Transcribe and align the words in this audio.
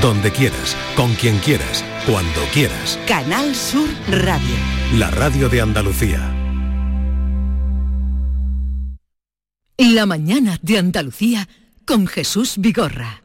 donde 0.00 0.30
quieras, 0.30 0.76
con 0.96 1.14
quien 1.14 1.38
quieras, 1.38 1.84
cuando 2.06 2.40
quieras. 2.52 2.98
Canal 3.06 3.54
Sur 3.54 3.88
Radio. 4.08 4.56
La 4.96 5.10
radio 5.10 5.48
de 5.48 5.60
Andalucía. 5.60 6.18
La 9.76 10.06
mañana 10.06 10.58
de 10.62 10.78
Andalucía 10.78 11.48
con 11.86 12.06
Jesús 12.06 12.54
Vigorra. 12.58 13.22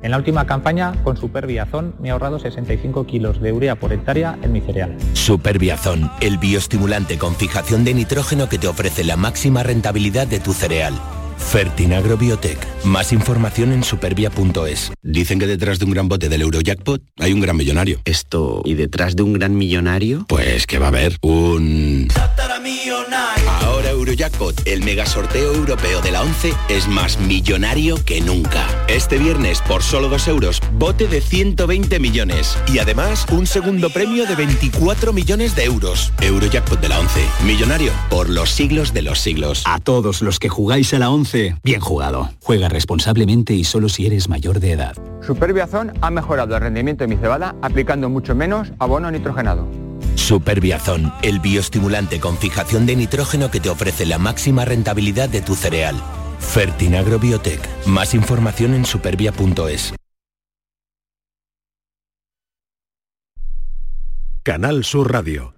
En 0.00 0.12
la 0.12 0.18
última 0.18 0.46
campaña, 0.46 0.92
con 1.02 1.16
Superbiazón, 1.16 1.96
me 1.98 2.08
he 2.08 2.10
ahorrado 2.12 2.38
65 2.38 3.04
kilos 3.04 3.40
de 3.40 3.52
urea 3.52 3.74
por 3.74 3.92
hectárea 3.92 4.38
en 4.42 4.52
mi 4.52 4.60
cereal. 4.60 4.96
Superbiazón, 5.14 6.10
el 6.20 6.38
bioestimulante 6.38 7.18
con 7.18 7.34
fijación 7.34 7.84
de 7.84 7.94
nitrógeno 7.94 8.48
que 8.48 8.58
te 8.58 8.68
ofrece 8.68 9.02
la 9.02 9.16
máxima 9.16 9.64
rentabilidad 9.64 10.28
de 10.28 10.38
tu 10.38 10.52
cereal. 10.52 10.94
Fertinagro 11.38 12.16
Biotech. 12.16 12.58
Más 12.84 13.12
información 13.12 13.72
en 13.72 13.82
supervia.es. 13.82 14.92
Dicen 15.02 15.38
que 15.38 15.46
detrás 15.46 15.78
de 15.78 15.84
un 15.84 15.92
gran 15.92 16.08
bote 16.08 16.28
del 16.28 16.42
Eurojackpot 16.42 17.02
hay 17.18 17.32
un 17.32 17.40
gran 17.40 17.56
millonario. 17.56 18.00
Esto, 18.04 18.62
¿y 18.64 18.74
detrás 18.74 19.16
de 19.16 19.22
un 19.22 19.32
gran 19.32 19.56
millonario? 19.56 20.26
Pues 20.28 20.66
que 20.66 20.78
va 20.78 20.86
a 20.86 20.88
haber 20.88 21.16
un... 21.22 22.08
Ahora 23.60 23.90
Eurojackpot, 23.90 24.66
el 24.66 24.82
mega 24.82 25.06
sorteo 25.06 25.54
europeo 25.54 26.00
de 26.00 26.10
la 26.10 26.22
11, 26.22 26.52
es 26.68 26.88
más 26.88 27.18
millonario 27.18 28.02
que 28.04 28.20
nunca. 28.20 28.66
Este 28.88 29.18
viernes, 29.18 29.60
por 29.62 29.82
solo 29.82 30.08
2 30.08 30.28
euros, 30.28 30.60
bote 30.72 31.06
de 31.06 31.20
120 31.20 31.98
millones. 31.98 32.56
Y 32.72 32.78
además, 32.78 33.26
un 33.30 33.46
segundo 33.46 33.90
premio 33.90 34.26
de 34.26 34.34
24 34.34 35.12
millones 35.12 35.54
de 35.54 35.64
euros. 35.64 36.12
Eurojackpot 36.20 36.80
de 36.80 36.88
la 36.88 37.00
11, 37.00 37.20
millonario 37.44 37.92
por 38.10 38.28
los 38.28 38.50
siglos 38.50 38.92
de 38.92 39.02
los 39.02 39.20
siglos. 39.20 39.62
A 39.66 39.78
todos 39.78 40.22
los 40.22 40.38
que 40.38 40.48
jugáis 40.48 40.92
a 40.94 40.98
la 40.98 41.10
11, 41.10 41.27
bien 41.62 41.80
jugado. 41.80 42.30
Juega 42.40 42.68
responsablemente 42.68 43.54
y 43.54 43.64
solo 43.64 43.88
si 43.88 44.06
eres 44.06 44.28
mayor 44.28 44.60
de 44.60 44.72
edad. 44.72 44.94
Superbiazón 45.20 45.92
ha 46.00 46.10
mejorado 46.10 46.54
el 46.54 46.62
rendimiento 46.62 47.04
de 47.04 47.08
mi 47.08 47.20
cebada 47.20 47.54
aplicando 47.62 48.08
mucho 48.08 48.34
menos 48.34 48.72
abono 48.78 49.10
nitrogenado. 49.10 49.68
Superbiazón, 50.14 51.12
el 51.22 51.40
bioestimulante 51.40 52.20
con 52.20 52.36
fijación 52.36 52.86
de 52.86 52.96
nitrógeno 52.96 53.50
que 53.50 53.60
te 53.60 53.70
ofrece 53.70 54.06
la 54.06 54.18
máxima 54.18 54.64
rentabilidad 54.64 55.28
de 55.28 55.40
tu 55.40 55.54
cereal. 55.54 55.96
Fertinagro 56.40 57.18
Biotech. 57.18 57.60
Más 57.86 58.14
información 58.14 58.74
en 58.74 58.84
supervia.es. 58.84 59.94
Canal 64.42 64.84
Sur 64.84 65.12
Radio. 65.12 65.57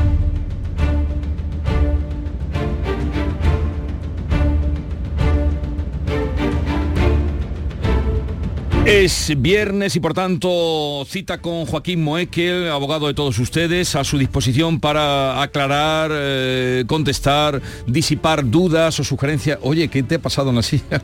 Es 8.85 9.31
viernes 9.37 9.95
y 9.95 9.99
por 9.99 10.15
tanto 10.15 11.05
cita 11.07 11.39
con 11.39 11.67
Joaquín 11.67 12.03
Moekel, 12.03 12.67
abogado 12.67 13.05
de 13.05 13.13
todos 13.13 13.37
ustedes, 13.37 13.95
a 13.95 14.03
su 14.03 14.17
disposición 14.17 14.79
para 14.79 15.43
aclarar, 15.43 16.09
eh, 16.11 16.83
contestar, 16.87 17.61
disipar 17.85 18.49
dudas 18.49 18.99
o 18.99 19.03
sugerencias. 19.03 19.59
Oye, 19.61 19.87
¿qué 19.87 20.01
te 20.01 20.15
ha 20.15 20.19
pasado 20.19 20.49
en 20.49 20.55
la 20.55 20.63
silla? 20.63 21.03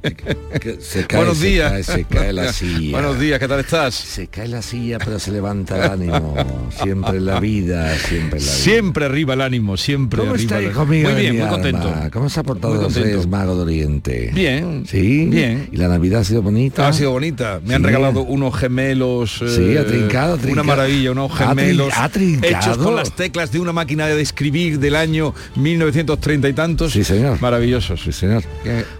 Se 0.00 1.06
cae, 1.06 1.18
Buenos 1.18 1.38
se 1.38 1.46
días. 1.46 1.72
cae, 1.72 1.82
se 1.82 2.04
cae 2.04 2.32
la 2.32 2.52
silla. 2.52 2.92
Buenos 2.92 3.18
días, 3.18 3.38
¿qué 3.40 3.48
tal 3.48 3.58
estás? 3.60 3.94
Se 3.96 4.28
cae 4.28 4.46
la 4.46 4.62
silla, 4.62 4.98
pero 4.98 5.18
se 5.18 5.32
levanta 5.32 5.76
el 5.84 5.90
ánimo. 5.90 6.36
Siempre 6.82 7.20
la 7.20 7.40
vida, 7.40 7.96
siempre 7.98 8.38
la 8.38 8.44
vida. 8.46 8.52
Siempre 8.52 9.04
arriba 9.06 9.34
el 9.34 9.40
ánimo, 9.40 9.76
siempre 9.76 10.20
¿Cómo 10.20 10.34
arriba. 10.34 10.42
está, 10.56 10.58
el- 10.60 10.70
hijo 10.70 10.86
mío 10.86 11.08
Muy 11.10 11.20
bien, 11.20 11.38
muy 11.38 11.48
contento. 11.48 11.92
¿Cómo 12.12 12.30
se 12.30 12.38
ha 12.38 12.42
portado 12.44 12.74
Muy 12.74 12.84
los. 12.84 12.94
Reyes 12.94 13.26
Magos 13.26 13.56
de 13.56 13.62
Oriente? 13.64 14.30
Bien, 14.32 14.84
¿Sí? 14.86 15.26
bien. 15.26 15.68
¿Y 15.72 15.76
la 15.76 15.88
Navidad 15.88 16.20
ha 16.20 16.24
sido 16.24 16.42
bonita? 16.42 16.86
Ha 16.86 16.92
sido 16.92 17.10
bonita. 17.10 17.60
Me 17.64 17.74
han 17.74 17.80
Sí. 17.82 17.86
regalado 17.86 18.22
unos 18.22 18.54
gemelos. 18.56 19.38
Sí, 19.48 19.72
eh, 19.72 19.78
ha 19.80 19.84
trincado, 19.84 20.32
ha 20.32 20.34
Una 20.34 20.42
trincado. 20.42 20.64
maravilla, 20.64 21.10
unos 21.10 21.32
Ha 21.32 21.34
trin- 21.34 21.48
gemelos. 21.48 21.92
ha 21.96 22.08
trincado. 22.08 22.56
Hechos 22.56 22.78
con 22.78 22.94
las 22.94 23.16
teclas 23.16 23.50
de 23.50 23.58
una 23.58 23.72
máquina 23.72 24.06
de 24.06 24.20
escribir 24.22 24.78
del 24.78 24.94
año 24.94 25.34
1930 25.56 26.48
y 26.48 26.52
tantos. 26.52 26.92
Sí, 26.92 27.02
señor. 27.02 27.40
Maravillosos. 27.40 28.00
Sí, 28.00 28.12
señor. 28.12 28.44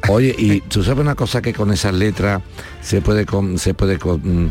Oye, 0.08 0.34
y 0.36 0.60
tú 0.68 0.82
sabes 0.88 1.02
una 1.02 1.14
cosa 1.14 1.42
que 1.42 1.52
con 1.52 1.70
esas 1.72 1.94
letras 1.94 2.42
se 2.80 3.00
puede 3.00 3.26
con- 3.26 3.58
se 3.58 3.74
puede 3.74 3.98
con- 3.98 4.20
mm, 4.46 4.50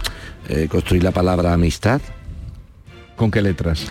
eh, 0.50 0.68
construir 0.70 1.04
la 1.04 1.12
palabra 1.12 1.54
amistad. 1.54 2.00
¿Con 3.16 3.32
qué 3.32 3.42
letras? 3.42 3.88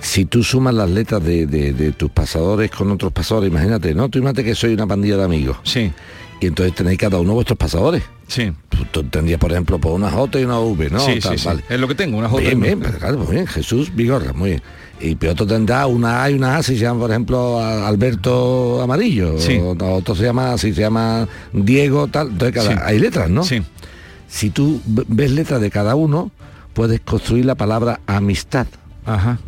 Si 0.00 0.24
tú 0.24 0.42
sumas 0.44 0.74
las 0.74 0.88
letras 0.88 1.22
de, 1.22 1.46
de- 1.46 1.72
de 1.72 1.92
tus 1.92 2.10
pasadores 2.10 2.70
con 2.70 2.90
otros 2.90 3.12
pasadores, 3.12 3.50
imagínate, 3.50 3.94
¿no? 3.94 4.08
Tú 4.08 4.18
imagínate 4.18 4.44
que 4.44 4.54
soy 4.54 4.72
una 4.74 4.86
pandilla 4.86 5.16
de 5.18 5.24
amigos. 5.24 5.58
Sí. 5.64 5.92
Y 6.40 6.46
entonces 6.46 6.74
tenéis 6.74 6.98
cada 6.98 7.18
uno 7.18 7.34
vuestros 7.34 7.58
pasadores. 7.58 8.02
Sí. 8.28 8.52
Tú, 8.68 8.84
tú 8.90 9.02
tendrías, 9.04 9.40
por 9.40 9.50
ejemplo, 9.50 9.78
por 9.80 9.92
una 9.92 10.10
J 10.10 10.38
y 10.40 10.44
una 10.44 10.58
V, 10.60 10.90
¿no? 10.90 11.00
sí, 11.00 11.18
Tal, 11.20 11.32
sí, 11.32 11.38
sí. 11.38 11.46
vale. 11.48 11.64
Es 11.68 11.80
lo 11.80 11.88
que 11.88 11.94
tengo, 11.94 12.18
una 12.18 12.28
J. 12.28 12.42
Bien, 12.42 12.60
bien, 12.60 12.80
pero 12.80 12.98
claro, 12.98 13.18
muy 13.18 13.32
bien. 13.34 13.46
Jesús 13.46 13.94
Vigorra, 13.94 14.32
muy 14.32 14.50
bien. 14.50 14.62
Y 15.00 15.14
pero 15.14 15.32
otro 15.32 15.46
tendrá 15.46 15.86
una 15.86 16.22
A 16.24 16.30
y 16.30 16.34
una 16.34 16.56
A 16.56 16.62
si 16.62 16.74
se 16.76 16.82
llama, 16.82 17.00
por 17.00 17.10
ejemplo, 17.10 17.60
Alberto 17.60 18.80
Amarillo. 18.82 19.38
Sí. 19.38 19.56
O, 19.58 19.76
otro 19.94 20.14
se 20.14 20.24
llama, 20.24 20.56
si 20.58 20.72
se 20.72 20.80
llama 20.82 21.26
Diego, 21.52 22.06
tal. 22.08 22.28
Entonces 22.28 22.54
cada, 22.54 22.70
Sí. 22.76 22.80
hay 22.84 22.98
letras, 22.98 23.30
¿no? 23.30 23.42
Sí. 23.44 23.62
Si 24.28 24.50
tú 24.50 24.80
ves 24.86 25.30
letras 25.30 25.60
de 25.60 25.70
cada 25.70 25.94
uno, 25.94 26.30
puedes 26.74 27.00
construir 27.00 27.46
la 27.46 27.54
palabra 27.54 28.00
amistad. 28.06 28.66
Ajá. 29.06 29.38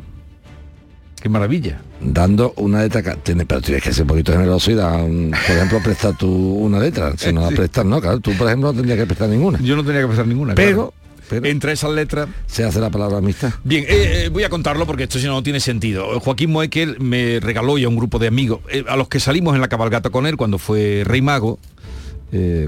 Qué 1.20 1.28
maravilla. 1.28 1.80
Dando 2.00 2.54
una 2.56 2.82
letra, 2.82 3.16
pero 3.46 3.60
tienes 3.60 3.82
que 3.82 3.92
ser 3.92 4.02
un 4.02 4.08
poquito 4.08 4.32
generoso 4.32 4.70
y 4.70 4.74
dar, 4.74 5.02
un- 5.02 5.30
por 5.46 5.56
ejemplo, 5.56 5.80
prestar 5.82 6.16
tú 6.16 6.28
una 6.28 6.78
letra. 6.78 7.12
Si 7.16 7.32
no 7.32 7.42
la 7.42 7.48
prestas, 7.54 7.84
no, 7.84 8.00
claro, 8.00 8.20
tú 8.20 8.32
por 8.38 8.46
ejemplo 8.46 8.70
no 8.72 8.74
tendrías 8.74 8.98
que 8.98 9.06
prestar 9.06 9.28
ninguna. 9.28 9.58
Yo 9.60 9.76
no 9.76 9.84
tenía 9.84 10.00
que 10.00 10.06
pensar 10.06 10.26
ninguna. 10.26 10.54
Pero, 10.54 10.94
claro. 11.28 11.44
entre 11.46 11.72
esas 11.72 11.90
letras 11.90 12.28
se 12.46 12.64
hace 12.64 12.80
la 12.80 12.88
palabra 12.88 13.18
amistad. 13.18 13.52
Bien, 13.64 13.84
eh, 13.86 14.24
eh, 14.24 14.28
voy 14.30 14.44
a 14.44 14.48
contarlo 14.48 14.86
porque 14.86 15.02
esto 15.02 15.18
si 15.18 15.26
no 15.26 15.32
no 15.32 15.42
tiene 15.42 15.60
sentido. 15.60 16.18
Joaquín 16.20 16.52
Moekel 16.52 16.98
me 17.00 17.38
regaló 17.40 17.76
y 17.76 17.84
a 17.84 17.88
un 17.90 17.96
grupo 17.96 18.18
de 18.18 18.26
amigos, 18.28 18.60
eh, 18.70 18.84
a 18.88 18.96
los 18.96 19.08
que 19.08 19.20
salimos 19.20 19.54
en 19.54 19.60
la 19.60 19.68
cabalgata 19.68 20.08
con 20.08 20.26
él 20.26 20.36
cuando 20.38 20.56
fue 20.58 21.02
Rey 21.04 21.20
Mago, 21.20 21.58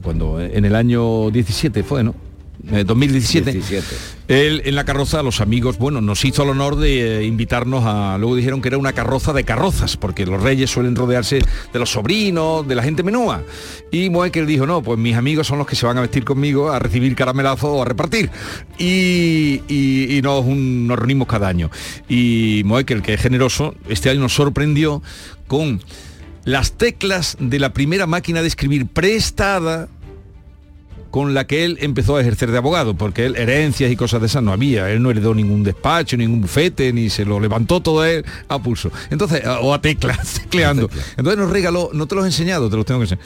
cuando 0.03 0.41
en 0.41 0.65
el 0.65 0.75
año 0.75 1.31
17 1.31 1.83
fue, 1.85 2.03
¿no? 2.03 2.15
Eh, 2.71 2.85
2017. 2.85 3.51
Él 4.29 4.63
en 4.65 4.75
la 4.77 4.85
carroza, 4.85 5.23
los 5.23 5.41
amigos, 5.41 5.79
bueno, 5.79 6.01
nos 6.01 6.25
hizo 6.25 6.45
el 6.45 6.51
honor 6.51 6.77
de 6.77 7.19
eh, 7.21 7.25
invitarnos 7.25 7.85
a. 7.85 8.17
Luego 8.19 8.37
dijeron 8.37 8.63
que 8.63 8.69
era 8.69 8.79
una 8.79 8.93
carroza 8.93 9.33
de 9.33 9.45
carrozas, 9.45 9.97
porque 9.97 10.25
los 10.27 10.43
reyes 10.43 10.71
suelen 10.71 10.95
rodearse 10.95 11.41
de 11.73 11.79
los 11.79 11.91
sobrinos, 11.91 12.67
de 12.67 12.75
la 12.75 12.83
gente 12.83 13.03
menúa. 13.03 13.43
Y 13.91 14.11
Moekel 14.11 14.47
dijo, 14.47 14.67
no, 14.67 14.83
pues 14.83 14.99
mis 14.99 15.17
amigos 15.17 15.47
son 15.47 15.59
los 15.59 15.67
que 15.67 15.77
se 15.77 15.87
van 15.87 15.99
a 15.99 16.03
vestir 16.03 16.25
conmigo 16.25 16.71
a 16.71 16.79
recibir 16.79 17.15
caramelazo 17.17 17.73
o 17.73 17.83
a 17.83 17.85
repartir. 17.85 18.31
Y, 18.79 19.63
y- 19.69 20.17
y 20.17 20.23
nos, 20.23 20.45
un- 20.45 20.87
nos 20.87 20.99
reunimos 20.99 21.27
cada 21.29 21.49
año. 21.49 21.71
Y 22.09 22.63
Moekel, 22.65 23.03
que 23.03 23.15
es 23.15 23.21
generoso, 23.21 23.75
este 23.89 24.11
año 24.11 24.21
nos 24.21 24.35
sorprendió 24.35 25.03
con 25.47 25.83
las 26.45 26.73
teclas 26.73 27.37
de 27.39 27.59
la 27.59 27.73
primera 27.73 28.07
máquina 28.07 28.41
de 28.43 28.49
escribir 28.49 28.87
prestada 28.87 29.89
con 31.13 31.33
la 31.35 31.47
que 31.47 31.65
él 31.65 31.79
empezó 31.81 32.17
a 32.17 32.21
ejercer 32.23 32.51
de 32.51 32.59
abogado, 32.59 32.95
porque 32.95 33.27
él 33.27 33.37
herencias 33.37 33.93
y 33.93 33.95
cosas 33.97 34.21
de 34.21 34.27
esas 34.27 34.43
no 34.43 34.51
había, 34.53 34.91
él 34.91 35.01
no 35.01 35.11
heredó 35.13 35.33
ningún 35.35 35.63
despacho, 35.63 36.17
ningún 36.17 36.41
bufete, 36.41 36.93
ni 36.93 37.09
se 37.11 37.25
lo 37.25 37.39
levantó 37.39 37.81
todo 37.81 38.05
él 38.05 38.25
a 38.49 38.61
pulso. 38.61 38.91
Entonces, 39.11 39.43
o 39.61 39.73
a 39.73 39.81
teclas, 39.81 40.41
tecleando. 40.43 40.91
Entonces 41.17 41.39
nos 41.39 41.51
regaló, 41.51 41.91
no 41.93 42.07
te 42.07 42.17
los 42.17 42.25
he 42.25 42.29
enseñado, 42.29 42.69
te 42.69 42.77
los 42.77 42.85
tengo 42.85 42.99
que 43.01 43.05
enseñar. 43.05 43.25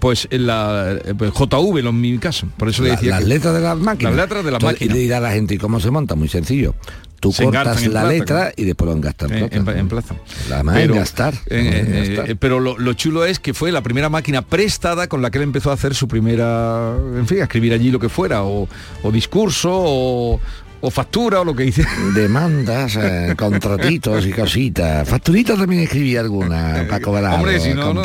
Pues 0.00 0.26
en 0.30 0.46
la 0.48 0.98
eh, 1.04 1.14
pues, 1.16 1.30
JV, 1.32 1.82
lo- 1.82 1.90
en 1.90 2.00
mi 2.00 2.18
caso, 2.18 2.48
por 2.56 2.68
eso 2.68 2.82
le 2.82 2.88
La- 2.88 2.94
decía 2.96 3.10
las 3.10 3.20
que- 3.20 3.26
letras 3.28 3.54
de 3.54 3.60
las 3.60 3.78
máquinas. 3.78 4.14
Las 4.16 4.24
letras 4.24 4.44
de 4.44 4.50
las 4.50 4.58
Entonces, 4.62 4.80
máquinas. 4.80 4.96
Y 4.96 4.98
le 4.98 5.02
dirá 5.04 5.18
a 5.18 5.20
la 5.20 5.30
gente, 5.32 5.54
¿y 5.54 5.58
cómo 5.58 5.78
se 5.78 5.90
monta? 5.90 6.14
Muy 6.16 6.28
sencillo. 6.28 6.74
Tú 7.20 7.32
Se 7.32 7.44
cortas 7.44 7.82
la 7.86 7.90
plata, 8.02 8.08
letra 8.08 8.26
claro. 8.26 8.52
y 8.56 8.64
después 8.64 8.86
lo 8.90 8.96
engastas 8.96 9.30
en 9.30 9.48
plata. 9.64 9.78
en, 9.78 9.78
en. 9.78 10.50
La 10.50 10.62
más 10.62 10.74
Pero, 10.76 10.94
engastar. 10.94 11.34
eh, 11.34 11.38
eh, 11.46 12.24
eh, 12.28 12.36
pero 12.38 12.60
lo, 12.60 12.78
lo 12.78 12.92
chulo 12.92 13.24
es 13.24 13.38
que 13.40 13.54
fue 13.54 13.72
la 13.72 13.82
primera 13.82 14.08
máquina 14.08 14.42
prestada 14.42 15.06
con 15.08 15.22
la 15.22 15.30
que 15.30 15.38
él 15.38 15.44
empezó 15.44 15.70
a 15.70 15.74
hacer 15.74 15.94
su 15.94 16.08
primera, 16.08 16.94
en 17.16 17.26
fin, 17.26 17.40
a 17.40 17.44
escribir 17.44 17.72
allí 17.72 17.90
lo 17.90 17.98
que 17.98 18.08
fuera, 18.08 18.44
o, 18.44 18.68
o 19.02 19.10
discurso, 19.12 19.70
o, 19.72 20.40
o 20.82 20.90
factura, 20.90 21.40
o 21.40 21.44
lo 21.44 21.54
que 21.56 21.64
dice. 21.64 21.84
Demandas, 22.14 22.96
eh, 22.96 23.34
contratitos 23.36 24.26
y 24.26 24.32
cositas. 24.32 25.08
Facturitas 25.08 25.58
también 25.58 25.82
escribí 25.82 26.16
alguna 26.16 26.84
para 26.88 27.00
cobrar 27.00 27.34
Hombre, 27.38 27.60
si 27.60 27.72
no, 27.74 27.94
no. 27.94 28.02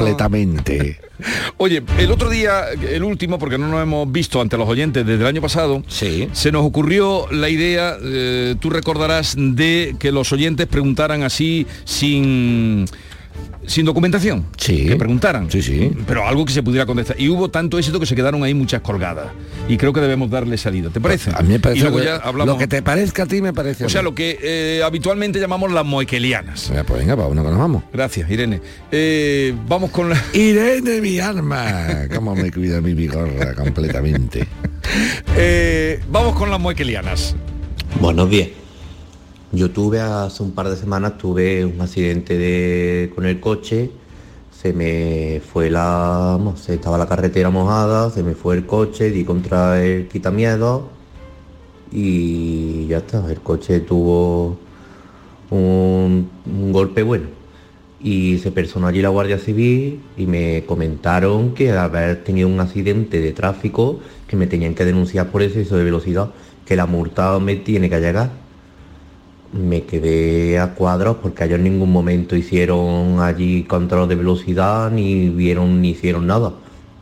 Oye, 1.58 1.82
el 1.98 2.12
otro 2.12 2.30
día, 2.30 2.70
el 2.70 3.04
último, 3.04 3.40
porque 3.40 3.58
no 3.58 3.68
nos 3.68 3.82
hemos 3.82 4.12
visto 4.12 4.42
ante 4.42 4.58
los 4.58 4.68
oyentes 4.68 5.06
desde 5.06 5.22
el 5.22 5.28
año 5.28 5.42
pasado, 5.42 5.84
se 5.88 6.52
nos 6.52 6.66
ocurrió 6.66 7.28
la 7.32 7.50
idea, 7.50 7.98
eh, 8.02 8.56
tú 8.60 8.70
recordarás, 8.70 9.36
de 9.38 9.96
que 10.00 10.12
los 10.12 10.32
oyentes 10.32 10.68
preguntaran 10.68 11.24
así 11.24 11.68
sin 11.86 12.86
sin 13.68 13.86
documentación. 13.86 14.46
Sí. 14.58 14.86
Que 14.88 14.96
preguntaran. 14.96 15.50
Sí, 15.52 15.62
sí. 15.62 15.92
Pero 16.08 16.28
algo 16.28 16.46
que 16.46 16.54
se 16.54 16.64
pudiera 16.64 16.86
contestar. 16.86 17.20
Y 17.20 17.30
hubo 17.30 17.50
tanto 17.50 17.78
éxito 17.78 18.00
que 18.00 18.06
se 18.06 18.16
quedaron 18.16 18.44
ahí 18.44 18.54
muchas 18.54 18.82
colgadas. 18.82 19.28
Y 19.70 19.78
creo 19.78 19.94
que 19.94 20.02
debemos 20.02 20.30
darle 20.30 20.58
salida. 20.58 20.90
¿Te 20.90 21.00
parece? 21.00 21.32
A 21.34 21.42
mí 21.42 21.50
me 21.50 21.60
parece 21.60 21.80
y 21.80 21.84
luego 21.84 21.98
que- 22.00 22.06
ya 22.06 22.16
hablamos. 22.18 22.54
lo 22.56 22.58
que 22.58 22.68
te 22.68 22.82
parezca 22.82 23.24
a 23.24 23.26
ti 23.26 23.42
me 23.42 23.54
parece 23.54 23.86
O 23.86 23.90
sea, 23.90 24.02
lo 24.02 24.14
que 24.16 24.38
eh, 24.42 24.82
habitualmente 24.84 25.40
llamamos 25.40 25.72
las 25.72 25.86
moequelianas. 25.86 26.70
Venga, 26.70 26.84
pues 26.84 27.00
venga, 27.00 27.16
para 27.16 27.28
uno 27.28 27.44
que 27.44 27.50
nos 27.50 27.60
vamos. 27.60 27.84
Gracias, 27.94 28.30
Irene. 28.30 28.62
Eh, 28.92 29.54
vamos 29.68 29.92
con 29.92 30.10
la... 30.10 30.22
Irene, 30.34 31.00
mi 31.02 31.20
alma. 31.20 32.08
Cómo 32.14 32.36
me 32.36 32.52
cuida 32.52 32.82
mi 32.82 32.94
bigorra 32.94 33.54
completamente. 33.56 34.48
Eh, 35.38 36.02
vamos 36.10 36.36
con 36.36 36.50
las 36.50 36.60
moequelianas. 36.60 37.36
Buenos 38.02 38.30
días. 38.30 38.50
Yo 39.54 39.70
tuve 39.72 40.00
hace 40.00 40.44
un 40.44 40.52
par 40.52 40.70
de 40.70 40.78
semanas 40.78 41.18
tuve 41.18 41.66
un 41.66 41.82
accidente 41.82 42.38
de, 42.38 43.12
con 43.14 43.26
el 43.26 43.42
coche. 43.42 43.92
Se 44.50 44.72
me 44.72 45.42
fue 45.42 45.70
la, 45.70 46.38
no 46.40 46.56
estaba 46.56 46.98
la 46.98 47.08
carretera 47.08 47.50
mojada, 47.50 48.10
se 48.12 48.24
me 48.24 48.34
fue 48.34 48.56
el 48.56 48.66
coche, 48.66 49.12
di 49.12 49.26
contra 49.26 49.84
el 49.84 50.08
quitamiedo 50.08 50.90
y 51.92 52.88
ya 52.88 53.00
está. 53.00 53.30
El 53.30 53.42
coche 53.42 53.82
tuvo 53.82 54.58
un, 55.50 56.30
golpe 56.72 57.04
bueno 57.04 57.28
y 58.00 58.38
se 58.40 58.52
personó 58.52 58.88
allí 58.88 59.02
la 59.02 59.10
Guardia 59.10 59.38
Civil 59.38 60.02
y 60.18 60.28
me 60.28 60.64
comentaron 60.66 61.54
que 61.54 61.72
haber 61.72 62.24
tenido 62.24 62.48
un 62.48 62.60
accidente 62.62 63.20
de 63.20 63.34
tráfico 63.34 64.00
que 64.28 64.38
me 64.38 64.48
tenían 64.48 64.76
que 64.76 64.86
denunciar 64.86 65.30
por 65.30 65.42
exceso 65.42 65.76
de 65.78 65.84
velocidad, 65.84 66.32
que 66.66 66.78
la 66.78 66.86
multa 66.86 67.38
me 67.40 67.58
tiene 67.58 67.90
que 67.90 68.00
llegar. 68.00 68.51
Me 69.54 69.84
quedé 69.84 70.60
a 70.60 70.76
cuadros 70.76 71.18
porque 71.22 71.44
ellos 71.44 71.58
en 71.58 71.66
ningún 71.66 71.92
momento 71.92 72.38
hicieron 72.38 73.20
allí 73.20 73.64
control 73.64 74.08
de 74.08 74.16
velocidad, 74.16 74.90
ni 74.90 75.30
vieron 75.30 75.82
ni 75.82 75.90
hicieron 75.90 76.26
nada. 76.26 76.54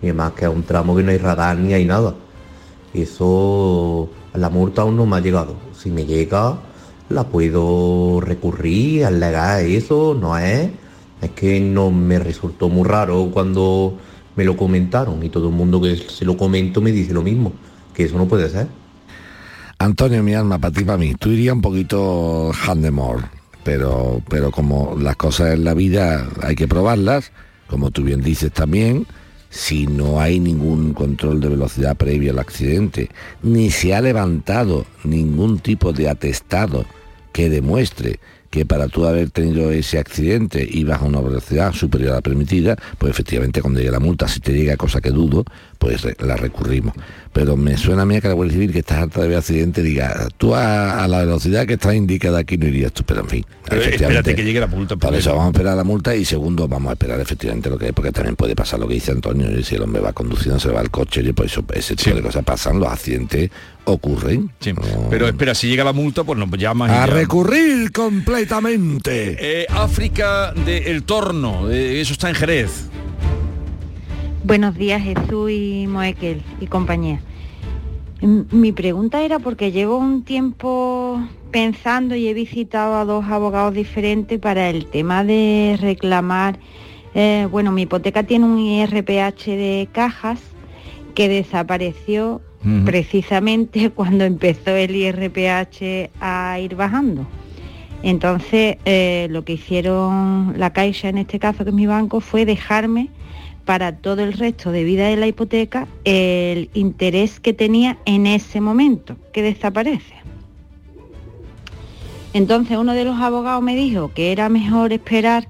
Y 0.01 0.07
además 0.07 0.33
que 0.33 0.45
es 0.45 0.51
un 0.51 0.63
tramo 0.63 0.95
que 0.95 1.03
no 1.03 1.11
hay 1.11 1.17
radar 1.17 1.57
ni 1.57 1.73
hay 1.73 1.85
nada. 1.85 2.15
Eso, 2.93 4.09
la 4.33 4.49
multa 4.49 4.81
aún 4.81 4.97
no 4.97 5.05
me 5.05 5.17
ha 5.17 5.19
llegado. 5.19 5.55
Si 5.73 5.91
me 5.91 6.05
llega, 6.05 6.57
la 7.09 7.25
puedo 7.25 8.19
recurrir, 8.21 9.05
alegar 9.05 9.61
eso, 9.63 10.17
no 10.19 10.37
es. 10.37 10.71
Es 11.21 11.31
que 11.31 11.59
no 11.59 11.91
me 11.91 12.17
resultó 12.17 12.69
muy 12.69 12.87
raro 12.87 13.29
cuando 13.31 13.95
me 14.35 14.43
lo 14.43 14.57
comentaron 14.57 15.21
y 15.23 15.29
todo 15.29 15.49
el 15.49 15.55
mundo 15.55 15.81
que 15.81 15.97
se 15.97 16.25
lo 16.25 16.37
comento 16.37 16.81
me 16.81 16.91
dice 16.91 17.13
lo 17.13 17.21
mismo, 17.21 17.51
que 17.93 18.05
eso 18.05 18.17
no 18.17 18.27
puede 18.27 18.49
ser. 18.49 18.67
Antonio, 19.81 20.21
mi 20.23 20.33
alma, 20.33 20.59
para 20.59 20.73
ti, 20.73 20.83
para 20.83 20.97
mí. 20.97 21.15
Tú 21.15 21.29
irías 21.29 21.55
un 21.55 21.61
poquito 21.61 22.51
handemore, 22.51 23.23
pero, 23.63 24.21
pero 24.29 24.51
como 24.51 24.97
las 24.99 25.15
cosas 25.15 25.53
en 25.53 25.63
la 25.63 25.73
vida 25.73 26.27
hay 26.41 26.55
que 26.55 26.67
probarlas, 26.67 27.31
como 27.67 27.89
tú 27.89 28.03
bien 28.03 28.21
dices 28.21 28.51
también, 28.51 29.07
si 29.49 29.87
no 29.87 30.19
hay 30.19 30.41
ningún 30.41 30.93
control 30.93 31.39
de 31.39 31.47
velocidad 31.47 31.95
previo 31.95 32.33
al 32.33 32.39
accidente, 32.39 33.09
ni 33.41 33.71
se 33.71 33.95
ha 33.95 34.01
levantado 34.01 34.85
ningún 35.05 35.59
tipo 35.59 35.93
de 35.93 36.09
atestado 36.09 36.85
que 37.31 37.49
demuestre 37.49 38.19
que 38.49 38.65
para 38.65 38.87
tú 38.87 39.05
haber 39.05 39.29
tenido 39.29 39.71
ese 39.71 39.99
accidente 39.99 40.67
ibas 40.69 41.01
a 41.01 41.05
una 41.05 41.21
velocidad 41.21 41.71
superior 41.73 42.11
a 42.11 42.15
la 42.15 42.21
permitida, 42.21 42.75
pues 42.97 43.11
efectivamente 43.11 43.61
cuando 43.61 43.79
llegue 43.79 43.91
la 43.91 43.99
multa, 43.99 44.27
si 44.27 44.39
te 44.39 44.53
llega 44.53 44.75
cosa 44.75 45.01
que 45.01 45.11
dudo, 45.11 45.45
pues 45.77 46.05
la 46.19 46.35
recurrimos. 46.35 46.93
Pero 47.31 47.55
me 47.55 47.77
suena 47.77 48.01
a 48.01 48.05
mí 48.05 48.15
a 48.15 48.21
que 48.21 48.27
la 48.27 48.33
Guardia 48.33 48.53
Civil 48.55 48.71
que 48.71 48.79
estás 48.79 48.97
harta 48.97 49.21
de 49.21 49.27
ver 49.27 49.37
accidente 49.37 49.83
diga, 49.83 50.27
tú 50.37 50.55
a, 50.55 51.03
a 51.03 51.07
la 51.07 51.19
velocidad 51.19 51.67
que 51.67 51.73
está 51.73 51.93
indicada 51.93 52.39
aquí 52.39 52.57
no 52.57 52.65
irías 52.65 52.91
tú, 52.91 53.03
pero 53.05 53.21
en 53.21 53.27
fin. 53.27 53.45
Pero 53.69 53.81
espérate 53.83 54.35
que 54.35 54.43
llegue 54.43 54.59
la 54.59 54.67
multa. 54.67 54.95
Primero. 54.95 55.17
eso 55.19 55.29
vamos 55.29 55.45
a 55.45 55.49
esperar 55.51 55.77
la 55.77 55.83
multa 55.83 56.15
y 56.15 56.25
segundo 56.25 56.67
vamos 56.67 56.89
a 56.89 56.93
esperar 56.93 57.19
efectivamente 57.19 57.69
lo 57.69 57.77
que 57.77 57.89
es, 57.89 57.93
porque 57.93 58.11
también 58.11 58.35
puede 58.35 58.55
pasar 58.55 58.79
lo 58.79 58.87
que 58.87 58.95
dice 58.95 59.11
Antonio, 59.11 59.47
y 59.57 59.63
si 59.63 59.75
el 59.75 59.83
hombre 59.83 60.01
va 60.01 60.11
conduciendo, 60.11 60.59
se 60.59 60.69
va 60.69 60.81
el 60.81 60.89
coche, 60.89 61.21
y 61.21 61.31
pues 61.33 61.51
eso, 61.51 61.63
ese 61.73 61.95
tipo 61.95 62.15
de 62.15 62.23
cosas 62.23 62.43
pasan, 62.43 62.79
los 62.79 62.89
accidentes 62.89 63.51
ocurren. 63.85 64.51
Pero 65.09 65.27
espera, 65.27 65.55
si 65.55 65.67
llega 65.67 65.83
la 65.83 65.93
multa, 65.93 66.23
pues 66.23 66.37
nos 66.37 66.49
llamas 66.57 66.89
y 66.89 66.93
A 66.93 67.05
ya. 67.07 67.13
recurrir 67.13 67.91
completamente. 68.39 69.35
Eh, 69.37 69.65
África 69.69 70.53
del 70.53 71.03
Torno, 71.03 71.69
eh, 71.69 71.99
eso 71.99 72.13
está 72.13 72.29
en 72.29 72.35
Jerez. 72.35 72.89
Buenos 74.45 74.75
días 74.75 75.03
Jesús 75.03 75.51
y 75.51 75.87
Moekel 75.89 76.41
y 76.61 76.67
compañía. 76.67 77.19
Mi 78.21 78.71
pregunta 78.71 79.21
era 79.23 79.39
porque 79.39 79.73
llevo 79.73 79.97
un 79.97 80.23
tiempo 80.23 81.21
pensando 81.51 82.15
y 82.15 82.29
he 82.29 82.33
visitado 82.33 82.95
a 82.95 83.03
dos 83.03 83.25
abogados 83.25 83.73
diferentes 83.73 84.39
para 84.39 84.69
el 84.69 84.85
tema 84.85 85.25
de 85.25 85.77
reclamar, 85.77 86.59
eh, 87.15 87.45
bueno, 87.51 87.73
mi 87.73 87.81
hipoteca 87.81 88.23
tiene 88.23 88.45
un 88.45 88.57
IRPH 88.57 89.47
de 89.47 89.89
cajas 89.91 90.39
que 91.13 91.27
desapareció 91.27 92.41
precisamente 92.85 93.89
cuando 93.95 94.23
empezó 94.23 94.71
el 94.71 94.95
IRPH 94.95 96.11
a 96.21 96.57
ir 96.61 96.75
bajando. 96.75 97.27
Entonces, 98.01 98.77
eh, 98.85 99.27
lo 99.29 99.43
que 99.43 99.53
hicieron 99.53 100.53
la 100.57 100.71
Caixa, 100.71 101.09
en 101.09 101.17
este 101.17 101.39
caso 101.39 101.63
que 101.63 101.71
es 101.71 101.75
mi 101.75 101.85
banco, 101.85 102.21
fue 102.21 102.45
dejarme 102.45 103.09
para 103.65 103.97
todo 103.97 104.23
el 104.23 104.33
resto 104.33 104.71
de 104.71 104.83
vida 104.83 105.07
de 105.07 105.17
la 105.17 105.27
hipoteca 105.27 105.87
el 106.03 106.69
interés 106.73 107.39
que 107.39 107.53
tenía 107.53 107.97
en 108.05 108.25
ese 108.25 108.61
momento, 108.61 109.15
que 109.31 109.43
desaparece. 109.43 110.15
Entonces 112.33 112.77
uno 112.77 112.93
de 112.93 113.05
los 113.05 113.19
abogados 113.19 113.61
me 113.61 113.75
dijo 113.75 114.13
que 114.13 114.31
era 114.31 114.49
mejor 114.49 114.93
esperar 114.93 115.49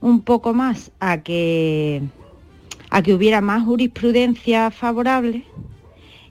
un 0.00 0.20
poco 0.20 0.54
más 0.54 0.92
a 1.00 1.22
que, 1.22 2.02
a 2.90 3.02
que 3.02 3.14
hubiera 3.14 3.40
más 3.40 3.64
jurisprudencia 3.64 4.70
favorable 4.70 5.44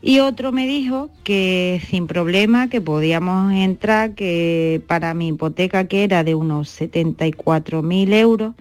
y 0.02 0.20
otro 0.20 0.52
me 0.52 0.68
dijo 0.68 1.10
que 1.24 1.82
sin 1.90 2.08
problema, 2.08 2.70
que 2.70 2.82
podíamos 2.82 3.54
entrar, 3.54 4.14
que 4.14 4.82
para 4.88 5.14
mi 5.14 5.30
hipoteca 5.30 5.88
que 5.88 6.04
era 6.04 6.24
de 6.24 6.36
unos 6.36 6.80
74.000 6.80 8.14
euros, 8.14 8.56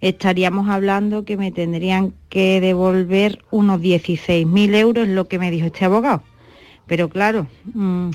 estaríamos 0.00 0.68
hablando 0.68 1.24
que 1.24 1.36
me 1.36 1.52
tendrían 1.52 2.14
que 2.28 2.60
devolver 2.60 3.40
unos 3.50 3.80
16.000 3.80 4.74
euros, 4.74 5.08
lo 5.08 5.28
que 5.28 5.38
me 5.38 5.50
dijo 5.50 5.66
este 5.66 5.84
abogado. 5.84 6.22
Pero 6.86 7.08
claro, 7.08 7.46
mm, 7.74 8.10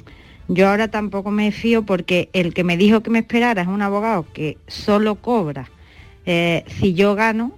yo 0.47 0.69
ahora 0.69 0.89
tampoco 0.89 1.31
me 1.31 1.51
fío 1.51 1.83
porque 1.83 2.29
el 2.33 2.53
que 2.53 2.63
me 2.63 2.77
dijo 2.77 3.01
que 3.01 3.09
me 3.11 3.19
esperara 3.19 3.61
es 3.61 3.67
un 3.67 3.81
abogado 3.81 4.25
que 4.33 4.57
solo 4.67 5.15
cobra 5.15 5.69
eh, 6.25 6.63
si 6.79 6.93
yo 6.93 7.15
gano 7.15 7.51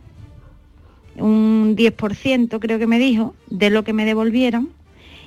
un 1.18 1.76
10%, 1.76 2.60
creo 2.60 2.80
que 2.80 2.88
me 2.88 3.00
dijo, 3.00 3.36
de 3.48 3.70
lo 3.70 3.84
que 3.84 3.94
me 3.94 4.06
devolvieran. 4.06 4.70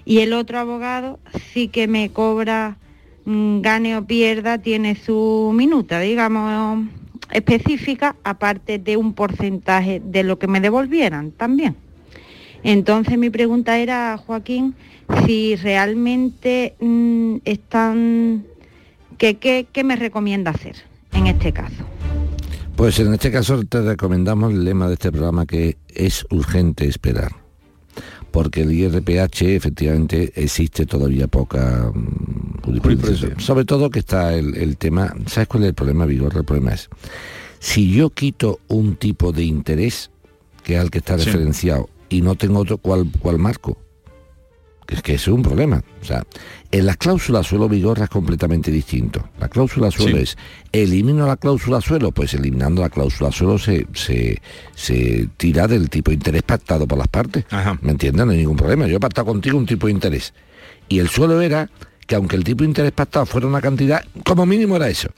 Y 0.08 0.20
el 0.20 0.32
otro 0.32 0.58
abogado 0.58 1.18
sí 1.52 1.68
que 1.68 1.86
me 1.86 2.08
cobra, 2.08 2.78
mm, 3.26 3.60
gane 3.60 3.94
o 3.98 4.06
pierda, 4.06 4.56
tiene 4.56 4.96
su 4.96 5.52
minuta, 5.54 6.00
digamos, 6.00 6.86
específica, 7.30 8.16
aparte 8.24 8.78
de 8.78 8.96
un 8.96 9.12
porcentaje 9.12 10.00
de 10.02 10.22
lo 10.22 10.38
que 10.38 10.46
me 10.46 10.62
devolvieran 10.62 11.30
también. 11.32 11.76
Entonces 12.62 13.18
mi 13.18 13.28
pregunta 13.28 13.78
era, 13.78 14.16
Joaquín, 14.16 14.74
si 15.26 15.56
realmente 15.56 16.74
mm, 16.80 17.36
están, 17.44 18.46
¿qué, 19.18 19.66
me 19.84 19.96
recomienda 19.96 20.52
hacer 20.52 20.76
en 21.12 21.26
este 21.26 21.52
caso? 21.52 21.84
Pues 22.76 22.98
en 22.98 23.12
este 23.12 23.30
caso 23.30 23.62
te 23.64 23.82
recomendamos 23.82 24.54
el 24.54 24.64
lema 24.64 24.86
de 24.86 24.94
este 24.94 25.12
programa 25.12 25.44
que 25.44 25.76
es 25.88 26.24
urgente 26.30 26.88
esperar. 26.88 27.47
Porque 28.30 28.62
el 28.62 28.72
IRPH 28.72 29.42
efectivamente 29.56 30.32
existe 30.36 30.84
todavía 30.86 31.26
poca 31.28 31.90
mm, 31.94 32.62
jurisprudencia. 32.64 33.34
Sobre 33.38 33.64
todo 33.64 33.90
que 33.90 34.00
está 34.00 34.34
el, 34.34 34.54
el 34.56 34.76
tema, 34.76 35.14
¿sabes 35.26 35.48
cuál 35.48 35.62
es 35.64 35.68
el 35.70 35.74
problema, 35.74 36.04
Vigor? 36.04 36.36
El 36.36 36.44
problema 36.44 36.72
es, 36.74 36.88
si 37.58 37.90
yo 37.92 38.10
quito 38.10 38.60
un 38.68 38.96
tipo 38.96 39.32
de 39.32 39.44
interés, 39.44 40.10
que 40.62 40.74
es 40.74 40.80
al 40.80 40.90
que 40.90 40.98
está 40.98 41.18
Sí. 41.18 41.24
referenciado, 41.26 41.88
y 42.10 42.20
no 42.22 42.34
tengo 42.34 42.60
otro, 42.60 42.78
¿cuál, 42.78 43.10
cuál 43.18 43.38
marco? 43.38 43.78
Es 44.88 45.02
que 45.02 45.14
es 45.14 45.28
un 45.28 45.42
problema. 45.42 45.82
O 46.00 46.04
sea, 46.04 46.24
en 46.70 46.86
las 46.86 46.96
cláusulas 46.96 47.46
suelo 47.46 47.68
vigorra 47.68 48.04
es 48.04 48.10
completamente 48.10 48.70
distinto. 48.70 49.28
La 49.38 49.48
cláusula 49.48 49.90
suelo 49.90 50.16
Sí. 50.16 50.22
es, 50.22 50.38
elimino 50.72 51.26
la 51.26 51.36
cláusula 51.36 51.80
suelo, 51.82 52.10
pues 52.10 52.32
eliminando 52.32 52.80
la 52.80 52.88
cláusula 52.88 53.30
suelo 53.30 53.58
se, 53.58 53.86
se, 53.92 54.40
se 54.74 55.28
tira 55.36 55.68
del 55.68 55.90
tipo 55.90 56.10
de 56.10 56.14
interés 56.14 56.42
pactado 56.42 56.86
por 56.86 56.96
las 56.96 57.08
partes. 57.08 57.44
¿Me 57.82 57.90
entiendes? 57.92 58.24
No 58.24 58.32
hay 58.32 58.38
ningún 58.38 58.56
problema. 58.56 58.86
Yo 58.86 58.96
he 58.96 59.00
pactado 59.00 59.26
contigo 59.26 59.58
un 59.58 59.66
tipo 59.66 59.86
de 59.88 59.92
interés. 59.92 60.32
Y 60.88 61.00
el 61.00 61.08
suelo 61.10 61.40
era 61.42 61.68
que 62.06 62.14
aunque 62.14 62.36
el 62.36 62.44
tipo 62.44 62.62
de 62.64 62.70
interés 62.70 62.92
pactado 62.92 63.26
fuera 63.26 63.46
una 63.46 63.60
cantidad, 63.60 64.02
como 64.24 64.46
mínimo 64.46 64.76
era 64.76 64.88
eso. 64.88 65.10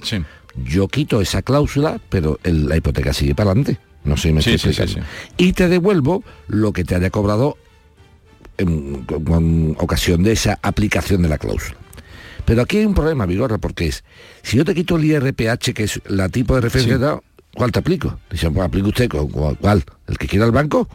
Yo 0.64 0.88
quito 0.88 1.20
esa 1.20 1.42
cláusula, 1.42 2.00
pero 2.08 2.40
el- 2.42 2.68
la 2.68 2.76
hipoteca 2.76 3.12
sigue 3.12 3.36
para 3.36 3.52
adelante. 3.52 3.78
No 4.02 4.16
sé 4.16 4.28
si 4.28 4.34
me 4.34 4.42
Sí, 4.42 4.54
estoy 4.54 4.72
sí, 4.72 4.76
sí, 4.78 4.82
explicando. 4.82 5.12
Y 5.36 5.52
te 5.52 5.68
devuelvo 5.68 6.24
lo 6.48 6.72
que 6.72 6.82
te 6.84 6.96
haya 6.96 7.10
cobrado 7.10 7.56
en, 8.60 9.02
con- 9.04 9.24
con 9.24 9.76
ocasión 9.78 10.22
de 10.22 10.32
esa 10.32 10.58
aplicación 10.62 11.22
de 11.22 11.28
la 11.28 11.38
cláusula. 11.38 11.76
Pero 12.44 12.62
aquí 12.62 12.78
hay 12.78 12.86
un 12.86 12.94
problema, 12.94 13.26
Vigorra, 13.26 13.58
porque 13.58 13.86
es, 13.88 14.02
si 14.42 14.56
yo 14.56 14.64
te 14.64 14.74
quito 14.74 14.96
el 14.96 15.04
IRPH, 15.04 15.72
que 15.74 15.84
es 15.84 16.00
la 16.06 16.28
tipo 16.28 16.54
de 16.54 16.62
referencia 16.62 16.96
Sí. 16.96 17.00
dado, 17.02 17.22
¿cuál 17.54 17.70
te 17.70 17.78
aplico? 17.78 18.18
Dicen, 18.30 18.52
pues 18.54 18.66
aplica 18.66 18.88
usted, 18.88 19.08
¿cu- 19.08 19.28
cu- 19.30 19.56
¿cuál? 19.60 19.84
¿El 20.08 20.18
que 20.18 20.26
quiera 20.26 20.46
el 20.46 20.52
banco? 20.52 20.88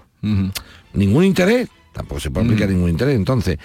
¿Ningún 0.93 1.24
interés? 1.24 1.69
Tampoco 1.93 2.19
se 2.19 2.31
puede 2.31 2.48
aplicar 2.48 2.69
ningún 2.69 2.89
interés. 2.89 3.15
Entonces, 3.15 3.57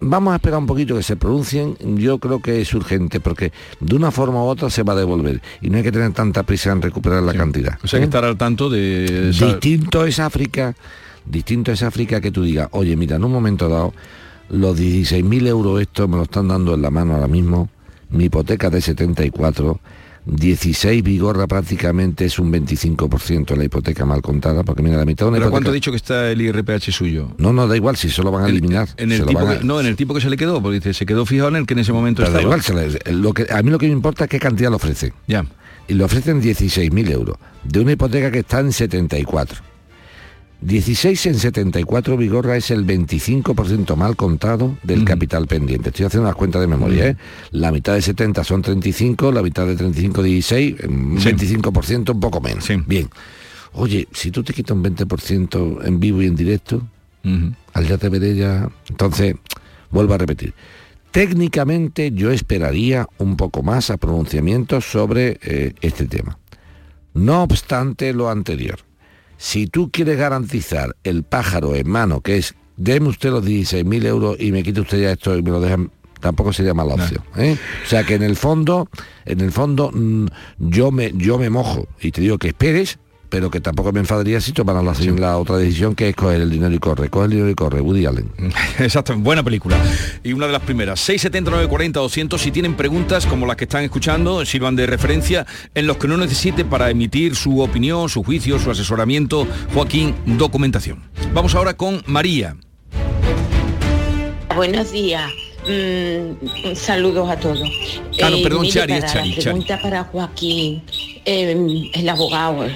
vamos 0.00 0.32
a 0.32 0.36
esperar 0.36 0.58
un 0.58 0.66
poquito 0.66 0.96
que 0.96 1.02
se 1.02 1.16
pronuncien. 1.16 1.76
Yo 1.96 2.18
creo 2.18 2.40
que 2.40 2.60
es 2.60 2.72
urgente, 2.74 3.20
porque 3.20 3.52
de 3.78 3.94
una 3.94 4.10
forma 4.10 4.42
u 4.42 4.46
otra 4.46 4.70
se 4.70 4.82
va 4.82 4.94
a 4.94 4.96
devolver. 4.96 5.40
Y 5.60 5.70
no 5.70 5.76
hay 5.76 5.82
que 5.84 5.92
tener 5.92 6.12
tanta 6.12 6.42
prisa 6.44 6.72
en 6.72 6.82
recuperar 6.82 7.22
la 7.22 7.34
cantidad. 7.34 7.78
O 7.84 7.86
sea, 7.88 7.98
que 8.00 8.04
¿eh? 8.04 8.06
estar 8.06 8.24
al 8.24 8.36
tanto 8.36 8.68
de... 8.70 9.30
esa- 9.30 9.46
Distinto 9.46 10.04
es 10.06 10.18
África, 10.18 10.74
distinto 11.30 11.72
es 11.72 11.82
África 11.82 12.20
que 12.20 12.30
tú 12.30 12.42
digas, 12.42 12.68
oye, 12.72 12.96
mira, 12.96 13.16
en 13.16 13.24
un 13.24 13.32
momento 13.32 13.68
dado, 13.68 13.92
los 14.50 14.78
16.000 14.78 15.46
euros 15.46 15.80
estos 15.80 16.08
me 16.08 16.16
lo 16.16 16.22
están 16.24 16.48
dando 16.48 16.74
en 16.74 16.82
la 16.82 16.90
mano 16.90 17.14
ahora 17.14 17.28
mismo, 17.28 17.68
mi 18.10 18.24
hipoteca 18.24 18.70
de 18.70 18.80
74, 18.80 19.78
16 20.26 21.02
Vigorra 21.02 21.46
prácticamente 21.46 22.26
es 22.26 22.38
un 22.38 22.52
25% 22.52 23.46
de 23.46 23.56
la 23.56 23.64
hipoteca 23.64 24.04
mal 24.04 24.20
contada, 24.22 24.62
porque 24.62 24.82
mira, 24.82 24.96
la 24.98 25.04
mitad 25.06 25.24
de 25.26 25.30
una 25.30 25.36
¿Pero 25.36 25.46
hipoteca... 25.46 25.50
cuánto 25.52 25.70
ha 25.70 25.74
dicho 25.74 25.90
que 25.90 25.96
está 25.96 26.30
el 26.30 26.40
IRPH 26.40 26.90
suyo? 26.92 27.32
No, 27.38 27.52
no, 27.52 27.66
da 27.66 27.76
igual, 27.76 27.96
si 27.96 28.08
lo 28.22 28.30
van 28.30 28.44
a 28.44 28.48
eliminar. 28.48 28.88
En 28.96 29.10
se 29.10 29.16
el 29.16 29.26
tipo 29.26 29.40
a- 29.40 29.58
que, 29.58 29.64
no, 29.64 29.80
en 29.80 29.86
el 29.86 29.96
tipo 29.96 30.14
que 30.14 30.20
se 30.20 30.28
le 30.30 30.36
quedó, 30.36 30.62
porque 30.62 30.76
dice, 30.76 30.92
se 30.94 31.06
quedó 31.06 31.24
fijado 31.24 31.48
en 31.50 31.56
el 31.56 31.66
que 31.66 31.74
en 31.74 31.80
ese 31.80 31.92
momento 31.92 32.22
Pero 32.22 32.32
da 32.32 32.40
estaba. 32.40 32.56
igual, 32.56 32.90
se 32.92 33.10
le- 33.10 33.16
lo 33.16 33.32
que, 33.32 33.46
a 33.50 33.62
mí 33.62 33.70
lo 33.70 33.78
que 33.78 33.86
me 33.86 33.92
importa 33.92 34.24
es 34.24 34.30
qué 34.30 34.38
cantidad 34.38 34.68
le 34.70 34.76
ofrecen. 34.76 35.12
Ya. 35.26 35.46
Y 35.86 35.94
le 35.94 36.04
ofrecen 36.04 36.42
16.000 36.42 37.10
euros, 37.10 37.36
de 37.64 37.80
una 37.80 37.92
hipoteca 37.92 38.30
que 38.30 38.40
está 38.40 38.60
en 38.60 38.72
74. 38.72 39.60
16 40.60 41.26
en 41.26 41.34
74 41.36 42.16
Vigorra 42.16 42.56
es 42.56 42.72
el 42.72 42.84
25% 42.84 43.94
mal 43.94 44.16
contado 44.16 44.76
del 44.82 45.04
capital 45.04 45.46
pendiente. 45.46 45.90
Estoy 45.90 46.06
haciendo 46.06 46.28
las 46.28 46.36
cuentas 46.36 46.60
de 46.60 46.66
memoria, 46.66 47.08
¿eh? 47.08 47.16
La 47.52 47.70
mitad 47.70 47.94
de 47.94 48.02
70 48.02 48.42
son 48.42 48.62
35, 48.62 49.30
la 49.30 49.42
mitad 49.42 49.66
de 49.66 49.76
35, 49.76 50.22
16, 50.22 50.76
un 50.88 51.18
25%, 51.18 52.12
un 52.12 52.20
poco 52.20 52.40
menos. 52.40 52.68
Bien. 52.86 53.08
Oye, 53.74 54.08
si 54.12 54.32
tú 54.32 54.42
te 54.42 54.52
quitas 54.52 54.76
un 54.76 54.82
20% 54.82 55.86
en 55.86 56.00
vivo 56.00 56.22
y 56.22 56.26
en 56.26 56.34
directo, 56.34 56.82
al 57.74 57.86
ya 57.86 57.98
te 57.98 58.08
veré 58.08 58.34
ya. 58.34 58.68
Entonces, 58.88 59.36
vuelvo 59.90 60.14
a 60.14 60.18
repetir. 60.18 60.54
Técnicamente 61.12 62.10
yo 62.12 62.30
esperaría 62.32 63.06
un 63.18 63.36
poco 63.36 63.62
más 63.62 63.90
a 63.90 63.96
pronunciamientos 63.96 64.84
sobre 64.84 65.38
eh, 65.42 65.74
este 65.80 66.06
tema. 66.06 66.38
No 67.14 67.42
obstante 67.42 68.12
lo 68.12 68.28
anterior, 68.28 68.80
si 69.38 69.68
tú 69.68 69.90
quieres 69.90 70.18
garantizar 70.18 70.94
el 71.04 71.22
pájaro 71.22 71.74
en 71.74 71.88
mano, 71.88 72.20
que 72.20 72.36
es, 72.36 72.54
deme 72.76 73.08
usted 73.08 73.30
los 73.30 73.44
16.000 73.44 74.04
euros 74.04 74.36
y 74.38 74.52
me 74.52 74.62
quite 74.62 74.80
usted 74.80 75.00
ya 75.00 75.12
esto 75.12 75.36
y 75.36 75.42
me 75.42 75.50
lo 75.50 75.60
dejan, 75.60 75.90
tampoco 76.20 76.52
sería 76.52 76.74
mala 76.74 76.94
opción. 76.94 77.22
¿eh? 77.36 77.56
O 77.84 77.88
sea 77.88 78.04
que 78.04 78.14
en 78.14 78.24
el 78.24 78.36
fondo, 78.36 78.90
en 79.24 79.40
el 79.40 79.52
fondo, 79.52 79.90
mm, 79.94 80.26
yo 80.58 80.90
me, 80.90 81.12
yo 81.14 81.38
me 81.38 81.50
mojo 81.50 81.86
y 82.00 82.10
te 82.10 82.20
digo 82.20 82.36
que 82.36 82.48
esperes, 82.48 82.98
pero 83.28 83.50
que 83.50 83.60
tampoco 83.60 83.92
me 83.92 84.00
enfadaría 84.00 84.40
si 84.40 84.52
tomaran 84.52 84.84
la, 84.84 84.94
la 85.18 85.36
otra 85.38 85.56
decisión 85.56 85.94
que 85.94 86.08
es 86.08 86.16
coger 86.16 86.40
el 86.40 86.50
dinero 86.50 86.74
y 86.74 86.78
corre. 86.78 87.08
Coge 87.08 87.26
el 87.26 87.30
dinero 87.30 87.50
y 87.50 87.54
corre, 87.54 87.80
Woody 87.80 88.06
Allen. 88.06 88.30
Exacto, 88.78 89.16
buena 89.16 89.42
película. 89.42 89.76
Y 90.22 90.32
una 90.32 90.46
de 90.46 90.52
las 90.52 90.62
primeras, 90.62 91.00
679 91.00 91.68
40 91.68 92.00
200 92.00 92.40
si 92.40 92.50
tienen 92.50 92.74
preguntas 92.74 93.26
como 93.26 93.46
las 93.46 93.56
que 93.56 93.64
están 93.64 93.84
escuchando, 93.84 94.44
sirvan 94.44 94.76
de 94.76 94.86
referencia 94.86 95.46
en 95.74 95.86
los 95.86 95.96
que 95.96 96.08
no 96.08 96.16
necesiten 96.16 96.68
para 96.68 96.90
emitir 96.90 97.36
su 97.36 97.60
opinión, 97.60 98.08
su 98.08 98.22
juicio, 98.22 98.58
su 98.58 98.70
asesoramiento, 98.70 99.46
Joaquín, 99.74 100.14
documentación. 100.26 101.02
Vamos 101.32 101.54
ahora 101.54 101.74
con 101.74 102.02
María. 102.06 102.56
Buenos 104.54 104.90
días. 104.90 105.30
Mm, 105.68 106.74
saludos 106.74 107.28
a 107.28 107.38
todos. 107.38 107.60
Ah, 108.22 108.30
no, 108.30 108.40
perdón, 108.42 108.66
Chari, 108.68 108.94
es 108.94 109.00
para 109.00 109.12
Chari, 109.12 109.28
La 109.30 109.34
Chari. 109.36 109.42
pregunta 109.42 109.78
para 109.82 110.04
Joaquín, 110.04 110.82
eh, 111.24 111.90
el 111.92 112.08
abogado. 112.08 112.66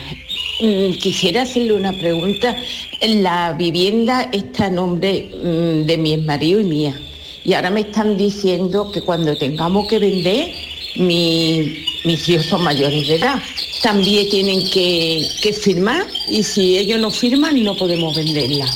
Mm, 0.61 0.93
quisiera 0.99 1.43
hacerle 1.43 1.73
una 1.73 1.93
pregunta. 1.93 2.57
La 3.01 3.53
vivienda 3.55 4.29
está 4.33 4.67
a 4.67 4.71
nombre 4.71 5.31
mm, 5.43 5.87
de 5.87 5.97
mi 5.99 6.17
marido 6.19 6.61
y 6.61 6.65
mía. 6.65 6.95
Y 7.45 7.55
ahora 7.55 7.71
me 7.71 7.81
están 7.81 8.17
diciendo 8.17 8.93
que 8.93 9.01
cuando 9.01 9.37
tengamos 9.37 9.89
que 9.89 9.99
vender, 9.99 10.53
mi- 10.97 11.85
mis 12.05 12.29
hijos 12.29 12.47
son 12.47 12.63
mayores 12.63 13.09
de 13.09 13.17
edad. 13.17 13.43
También 13.83 14.29
tienen 14.29 14.69
que, 14.71 15.27
que 15.43 15.53
firmar 15.53 16.07
y 16.29 16.43
si 16.45 16.79
ellos 16.79 17.01
no 17.01 17.11
firman 17.11 17.61
no 17.65 17.75
podemos 17.77 18.15
venderla. 18.15 18.67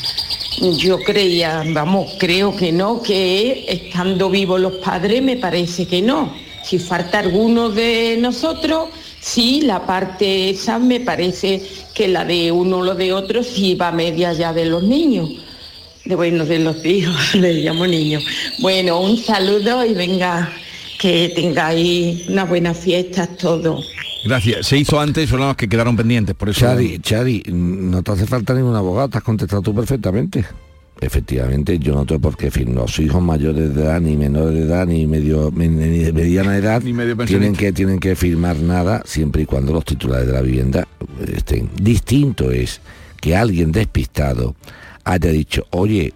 Yo 0.58 0.98
creía, 0.98 1.62
vamos, 1.68 2.14
creo 2.18 2.56
que 2.56 2.72
no, 2.72 3.02
que 3.02 3.66
estando 3.68 4.30
vivos 4.30 4.60
los 4.60 4.74
padres 4.74 5.22
me 5.22 5.36
parece 5.36 5.86
que 5.86 6.00
no. 6.00 6.32
Si 6.64 6.78
falta 6.78 7.18
alguno 7.18 7.68
de 7.68 8.16
nosotros, 8.18 8.88
sí, 9.20 9.60
la 9.62 9.84
parte 9.84 10.50
esa 10.50 10.78
me 10.78 11.00
parece 11.00 11.62
que 11.94 12.08
la 12.08 12.24
de 12.24 12.50
uno 12.50 12.78
o 12.78 12.82
lo 12.82 12.94
de 12.94 13.12
otro 13.12 13.42
sí 13.42 13.74
va 13.74 13.92
media 13.92 14.32
ya 14.32 14.52
de 14.52 14.64
los 14.66 14.82
niños. 14.82 15.30
De 16.04 16.14
bueno, 16.14 16.46
de 16.46 16.58
los 16.60 16.84
hijos, 16.84 17.34
le 17.34 17.52
llamo 17.54 17.86
niños. 17.86 18.24
Bueno, 18.58 19.00
un 19.00 19.18
saludo 19.18 19.84
y 19.84 19.92
venga, 19.92 20.50
que 20.98 21.32
tengáis 21.34 22.26
unas 22.28 22.48
buenas 22.48 22.78
fiestas 22.78 23.36
todos. 23.36 23.86
Gracias. 24.26 24.66
Se 24.66 24.76
hizo 24.76 25.00
antes, 25.00 25.28
son 25.28 25.40
las 25.40 25.56
que 25.56 25.68
quedaron 25.68 25.96
pendientes, 25.96 26.34
por 26.34 26.48
eso... 26.48 26.60
Chari, 26.60 26.98
Chari, 27.00 27.42
no 27.52 28.02
te 28.02 28.12
hace 28.12 28.26
falta 28.26 28.54
ningún 28.54 28.74
abogado, 28.74 29.08
te 29.08 29.18
has 29.18 29.24
contestado 29.24 29.62
tú 29.62 29.74
perfectamente. 29.74 30.44
Efectivamente, 31.00 31.78
yo 31.78 31.94
no 31.94 32.06
tengo 32.06 32.22
por 32.22 32.36
qué 32.36 32.50
firmar. 32.50 32.76
Los 32.76 32.98
hijos 32.98 33.22
mayores 33.22 33.74
de 33.74 33.82
edad, 33.82 34.00
ni 34.00 34.16
menores 34.16 34.54
de 34.54 34.62
edad, 34.62 34.86
ni 34.86 35.06
medio 35.06 35.52
ni 35.54 35.68
de 35.68 36.12
mediana 36.12 36.56
edad, 36.56 36.80
tienen 36.80 37.16
pensionista. 37.16 37.58
que, 37.58 37.72
tienen 37.72 37.98
que 38.00 38.16
firmar 38.16 38.56
nada 38.56 39.02
siempre 39.04 39.42
y 39.42 39.46
cuando 39.46 39.74
los 39.74 39.84
titulares 39.84 40.26
de 40.26 40.32
la 40.32 40.40
vivienda 40.40 40.88
estén. 41.34 41.68
Distinto 41.80 42.50
es 42.50 42.80
que 43.20 43.36
alguien 43.36 43.72
despistado 43.72 44.56
haya 45.04 45.30
dicho, 45.30 45.66
oye, 45.70 46.14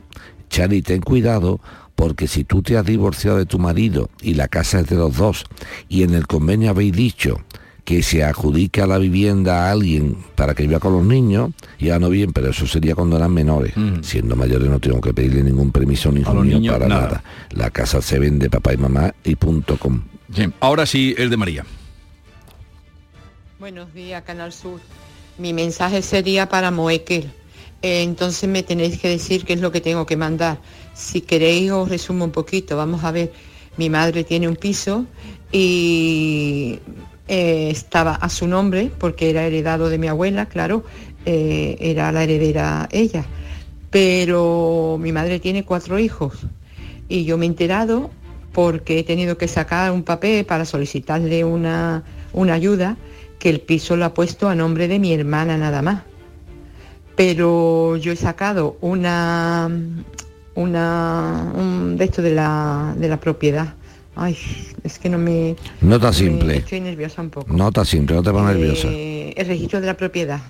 Chari, 0.48 0.80
ten 0.80 1.02
cuidado 1.02 1.60
porque 1.94 2.26
si 2.26 2.44
tú 2.44 2.62
te 2.62 2.78
has 2.78 2.86
divorciado 2.86 3.36
de 3.36 3.44
tu 3.44 3.58
marido 3.58 4.08
y 4.22 4.32
la 4.32 4.48
casa 4.48 4.80
es 4.80 4.88
de 4.88 4.96
los 4.96 5.14
dos 5.14 5.44
y 5.90 6.02
en 6.02 6.14
el 6.14 6.26
convenio 6.26 6.70
habéis 6.70 6.92
dicho 6.92 7.38
que 7.90 8.04
se 8.04 8.22
adjudica 8.22 8.86
la 8.86 8.98
vivienda 8.98 9.66
a 9.66 9.72
alguien 9.72 10.16
para 10.36 10.54
que 10.54 10.62
viva 10.62 10.78
con 10.78 10.92
los 10.92 11.04
niños, 11.04 11.50
ya 11.80 11.98
no 11.98 12.08
bien, 12.08 12.32
pero 12.32 12.50
eso 12.50 12.64
sería 12.64 12.94
cuando 12.94 13.16
eran 13.16 13.34
menores. 13.34 13.74
Siendo 14.02 14.36
mayores 14.36 14.68
no 14.70 14.78
tengo 14.78 15.00
que 15.00 15.12
pedirle 15.12 15.42
ningún 15.42 15.72
permiso 15.72 16.12
ni 16.12 16.20
A 16.20 16.32
los 16.32 16.44
mío 16.44 16.60
niños, 16.60 16.72
para 16.72 16.86
nada. 16.86 17.02
nada. 17.02 17.24
La 17.50 17.72
casa 17.72 18.00
se 18.00 18.20
vende 18.20 18.48
papá 18.48 18.74
y 18.74 18.76
mamá 18.76 19.12
y 19.24 19.34
punto 19.34 19.76
com. 19.76 20.02
Bien, 20.28 20.54
ahora 20.60 20.86
sí, 20.86 21.16
el 21.18 21.30
de 21.30 21.36
María. 21.36 21.66
Buenos 23.58 23.92
días, 23.92 24.22
Canal 24.22 24.52
Sur. 24.52 24.80
Mi 25.36 25.52
mensaje 25.52 26.00
sería 26.02 26.48
para 26.48 26.70
Moekel. 26.70 27.32
Eh, 27.82 28.04
entonces 28.04 28.48
me 28.48 28.62
tenéis 28.62 29.00
que 29.00 29.08
decir 29.08 29.44
qué 29.44 29.54
es 29.54 29.60
lo 29.60 29.72
que 29.72 29.80
tengo 29.80 30.06
que 30.06 30.16
mandar. 30.16 30.60
Si 30.94 31.22
queréis 31.22 31.72
os 31.72 31.88
resumo 31.88 32.24
un 32.24 32.30
poquito. 32.30 32.76
Vamos 32.76 33.02
a 33.02 33.10
ver, 33.10 33.32
mi 33.78 33.90
madre 33.90 34.22
tiene 34.22 34.46
un 34.46 34.54
piso 34.54 35.06
y 35.50 36.78
eh, 37.32 37.70
estaba 37.70 38.16
a 38.16 38.28
su 38.28 38.48
nombre 38.48 38.90
porque 38.98 39.30
era 39.30 39.46
heredado 39.46 39.88
de 39.88 39.98
mi 39.98 40.08
abuela, 40.08 40.46
claro, 40.46 40.82
eh, 41.24 41.76
era 41.78 42.10
la 42.10 42.24
heredera 42.24 42.88
ella. 42.90 43.24
Pero 43.88 44.98
mi 45.00 45.12
madre 45.12 45.38
tiene 45.38 45.64
cuatro 45.64 46.00
hijos 46.00 46.34
y 47.08 47.24
yo 47.24 47.38
me 47.38 47.44
he 47.44 47.48
enterado 47.48 48.10
porque 48.52 48.98
he 48.98 49.04
tenido 49.04 49.38
que 49.38 49.46
sacar 49.46 49.92
un 49.92 50.02
papel 50.02 50.44
para 50.44 50.64
solicitarle 50.64 51.44
una, 51.44 52.02
una 52.32 52.54
ayuda 52.54 52.96
que 53.38 53.48
el 53.48 53.60
piso 53.60 53.94
lo 53.94 54.06
ha 54.06 54.12
puesto 54.12 54.48
a 54.48 54.56
nombre 54.56 54.88
de 54.88 54.98
mi 54.98 55.14
hermana 55.14 55.56
nada 55.56 55.82
más. 55.82 56.02
Pero 57.14 57.96
yo 57.96 58.10
he 58.10 58.16
sacado 58.16 58.76
una, 58.80 59.70
una 60.56 61.52
un 61.54 61.96
de 61.96 62.04
esto 62.06 62.22
de 62.22 62.34
la, 62.34 62.92
de 62.98 63.08
la 63.08 63.20
propiedad. 63.20 63.74
Ay, 64.16 64.36
es 64.82 64.98
que 64.98 65.08
no 65.08 65.18
me... 65.18 65.56
Nota 65.80 66.08
me- 66.08 66.12
simple. 66.12 66.56
estoy 66.56 66.80
nerviosa 66.80 67.22
un 67.22 67.30
poco. 67.30 67.52
Nota 67.52 67.84
simple, 67.84 68.16
no 68.16 68.22
te 68.22 68.30
pongas 68.30 68.54
nerviosa. 68.54 68.88
Eh, 68.90 69.32
el 69.36 69.46
registro 69.46 69.80
de 69.80 69.86
la 69.86 69.96
propiedad. 69.96 70.40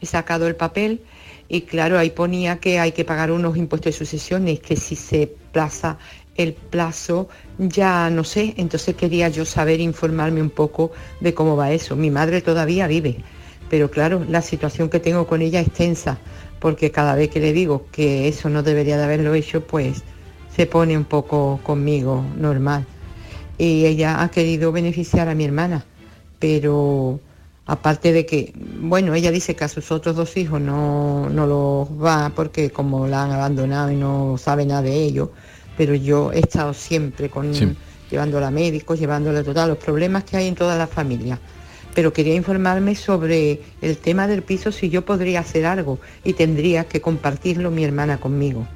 He 0.00 0.06
sacado 0.06 0.46
el 0.46 0.56
papel 0.56 1.00
y 1.48 1.62
claro, 1.62 1.98
ahí 1.98 2.10
ponía 2.10 2.58
que 2.58 2.78
hay 2.78 2.92
que 2.92 3.04
pagar 3.04 3.30
unos 3.30 3.56
impuestos 3.56 3.92
de 3.92 3.98
sucesiones, 3.98 4.60
que 4.60 4.76
si 4.76 4.96
se 4.96 5.30
plaza 5.52 5.98
el 6.36 6.54
plazo, 6.54 7.28
ya 7.58 8.08
no 8.08 8.24
sé. 8.24 8.54
Entonces 8.56 8.94
quería 8.96 9.28
yo 9.28 9.44
saber, 9.44 9.80
informarme 9.80 10.40
un 10.40 10.50
poco 10.50 10.92
de 11.20 11.34
cómo 11.34 11.56
va 11.56 11.72
eso. 11.72 11.94
Mi 11.96 12.10
madre 12.10 12.40
todavía 12.40 12.86
vive, 12.86 13.18
pero 13.68 13.90
claro, 13.90 14.24
la 14.28 14.42
situación 14.42 14.88
que 14.88 14.98
tengo 15.00 15.26
con 15.26 15.42
ella 15.42 15.60
es 15.60 15.70
tensa, 15.72 16.18
porque 16.58 16.90
cada 16.90 17.14
vez 17.14 17.28
que 17.28 17.40
le 17.40 17.52
digo 17.52 17.86
que 17.92 18.28
eso 18.28 18.48
no 18.48 18.62
debería 18.62 18.96
de 18.96 19.04
haberlo 19.04 19.34
hecho, 19.34 19.66
pues 19.66 20.02
se 20.54 20.66
pone 20.66 20.96
un 20.96 21.04
poco 21.04 21.60
conmigo 21.62 22.24
normal. 22.36 22.84
Y 23.58 23.86
ella 23.86 24.22
ha 24.22 24.30
querido 24.30 24.72
beneficiar 24.72 25.28
a 25.28 25.34
mi 25.34 25.44
hermana, 25.44 25.84
pero 26.38 27.20
aparte 27.66 28.12
de 28.12 28.26
que, 28.26 28.52
bueno, 28.80 29.14
ella 29.14 29.30
dice 29.30 29.54
que 29.54 29.64
a 29.64 29.68
sus 29.68 29.92
otros 29.92 30.16
dos 30.16 30.36
hijos 30.36 30.60
no, 30.60 31.28
no 31.28 31.46
los 31.46 31.88
va 32.02 32.32
porque 32.34 32.70
como 32.70 33.06
la 33.06 33.24
han 33.24 33.30
abandonado 33.32 33.90
y 33.90 33.96
no 33.96 34.36
sabe 34.38 34.66
nada 34.66 34.82
de 34.82 34.94
ellos, 34.94 35.28
pero 35.76 35.94
yo 35.94 36.32
he 36.32 36.40
estado 36.40 36.74
siempre 36.74 37.30
con 37.30 37.54
Sí. 37.54 37.72
llevándola 38.10 38.48
a 38.48 38.50
médicos, 38.50 38.98
llevándola 38.98 39.42
total, 39.42 39.70
los 39.70 39.78
problemas 39.78 40.24
que 40.24 40.36
hay 40.36 40.48
en 40.48 40.54
toda 40.54 40.76
la 40.76 40.86
familia. 40.86 41.38
Pero 41.94 42.12
quería 42.12 42.34
informarme 42.34 42.94
sobre 42.94 43.60
el 43.80 43.98
tema 43.98 44.26
del 44.26 44.42
piso, 44.42 44.72
si 44.72 44.88
yo 44.88 45.04
podría 45.04 45.40
hacer 45.40 45.66
algo 45.66 45.98
y 46.24 46.32
tendría 46.32 46.84
que 46.84 47.00
compartirlo 47.00 47.70
mi 47.70 47.84
hermana 47.84 48.18
conmigo. 48.18 48.66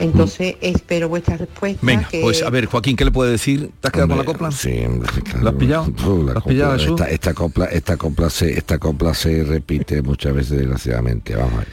Entonces 0.00 0.56
espero 0.60 1.08
vuestra 1.08 1.36
respuesta. 1.36 1.78
Venga, 1.84 2.08
que- 2.08 2.20
pues 2.20 2.42
a 2.42 2.50
ver, 2.50 2.66
Joaquín, 2.66 2.96
¿qué 2.96 3.04
le 3.04 3.10
puede 3.12 3.30
decir? 3.32 3.70
¿Te 3.80 3.88
has 3.88 3.92
quedado 3.92 4.08
con 4.08 4.18
la 4.18 4.24
copla? 4.24 4.50
Sí. 4.50 4.80
¿La 5.42 5.50
has 5.50 5.56
pillado? 5.56 5.86
Uh, 6.06 6.22
la 6.24 6.32
¿La 6.34 6.38
has 6.40 6.44
pillado, 6.44 6.76
copla- 6.76 6.84
esta, 6.90 7.10
esta 7.10 7.34
copla, 7.34 7.64
esta 7.66 7.96
copla 7.96 8.30
se, 8.30 8.58
esta 8.58 8.78
copla 8.78 9.14
se 9.14 9.44
repite 9.44 10.02
muchas 10.02 10.34
veces 10.34 10.58
desgraciadamente. 10.58 11.34
Vamos 11.34 11.54
a 11.54 11.58
ver. 11.58 11.68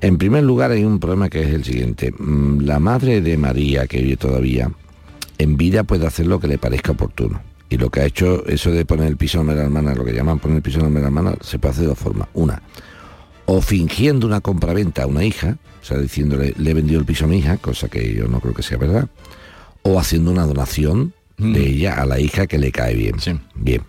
En 0.00 0.16
primer 0.16 0.44
lugar 0.44 0.70
hay 0.70 0.84
un 0.84 1.00
problema 1.00 1.28
que 1.28 1.42
es 1.42 1.48
el 1.54 1.64
siguiente. 1.64 2.12
Mm, 2.16 2.60
La 2.64 2.78
madre 2.78 3.20
de 3.20 3.36
María, 3.36 3.86
que 3.86 4.00
vive 4.00 4.16
todavía, 4.16 4.70
en 5.38 5.56
vida 5.56 5.84
puede 5.84 6.06
hacer 6.06 6.26
lo 6.26 6.38
que 6.40 6.46
le 6.48 6.58
parezca 6.58 6.92
oportuno. 6.92 7.40
Y 7.70 7.76
lo 7.76 7.90
que 7.90 8.00
ha 8.00 8.04
hecho 8.06 8.46
eso 8.46 8.70
de 8.70 8.84
poner 8.86 9.08
el 9.08 9.16
piso 9.16 9.40
en 9.42 9.48
la 9.48 9.54
hermana, 9.62 9.94
lo 9.94 10.04
que 10.04 10.12
llaman 10.14 10.38
poner 10.38 10.56
el 10.56 10.62
piso 10.62 10.80
en 10.80 10.94
la 10.94 11.00
hermana, 11.00 11.34
se 11.42 11.58
puede 11.58 11.72
hacer 11.72 11.82
de 11.82 11.88
dos 11.88 11.98
formas. 11.98 12.28
Una, 12.34 12.62
o 13.50 13.62
fingiendo 13.62 14.26
una 14.26 14.42
compraventa 14.42 15.04
a 15.04 15.06
una 15.06 15.24
hija, 15.24 15.56
o 15.80 15.84
sea, 15.84 15.96
diciéndole, 15.96 16.52
le 16.58 16.70
he 16.70 16.74
vendido 16.74 17.00
el 17.00 17.06
piso 17.06 17.24
a 17.24 17.28
mi 17.28 17.38
hija, 17.38 17.56
cosa 17.56 17.88
que 17.88 18.14
yo 18.14 18.28
no 18.28 18.40
creo 18.40 18.52
que 18.52 18.62
sea 18.62 18.76
verdad, 18.76 19.08
o 19.80 19.98
haciendo 19.98 20.30
una 20.30 20.44
donación 20.44 21.14
de 21.38 21.66
ella 21.66 21.94
a 21.94 22.04
la 22.04 22.20
hija 22.20 22.46
que 22.46 22.58
le 22.58 22.70
cae 22.72 22.94
bien. 22.94 23.16
Bien. 23.54 23.82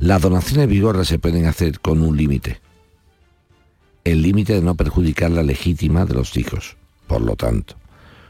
Las 0.00 0.22
donaciones 0.22 0.66
vigorras 0.66 1.06
se 1.06 1.20
pueden 1.20 1.46
hacer 1.46 1.78
con 1.78 2.02
un 2.02 2.16
límite. 2.16 2.60
El 4.02 4.22
límite 4.22 4.54
de 4.54 4.62
no 4.62 4.74
perjudicar 4.74 5.30
la 5.30 5.44
legítima 5.44 6.04
de 6.04 6.14
los 6.14 6.36
hijos. 6.36 6.76
Por 7.06 7.20
lo 7.20 7.36
tanto, 7.36 7.76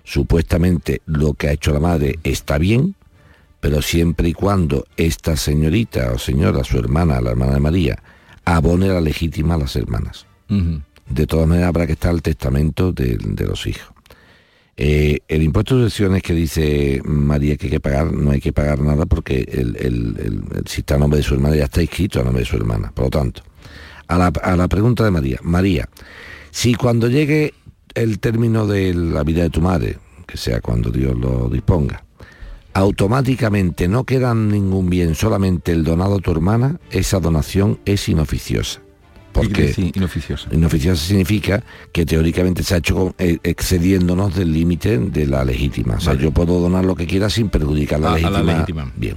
supuestamente 0.05 1.01
lo 1.07 1.33
que 1.33 1.49
ha 1.49 1.53
hecho 1.53 1.73
la 1.73 1.81
madre 1.81 2.19
está 2.23 2.59
bien, 2.59 2.97
pero 3.61 3.81
siempre 3.81 4.29
y 4.29 4.35
cuando 4.35 4.87
esta 4.99 5.39
señorita 5.39 6.13
o 6.13 6.19
señora, 6.19 6.65
su 6.65 6.79
hermana, 6.79 7.19
la 7.23 7.31
hermana 7.31 7.55
de 7.55 7.61
María, 7.61 8.03
abone 8.57 8.89
la 8.89 9.01
legítima 9.01 9.55
a 9.55 9.59
las 9.59 9.77
hermanas. 9.77 10.27
De 11.09 11.27
todas 11.27 11.47
maneras 11.49 11.69
habrá 11.69 11.87
que 11.87 11.93
estar 11.95 12.13
el 12.15 12.23
testamento 12.23 12.93
de, 12.93 13.17
de 13.21 13.45
los 13.47 13.67
hijos. 13.67 13.89
Eh, 14.77 15.19
el 15.29 15.43
impuesto 15.43 15.77
de 15.77 15.85
sucesiones 15.85 16.23
que 16.23 16.33
dice 16.33 17.03
María 17.05 17.57
que 17.57 17.67
hay 17.67 17.71
que 17.73 17.81
pagar, 17.81 18.13
no 18.13 18.31
hay 18.31 18.41
que 18.41 18.53
pagar 18.53 18.81
nada 18.81 19.05
porque 19.07 19.41
el, 19.51 19.77
el- 19.77 20.17
el- 20.19 20.45
el- 20.57 20.67
si 20.67 20.81
está 20.81 20.95
a 20.95 20.99
nombre 20.99 21.19
de 21.19 21.23
su 21.23 21.35
hermana 21.35 21.57
ya 21.57 21.65
está 21.65 21.83
inscrito 21.83 22.21
a 22.21 22.25
nombre 22.25 22.41
de 22.43 22.47
su 22.47 22.57
hermana. 22.57 22.91
Por 22.95 23.05
lo 23.07 23.11
tanto, 23.11 23.43
a 24.07 24.17
la, 24.17 24.27
a 24.43 24.57
la 24.57 24.69
pregunta 24.69 25.05
de 25.05 25.11
María, 25.11 25.39
María, 25.43 25.89
si 26.51 26.75
cuando 26.75 27.09
llegue 27.09 27.53
el 27.95 28.21
término 28.21 28.67
de 28.67 28.95
la 28.95 29.23
vida 29.23 29.43
de 29.43 29.51
tu 29.51 29.61
madre, 29.61 29.99
que 30.27 30.37
sea 30.39 30.61
cuando 30.61 30.91
Dios 30.91 31.19
lo 31.19 31.49
disponga, 31.51 32.05
automáticamente 32.81 33.89
no 33.89 34.05
queda 34.05 34.35
ningún 34.35 34.91
bien, 34.91 35.15
solamente 35.15 35.73
el 35.73 35.85
donado 35.85 36.17
a 36.17 36.19
tu 36.21 36.31
hermana, 36.31 36.79
esa 36.91 37.21
donación 37.21 37.79
es 37.85 38.09
inoficiosa. 38.09 38.81
Porque 39.33 39.73
Sí, 39.73 39.93
inoficiosa. 39.95 40.49
inoficiosa 40.51 41.07
significa 41.07 41.63
que 41.93 42.05
teóricamente 42.05 42.65
se 42.65 42.75
ha 42.75 42.79
hecho 42.79 43.15
eh, 43.19 43.39
excediéndonos 43.45 44.35
del 44.35 44.53
límite 44.53 44.99
de 44.99 45.27
la 45.27 45.45
legítima. 45.45 45.95
O 45.97 46.01
sea, 46.01 46.15
Vale. 46.15 46.25
yo 46.25 46.33
puedo 46.33 46.59
donar 46.59 46.85
lo 46.85 46.97
que 46.97 47.07
quiera 47.07 47.31
sin 47.31 47.49
perjudicar 47.49 48.01
la, 48.01 48.11
A- 48.11 48.15
a 48.17 48.19
la 48.19 48.43
legítima. 48.43 48.53
legítima. 48.53 48.93
Bien. 48.97 49.17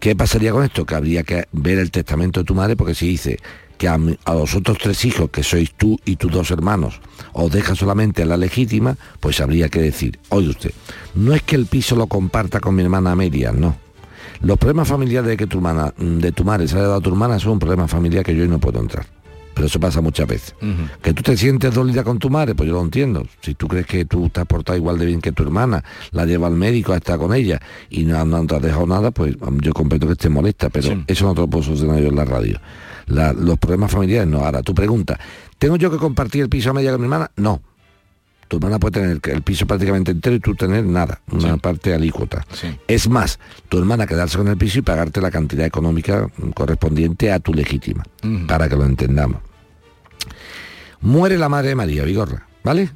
¿Qué 0.00 0.16
pasaría 0.16 0.50
con 0.52 0.64
esto? 0.64 0.84
Que 0.86 0.94
habría 0.94 1.22
que 1.24 1.44
ver 1.52 1.78
el 1.78 1.90
testamento 1.90 2.40
de 2.40 2.44
tu 2.44 2.54
madre 2.54 2.74
porque 2.74 2.94
si 2.94 3.06
dice 3.06 3.38
que 3.82 3.88
a, 3.88 3.98
a 4.26 4.34
los 4.34 4.54
otros 4.54 4.78
tres 4.78 5.04
hijos, 5.04 5.30
que 5.30 5.42
sois 5.42 5.72
tú 5.74 5.98
y 6.04 6.14
tus 6.14 6.30
dos 6.30 6.52
hermanos, 6.52 7.00
os 7.32 7.50
deja 7.50 7.74
solamente 7.74 8.22
a 8.22 8.26
la 8.26 8.36
legítima, 8.36 8.96
pues 9.18 9.40
habría 9.40 9.68
que 9.68 9.80
decir, 9.80 10.20
oye 10.28 10.50
usted, 10.50 10.70
no 11.16 11.34
es 11.34 11.42
que 11.42 11.56
el 11.56 11.66
piso 11.66 11.96
lo 11.96 12.06
comparta 12.06 12.60
con 12.60 12.76
mi 12.76 12.84
hermana 12.84 13.10
Amelia, 13.10 13.50
no. 13.50 13.74
Los 14.40 14.56
problemas 14.56 14.86
familiares 14.86 15.30
de 15.30 15.36
que 15.36 15.48
tu 15.48 15.56
hermana, 15.56 15.92
de 15.98 16.30
tu 16.30 16.44
madre 16.44 16.68
se 16.68 16.76
haya 16.76 16.84
dado 16.84 16.98
a 16.98 17.00
tu 17.00 17.10
hermana 17.10 17.40
son 17.40 17.54
un 17.54 17.58
problema 17.58 17.88
familiar 17.88 18.24
que 18.24 18.36
yo 18.36 18.42
hoy 18.42 18.48
no 18.48 18.60
puedo 18.60 18.78
entrar. 18.78 19.04
Pero 19.52 19.66
eso 19.66 19.80
pasa 19.80 20.00
muchas 20.00 20.28
veces. 20.28 20.54
Que 21.02 21.12
tú 21.12 21.24
te 21.24 21.36
sientes 21.36 21.74
dolida 21.74 22.04
con 22.04 22.20
tu 22.20 22.30
madre, 22.30 22.54
pues 22.54 22.68
yo 22.68 22.74
lo 22.76 22.82
entiendo. 22.82 23.26
Si 23.40 23.54
tú 23.54 23.66
crees 23.66 23.86
que 23.86 24.04
tú 24.04 24.28
te 24.28 24.40
has 24.40 24.46
portado 24.46 24.78
igual 24.78 24.96
de 24.96 25.06
bien 25.06 25.20
que 25.20 25.32
tu 25.32 25.42
hermana, 25.42 25.82
la 26.12 26.24
lleva 26.24 26.46
al 26.46 26.54
médico, 26.54 26.94
está 26.94 27.18
con 27.18 27.34
ella 27.34 27.60
y 27.90 28.04
no, 28.04 28.24
no 28.24 28.46
te 28.46 28.54
has 28.54 28.62
dejado 28.62 28.86
nada, 28.86 29.10
pues 29.10 29.34
um, 29.40 29.58
yo 29.58 29.72
comprendo 29.72 30.06
que 30.06 30.12
esté 30.12 30.28
molesta, 30.28 30.70
pero 30.70 31.02
eso 31.08 31.26
no 31.26 31.34
te 31.34 31.40
lo 31.40 31.48
puedo 31.48 31.64
solucionar 31.64 32.00
yo 32.00 32.08
en 32.08 32.16
la 32.16 32.24
radio. 32.24 32.60
La- 33.12 33.32
los 33.32 33.58
problemas 33.58 33.90
familiares 33.90 34.28
no. 34.28 34.44
Ahora, 34.44 34.62
tú 34.62 34.74
preguntas, 34.74 35.18
¿tengo 35.58 35.76
yo 35.76 35.90
que 35.90 35.96
compartir 35.98 36.42
el 36.42 36.48
piso 36.48 36.70
a 36.70 36.72
media 36.72 36.92
con 36.92 37.00
mi 37.00 37.06
hermana? 37.06 37.30
No. 37.36 37.62
Tu 38.48 38.56
hermana 38.58 38.78
puede 38.78 39.00
tener 39.00 39.20
el 39.34 39.42
piso 39.42 39.66
prácticamente 39.66 40.10
entero 40.10 40.36
y 40.36 40.40
tú 40.40 40.54
tener 40.54 40.84
nada, 40.84 41.22
una 41.30 41.56
parte 41.56 41.94
alícuota. 41.94 42.44
Es 42.86 43.08
más, 43.08 43.38
tu 43.70 43.78
hermana 43.78 44.06
quedarse 44.06 44.36
con 44.36 44.46
el 44.48 44.58
piso 44.58 44.78
y 44.78 44.82
pagarte 44.82 45.22
la 45.22 45.30
cantidad 45.30 45.64
económica 45.64 46.28
correspondiente 46.54 47.32
a 47.32 47.38
tu 47.40 47.54
legítima, 47.54 48.02
para 48.46 48.68
que 48.68 48.76
lo 48.76 48.84
entendamos. 48.84 49.40
Muere 51.00 51.38
la 51.38 51.48
madre 51.48 51.68
de 51.70 51.74
María 51.76 52.04
Vigorra, 52.04 52.46
¿vale? 52.62 52.90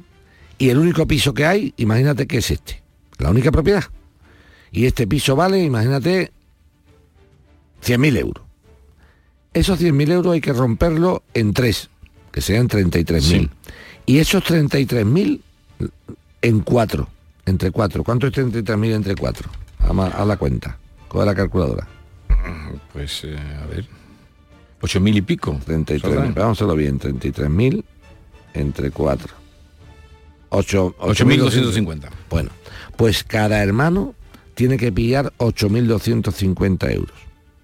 Y 0.59 0.69
el 0.69 0.77
único 0.77 1.07
piso 1.07 1.33
que 1.33 1.45
hay, 1.45 1.73
imagínate 1.77 2.27
que 2.27 2.37
es 2.37 2.51
este, 2.51 2.81
la 3.17 3.29
única 3.31 3.51
propiedad. 3.51 3.83
Y 4.71 4.85
este 4.85 5.07
piso 5.07 5.35
vale, 5.35 5.63
imagínate, 5.63 6.31
100.000 7.83 8.17
euros. 8.17 8.45
Esos 9.57 9.81
100.000 9.81 10.11
euros 10.11 10.33
hay 10.33 10.39
que 10.39 10.53
romperlo 10.53 11.23
en 11.33 11.51
tres, 11.51 11.89
que 12.31 12.41
sean 12.41 12.69
33.000. 12.69 13.49
Y 14.05 14.19
esos 14.19 14.43
33.000 14.43 15.41
en 16.43 16.59
cuatro, 16.59 17.09
entre 17.43 17.71
cuatro. 17.71 18.03
¿Cuánto 18.03 18.27
es 18.27 18.33
33.000 18.33 18.93
entre 18.93 19.15
cuatro? 19.15 19.49
A, 19.79 20.25
la 20.25 20.37
cuenta, 20.37 20.77
con 21.07 21.25
la 21.25 21.33
calculadora. 21.33 21.87
Pues, 22.93 23.23
eh, 23.23 23.35
a 23.35 23.65
ver. 23.65 23.87
Ocho 24.79 24.99
mil 24.99 25.17
y 25.17 25.23
pico. 25.23 25.59
33.000, 25.65 26.01
¿Saldrán? 26.01 26.33
vamos 26.35 26.49
a 26.49 26.51
hacerlo 26.51 26.75
bien, 26.75 26.99
33.000 26.99 27.83
entre 28.53 28.91
4. 28.91 29.33
8, 30.49 30.95
8.250. 30.99 32.09
Bueno, 32.29 32.51
pues 32.95 33.23
cada 33.23 33.63
hermano 33.63 34.13
tiene 34.53 34.77
que 34.77 34.91
pillar 34.91 35.33
8.250 35.39 36.93
euros, 36.93 37.17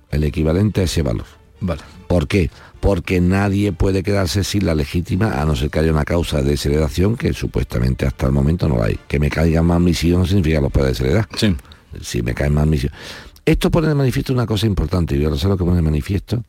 el 0.09 0.23
equivalente 0.23 0.81
a 0.81 0.85
ese 0.85 1.03
valor. 1.03 1.42
Vale. 1.65 1.81
¿Por 2.07 2.27
qué? 2.27 2.51
Porque 2.79 3.21
nadie 3.21 3.71
puede 3.71 4.03
quedarse 4.03 4.43
sin 4.43 4.65
la 4.65 4.75
legítima 4.75 5.41
a 5.41 5.45
no 5.45 5.55
ser 5.55 5.69
que 5.69 5.79
haya 5.79 5.91
una 5.91 6.03
causa 6.03 6.41
de 6.41 6.49
desheredación 6.51 7.15
que 7.15 7.31
supuestamente 7.33 8.05
hasta 8.05 8.25
el 8.25 8.33
momento 8.33 8.67
no 8.67 8.77
la 8.77 8.85
hay. 8.85 8.99
Que 9.07 9.19
me 9.19 9.29
caigan 9.29 9.65
más 9.65 9.79
mis 9.79 10.03
hijos 10.03 10.19
no 10.19 10.25
significa 10.25 10.57
que 10.57 10.63
los 10.63 10.71
pueda 10.71 10.87
desheredar. 10.87 11.27
Sí. 11.37 11.55
Si 12.01 12.21
me 12.21 12.33
caen 12.33 12.53
más 12.53 12.67
mis 12.67 12.83
hijos. 12.83 12.97
Esto 13.45 13.71
pone 13.71 13.87
de 13.87 13.95
manifiesto 13.95 14.33
una 14.33 14.45
cosa 14.45 14.65
importante, 14.67 15.15
y 15.17 15.23
ahora 15.23 15.37
sé 15.37 15.47
lo 15.47 15.57
que 15.57 15.63
pone 15.63 15.77
de 15.77 15.81
manifiesto, 15.81 16.43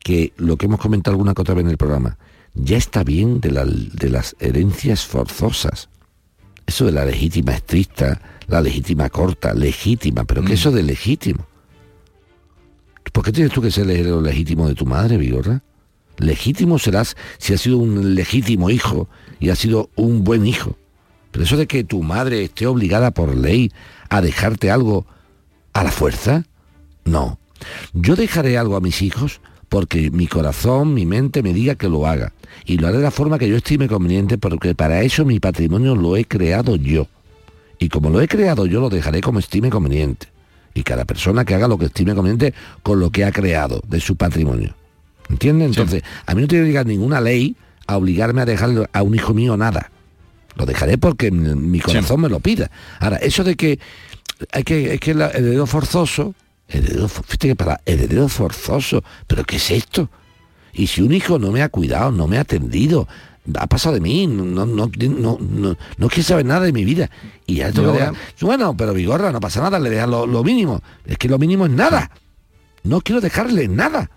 que 0.00 0.32
lo 0.36 0.56
que 0.56 0.66
hemos 0.66 0.80
comentado 0.80 1.12
alguna 1.14 1.34
que 1.34 1.42
otra 1.42 1.54
vez 1.54 1.64
en 1.64 1.70
el 1.70 1.76
programa, 1.76 2.16
ya 2.54 2.76
está 2.76 3.02
bien 3.04 3.40
de, 3.40 3.50
la- 3.52 3.64
de 3.66 4.08
las 4.10 4.36
herencias 4.40 5.04
forzosas. 5.04 5.88
Eso 6.66 6.84
de 6.86 6.92
la 6.92 7.04
legítima 7.04 7.52
estricta, 7.54 8.20
la 8.46 8.60
legítima 8.60 9.08
corta, 9.10 9.54
legítima, 9.54 10.24
pero 10.24 10.42
¿qué 10.44 10.54
eso 10.54 10.70
de 10.70 10.82
legítimo? 10.82 11.46
¿Por 13.18 13.24
qué 13.24 13.32
tienes 13.32 13.52
tú 13.52 13.60
que 13.60 13.72
ser 13.72 13.90
el 13.90 14.22
legítimo 14.22 14.68
de 14.68 14.76
tu 14.76 14.86
madre, 14.86 15.16
Vigorra? 15.16 15.60
Legítimo 16.18 16.78
serás 16.78 17.16
si 17.38 17.52
has 17.52 17.60
sido 17.60 17.78
un 17.78 18.14
legítimo 18.14 18.70
hijo 18.70 19.08
y 19.40 19.50
has 19.50 19.58
sido 19.58 19.90
un 19.96 20.22
buen 20.22 20.46
hijo. 20.46 20.76
Pero 21.32 21.44
eso 21.44 21.56
de 21.56 21.66
que 21.66 21.82
tu 21.82 22.04
madre 22.04 22.44
esté 22.44 22.68
obligada 22.68 23.10
por 23.10 23.36
ley 23.36 23.72
a 24.08 24.20
dejarte 24.20 24.70
algo 24.70 25.04
a 25.72 25.82
la 25.82 25.90
fuerza, 25.90 26.44
no. 27.04 27.40
Yo 27.92 28.14
dejaré 28.14 28.56
algo 28.56 28.76
a 28.76 28.80
mis 28.80 29.02
hijos 29.02 29.40
porque 29.68 30.12
mi 30.12 30.28
corazón, 30.28 30.94
mi 30.94 31.04
mente 31.04 31.42
me 31.42 31.52
diga 31.52 31.74
que 31.74 31.88
lo 31.88 32.06
haga. 32.06 32.32
Y 32.66 32.78
lo 32.78 32.86
haré 32.86 32.98
de 32.98 33.02
la 33.02 33.10
forma 33.10 33.40
que 33.40 33.48
yo 33.48 33.56
estime 33.56 33.88
conveniente 33.88 34.38
porque 34.38 34.76
para 34.76 35.02
eso 35.02 35.24
mi 35.24 35.40
patrimonio 35.40 35.96
lo 35.96 36.16
he 36.16 36.24
creado 36.24 36.76
yo. 36.76 37.08
Y 37.80 37.88
como 37.88 38.10
lo 38.10 38.20
he 38.20 38.28
creado 38.28 38.64
yo, 38.66 38.80
lo 38.80 38.90
dejaré 38.90 39.20
como 39.22 39.40
estime 39.40 39.70
conveniente. 39.70 40.28
Y 40.78 40.84
cada 40.84 41.04
persona 41.04 41.44
que 41.44 41.56
haga 41.56 41.66
lo 41.66 41.76
que 41.76 41.86
estime 41.86 42.14
conveniente 42.14 42.54
con 42.84 43.00
lo 43.00 43.10
que 43.10 43.24
ha 43.24 43.32
creado 43.32 43.82
de 43.88 43.98
su 43.98 44.14
patrimonio. 44.14 44.76
¿Entiendes? 45.28 45.70
Entonces, 45.70 46.04
a 46.24 46.34
mí 46.36 46.42
no 46.42 46.46
tiene 46.46 46.64
que 46.64 46.68
llegar 46.68 46.86
ninguna 46.86 47.20
ley 47.20 47.56
a 47.88 47.96
obligarme 47.96 48.42
a 48.42 48.44
dejar 48.44 48.88
a 48.92 49.02
un 49.02 49.14
hijo 49.16 49.34
mío 49.34 49.56
nada. 49.56 49.90
Lo 50.54 50.66
dejaré 50.66 50.96
porque 50.96 51.32
mi 51.32 51.80
corazón 51.80 52.20
me 52.20 52.28
lo 52.28 52.38
pida. 52.38 52.70
Ahora, 53.00 53.16
eso 53.16 53.42
de 53.42 53.56
que 53.56 53.80
hay 54.52 54.62
que, 54.62 54.94
es 54.94 55.00
que 55.00 55.10
el 55.10 55.20
heredero 55.20 55.66
forzoso, 55.66 56.36
heredero, 56.68 57.08
fíjate 57.08 57.48
que 57.48 57.56
para 57.56 57.80
heredero 57.84 58.28
forzoso, 58.28 59.02
pero 59.26 59.42
¿qué 59.42 59.56
es 59.56 59.72
esto? 59.72 60.08
Y 60.72 60.86
si 60.86 61.02
un 61.02 61.12
hijo 61.12 61.40
no 61.40 61.50
me 61.50 61.62
ha 61.62 61.70
cuidado, 61.70 62.12
no 62.12 62.28
me 62.28 62.38
ha 62.38 62.42
atendido, 62.42 63.08
ha 63.58 63.66
pasado 63.66 63.94
de 63.94 64.00
mí, 64.00 64.26
no, 64.26 64.44
no, 64.44 64.66
no, 64.66 65.38
no, 65.98 66.08
quiere 66.08 66.22
saber 66.22 66.44
nada 66.46 66.60
de 66.66 66.72
mi 66.72 66.84
vida. 66.84 67.10
Y 67.46 67.56
ya 67.56 67.70
dejar- 67.92 68.14
Bueno, 68.40 68.76
pero 68.76 68.92
Vigorra, 68.92 69.32
no 69.32 69.40
pasa 69.40 69.60
nada, 69.62 69.78
le 69.78 69.90
dejas 69.90 70.08
lo, 70.08 70.26
lo 70.26 70.42
mínimo. 70.44 70.82
Es 71.06 71.18
que 71.18 71.28
lo 71.28 71.38
mínimo 71.38 71.66
es 71.66 71.72
nada. 71.72 72.10
No 72.82 73.00
quiero 73.00 73.20
dejarle 73.20 73.68
nada. 73.68 74.10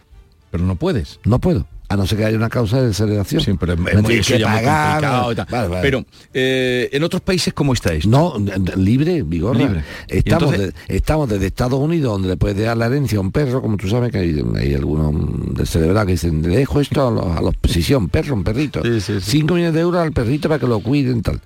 Pero 0.52 0.64
no 0.66 0.76
puedes. 0.76 1.20
No 1.24 1.40
puedo. 1.40 1.66
A 1.92 1.98
no 1.98 2.08
ser 2.08 2.18
que 2.20 2.26
haya 2.26 2.38
una 2.38 2.50
causa 2.50 2.80
de 2.82 2.88
desheredación. 2.88 3.42
Sí, 3.42 3.54
pero 3.60 3.74
es 3.74 3.80
muy- 3.80 4.14
eso 4.16 4.34
que 4.34 4.40
ya 4.40 4.48
muy 4.48 4.58
pagar, 4.60 4.92
complicado 5.02 5.32
y 5.32 5.36
tal. 5.36 5.48
vale, 5.52 5.68
vale. 5.68 5.82
Pero 5.82 6.06
eh, 6.34 6.90
en 6.92 7.04
otros 7.04 7.22
países 7.22 7.54
cómo 7.54 7.74
está 7.74 7.94
esto? 7.94 8.10
No, 8.10 8.36
libre, 8.78 9.24
Vigorra. 9.24 9.60
Libre. 9.60 9.84
Y 10.10 10.18
Estamos, 10.20 10.54
entonces- 10.54 10.74
de- 10.88 10.96
estamos 10.96 11.30
desde 11.30 11.48
Estados 11.48 11.80
Unidos, 11.80 12.14
donde 12.14 12.30
le 12.30 12.38
puedes 12.38 12.58
dejar 12.58 12.78
la 12.78 12.86
herencia 12.86 13.18
a 13.18 13.22
un 13.22 13.32
perro, 13.32 13.62
como 13.62 13.78
tú 13.78 13.88
sabes 13.90 14.12
que 14.12 14.20
hay, 14.20 14.42
hay 14.58 14.74
algunos 14.76 15.14
de 15.56 15.66
cerebral 15.66 16.06
que 16.06 16.14
dicen, 16.14 16.42
le 16.42 16.58
dejo 16.58 16.80
esto 16.80 17.08
a 17.08 17.12
los, 17.12 17.26
a 17.38 17.42
los 17.42 17.56
sí, 17.70 17.82
sí, 17.84 17.94
a 17.94 17.98
un 17.98 18.10
perro, 18.10 18.34
un 18.36 18.44
perrito. 18.44 18.82
5 19.00 19.54
millones 19.54 19.74
de 19.74 19.80
euros 19.82 20.02
al 20.02 20.12
perrito 20.14 20.48
para 20.50 20.60
que 20.60 20.68
lo 20.68 20.80
cuiden, 20.80 21.22
tal. 21.22 21.42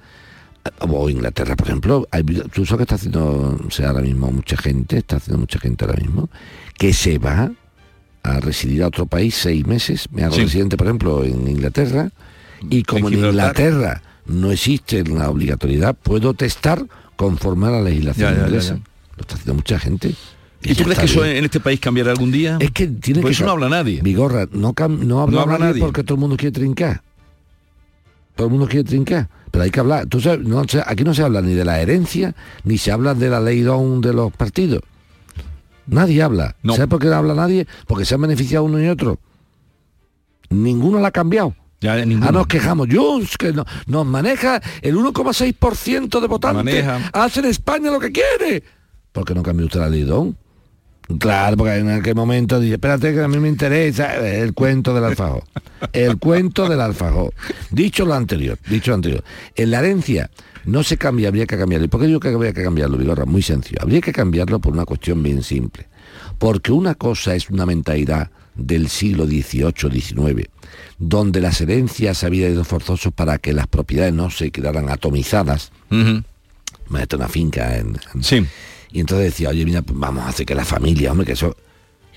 O 0.79 1.09
Inglaterra, 1.09 1.55
por 1.55 1.67
ejemplo, 1.67 2.07
hay- 2.11 2.23
tú 2.23 2.65
sabes 2.65 2.77
que 2.77 2.83
está 2.83 2.95
haciendo, 2.95 3.59
o 3.67 3.71
sea, 3.71 3.89
ahora 3.89 4.01
mismo 4.01 4.31
mucha 4.31 4.57
gente, 4.57 4.97
está 4.97 5.17
haciendo 5.17 5.39
mucha 5.39 5.59
gente 5.59 5.85
ahora 5.85 5.97
mismo, 6.01 6.29
que 6.77 6.91
se 6.91 7.19
va 7.19 7.51
a 8.33 8.39
residir 8.39 8.83
a 8.83 8.87
otro 8.87 9.05
país 9.05 9.35
seis 9.35 9.65
meses. 9.67 10.07
Me 10.11 10.23
hago 10.23 10.35
Sí. 10.35 10.41
residente, 10.43 10.77
por 10.77 10.87
ejemplo, 10.87 11.23
en 11.23 11.47
Inglaterra, 11.47 12.09
y 12.69 12.83
como 12.83 13.07
en. 13.09 13.15
Inglaterra 13.15 14.01
no 14.25 14.51
existe 14.51 15.03
la 15.03 15.29
obligatoriedad, 15.29 15.95
puedo 15.95 16.33
testar 16.33 16.85
conforme 17.15 17.67
a 17.67 17.71
la 17.71 17.81
legislación 17.81 18.29
Ya, 18.29 18.35
ya, 18.35 18.41
ya, 18.41 18.47
inglesa. 18.47 18.75
ya. 18.75 18.81
Lo 19.17 19.21
está 19.21 19.35
haciendo 19.35 19.53
mucha 19.55 19.79
gente. 19.79 20.15
¿Y 20.63 20.73
tú 20.73 20.83
crees 20.83 20.97
que 20.99 21.05
eso 21.05 21.23
en 21.23 21.45
este 21.45 21.59
país 21.59 21.79
cambiará 21.79 22.11
algún 22.11 22.31
día? 22.31 22.57
Es 22.59 22.71
que 22.71 22.87
tiene 22.87 23.21
Pues 23.21 23.37
que 23.37 23.43
eso 23.43 23.45
no 23.45 23.51
habla 23.51 23.69
nadie. 23.69 24.01
Vigorra, 24.01 24.47
no, 24.51 24.73
no 24.89 25.21
habla, 25.21 25.35
No 25.35 25.39
habla 25.41 25.57
nadie, 25.59 25.65
nadie. 25.73 25.81
porque 25.81 26.03
todo 26.03 26.15
el 26.15 26.21
mundo 26.21 26.35
quiere 26.37 26.51
trincar. 26.53 27.01
Todo 28.35 28.47
el 28.47 28.51
mundo 28.51 28.67
quiere 28.67 28.83
trincar. 28.83 29.29
Pero 29.51 29.63
hay 29.63 29.69
que 29.69 29.79
hablar. 29.79 30.07
Tú 30.07 30.19
sabes, 30.19 30.45
no 30.45 30.59
aquí 30.61 31.03
no 31.03 31.13
se 31.13 31.21
habla 31.21 31.41
ni 31.41 31.53
de 31.53 31.63
la 31.63 31.79
herencia, 31.79 32.35
ni 32.63 32.77
se 32.77 32.91
habla 32.91 33.13
de 33.13 33.29
la 33.29 33.39
ley 33.39 33.61
DON 33.61 34.01
de 34.01 34.11
los 34.13 34.31
partidos. 34.33 34.81
Nadie 35.87 36.21
habla. 36.23 36.55
¿Sabes 36.65 36.87
por 36.87 36.99
qué 36.99 37.07
no 37.07 37.15
habla 37.15 37.33
nadie? 37.35 37.67
Porque 37.87 38.05
se 38.05 38.15
han 38.15 38.21
beneficiado 38.21 38.63
uno 38.65 38.81
y 38.81 38.87
otro. 38.87 39.19
Ninguno 40.49 40.99
la 40.99 41.09
ha 41.09 41.11
cambiado. 41.11 41.55
Ya, 41.81 41.93
Ah, 41.93 42.31
nos 42.31 42.47
quejamos. 42.47 42.87
Yo, 42.87 43.19
es 43.19 43.37
que 43.37 43.51
no- 43.53 43.65
nos 43.87 44.05
maneja 44.05 44.61
el 44.81 44.95
1,6% 44.95 46.19
de 46.21 46.27
votantes. 46.27 46.63
Maneja. 46.63 47.09
Hace 47.13 47.41
en 47.41 47.45
España 47.47 47.91
lo 47.91 47.99
que 47.99 48.11
quiere. 48.11 48.63
¿Por 49.11 49.25
qué 49.25 49.35
no 49.35 49.43
cambió 49.43 49.65
usted 49.65 49.79
la 49.79 49.89
ley 49.89 50.03
DON? 50.03 50.35
Claro, 51.19 51.57
porque 51.57 51.75
en 51.75 51.89
aquel 51.91 52.15
momento 52.15 52.59
dice, 52.59 52.73
espérate 52.75 53.13
que 53.13 53.21
a 53.21 53.27
mí 53.27 53.37
me 53.37 53.47
interesa 53.47 54.15
el 54.25 54.53
cuento 54.55 54.93
del 54.95 55.03
alfajor. 55.03 55.43
El 55.93 56.17
cuento 56.17 56.67
del 56.67 56.81
alfajor. 56.81 57.31
Dicho 57.69 58.05
lo 58.05 58.15
anterior, 58.15 58.57
dicho 58.67 58.89
lo 58.91 58.95
anterior. 58.95 59.23
En 59.55 59.69
la 59.69 59.79
herencia 59.79 60.31
no 60.65 60.83
se 60.83 60.97
cambia, 60.97 61.27
habría 61.29 61.45
que 61.45 61.57
cambiarlo. 61.57 61.85
¿Y 61.85 61.87
por 61.89 62.01
qué 62.01 62.07
digo 62.07 62.19
que 62.19 62.29
habría 62.29 62.53
que 62.53 62.63
cambiarlo, 62.63 62.97
Vigorra? 62.97 63.25
Muy 63.25 63.41
sencillo. 63.41 63.77
Habría 63.81 64.01
que 64.01 64.11
cambiarlo 64.11 64.59
por 64.59 64.73
una 64.73 64.85
cuestión 64.85 65.21
bien 65.23 65.43
simple. 65.43 65.87
Porque 66.37 66.71
una 66.71 66.95
cosa 66.95 67.35
es 67.35 67.49
una 67.49 67.65
mentalidad 67.65 68.29
del 68.55 68.89
siglo 68.89 69.25
XVIII, 69.25 70.01
XIX, 70.01 70.47
donde 70.97 71.41
las 71.41 71.59
herencias 71.61 72.23
habían 72.23 72.51
ido 72.53 72.63
forzosos 72.63 73.11
para 73.13 73.37
que 73.37 73.53
las 73.53 73.67
propiedades 73.67 74.13
no 74.13 74.29
se 74.29 74.51
quedaran 74.51 74.89
atomizadas. 74.89 75.71
Imagínate 76.89 77.15
una 77.15 77.27
finca 77.27 77.77
en, 77.77 77.97
en- 78.13 78.23
y 78.91 78.99
entonces 79.01 79.25
decía, 79.25 79.49
oye, 79.49 79.65
mira, 79.65 79.81
pues 79.81 79.99
vamos 79.99 80.23
a 80.23 80.29
hacer 80.29 80.45
que 80.45 80.55
la 80.55 80.63
familia, 80.65 81.11
hombre, 81.11 81.25
que 81.25 81.33
eso... 81.33 81.55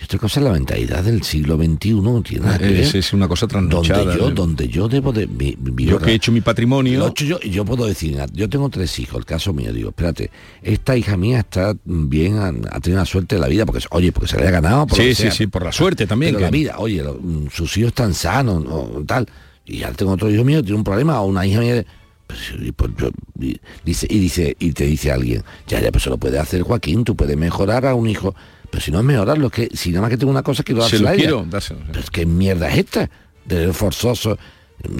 Y 0.01 0.05
otra 0.05 0.19
cosa 0.21 0.39
es 0.41 0.45
la 0.45 0.53
mentalidad 0.53 1.03
del 1.03 1.23
siglo 1.25 1.57
XXI, 1.57 2.23
tiene. 2.23 2.81
Es, 2.81 2.95
es 2.95 3.13
una 3.13 3.27
cosa 3.27 3.49
trasnochada. 3.49 4.05
donde 4.05 4.17
yo, 4.19 4.29
¿no? 4.29 4.35
donde 4.35 4.69
yo 4.69 4.89
debo 4.89 5.13
de... 5.13 5.27
mi- 5.27 5.57
mi- 5.61 5.87
Yo 5.87 5.99
que 5.99 6.13
he 6.13 6.15
hecho 6.15 6.31
mi 6.31 6.41
patrimonio. 6.41 7.09
hecho 7.09 7.25
yo, 7.41 7.65
puedo 7.65 7.85
decir, 7.87 8.17
yo 8.33 8.49
tengo 8.49 8.69
tres 8.69 8.97
hijos, 9.01 9.19
el 9.19 9.25
caso 9.25 9.53
mío, 9.53 9.73
digo, 9.73 9.89
espérate, 9.89 10.31
esta 10.63 10.97
hija 10.97 11.17
mía 11.17 11.41
está 11.41 11.75
bien, 11.85 12.39
ha, 12.39 12.81
tenido 12.81 13.01
la 13.01 13.07
suerte 13.07 13.35
de 13.35 13.41
la 13.41 13.49
vida, 13.49 13.67
porque, 13.67 13.85
oye, 13.91 14.13
porque 14.13 14.29
se 14.29 14.37
le 14.37 14.43
haya 14.43 14.53
ganado, 14.53 14.87
por 14.87 14.99
Sí, 14.99 15.15
sí, 15.15 15.31
sí, 15.33 15.47
por 15.49 15.65
la 15.65 15.73
suerte 15.73 16.07
también, 16.07 16.31
Pero 16.31 16.39
que- 16.39 16.45
la 16.45 16.51
vida, 16.51 16.75
oye, 16.79 17.03
lo- 17.03 17.19
mm, 17.21 17.49
sus 17.51 17.77
hijos 17.77 17.89
están 17.89 18.15
sanos, 18.15 18.65
o 18.69 19.03
tal, 19.05 19.27
y 19.67 19.79
ya 19.79 19.93
tengo 19.93 20.13
otro 20.13 20.31
hijo 20.31 20.45
mío, 20.45 20.63
tiene 20.63 20.77
un 20.79 20.85
problema, 20.85 21.21
o 21.21 21.27
una 21.27 21.45
hija 21.45 21.59
mía, 21.61 21.85
pues, 22.29 22.39
y, 22.63 22.71
pues, 22.71 22.93
yo- 22.99 23.11
y 23.41 23.59
dice, 23.85 24.07
y 24.09 24.19
dice, 24.21 24.57
y 24.61 24.73
te 24.73 24.85
dice 24.87 25.11
alguien, 25.11 25.43
ya, 25.67 25.81
ya, 25.81 25.91
pues 25.91 26.05
se 26.05 26.11
lo 26.11 26.19
puede 26.19 26.39
hacer 26.39 26.63
Joaquín, 26.63 27.03
tú 27.03 27.17
puedes 27.17 27.37
mejorar 27.37 27.85
a 27.85 27.95
un 27.97 28.09
hijo, 28.09 28.35
pero 28.71 28.81
si 28.83 28.91
no 28.91 28.99
es 28.99 29.05
mejorarlo, 29.05 29.51
que 29.51 29.69
si 29.75 29.91
nada 29.91 30.03
más 30.03 30.11
que 30.11 30.17
tengo 30.17 30.31
una 30.31 30.43
cosa 30.43 30.63
quiero 30.63 30.83
Se 30.83 30.99
dársela 30.99 31.03
lo 31.03 31.09
a 31.09 31.15
ella. 31.15 31.23
quiero, 31.23 31.47
dárselo. 31.49 31.81
Pero 31.87 32.01
es 32.01 32.11
que 32.11 32.27
mierda 32.27 32.69
es 32.71 32.79
esta, 32.79 33.11
de 33.45 33.73
forzoso, 33.73 34.39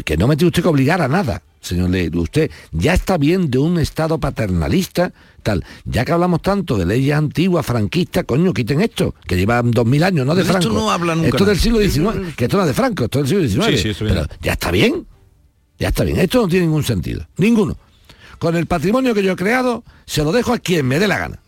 que 0.05 0.17
no 0.17 0.27
me 0.27 0.37
tiene 0.37 0.49
usted 0.49 0.63
que 0.63 0.69
obligar 0.69 1.01
a 1.03 1.09
nada, 1.09 1.43
señor 1.61 1.91
Ley. 1.91 2.11
Usted 2.15 2.51
ya 2.73 2.95
está 2.95 3.19
bien 3.19 3.51
de 3.51 3.59
un 3.59 3.79
estado 3.79 4.19
paternalista, 4.19 5.13
tal. 5.43 5.65
Ya 5.85 6.05
que 6.05 6.13
hablamos 6.13 6.43
tanto 6.43 6.77
de 6.77 6.87
leyes 6.87 7.15
antiguas, 7.15 7.65
franquistas, 7.65 8.25
coño, 8.25 8.53
quiten 8.53 8.81
esto, 8.81 9.15
que 9.27 9.37
llevan 9.37 9.71
dos 9.71 9.87
mil 9.87 10.03
años, 10.03 10.27
no 10.27 10.35
de 10.35 10.43
De 10.43 10.49
esto 10.49 10.61
Franco. 10.63 10.75
no 10.81 10.91
habla 10.91 11.15
nunca 11.15 11.29
Esto 11.29 11.45
es 11.45 11.49
del 11.49 11.59
siglo 11.59 11.79
XIX, 11.81 12.35
que 12.37 12.45
esto 12.47 12.57
no 12.57 12.63
es 12.65 12.69
de 12.69 12.75
Franco, 12.75 13.05
esto 13.05 13.21
es 13.21 13.29
del 13.31 13.49
siglo 13.49 13.65
XIX. 13.67 13.81
Sí, 13.81 13.95
sí. 13.95 14.05
Pero 14.07 14.27
ya 14.41 14.53
está 14.53 14.71
bien, 14.71 15.07
ya 15.79 15.89
está 15.89 16.05
bien. 16.05 16.19
Esto 16.19 16.41
no 16.43 16.49
tiene 16.49 16.67
ningún 16.67 16.83
sentido, 16.85 17.27
ninguno. 17.37 17.77
Con 18.39 18.57
el 18.57 18.67
patrimonio 18.67 19.15
que 19.15 19.23
yo 19.23 19.33
he 19.33 19.37
creado, 19.37 19.85
se 20.07 20.23
lo 20.25 20.33
dejo 20.33 20.53
a 20.53 20.59
quien 20.59 20.87
me 20.87 20.99
dé 20.99 21.07
la 21.09 21.19
gana. 21.19 21.41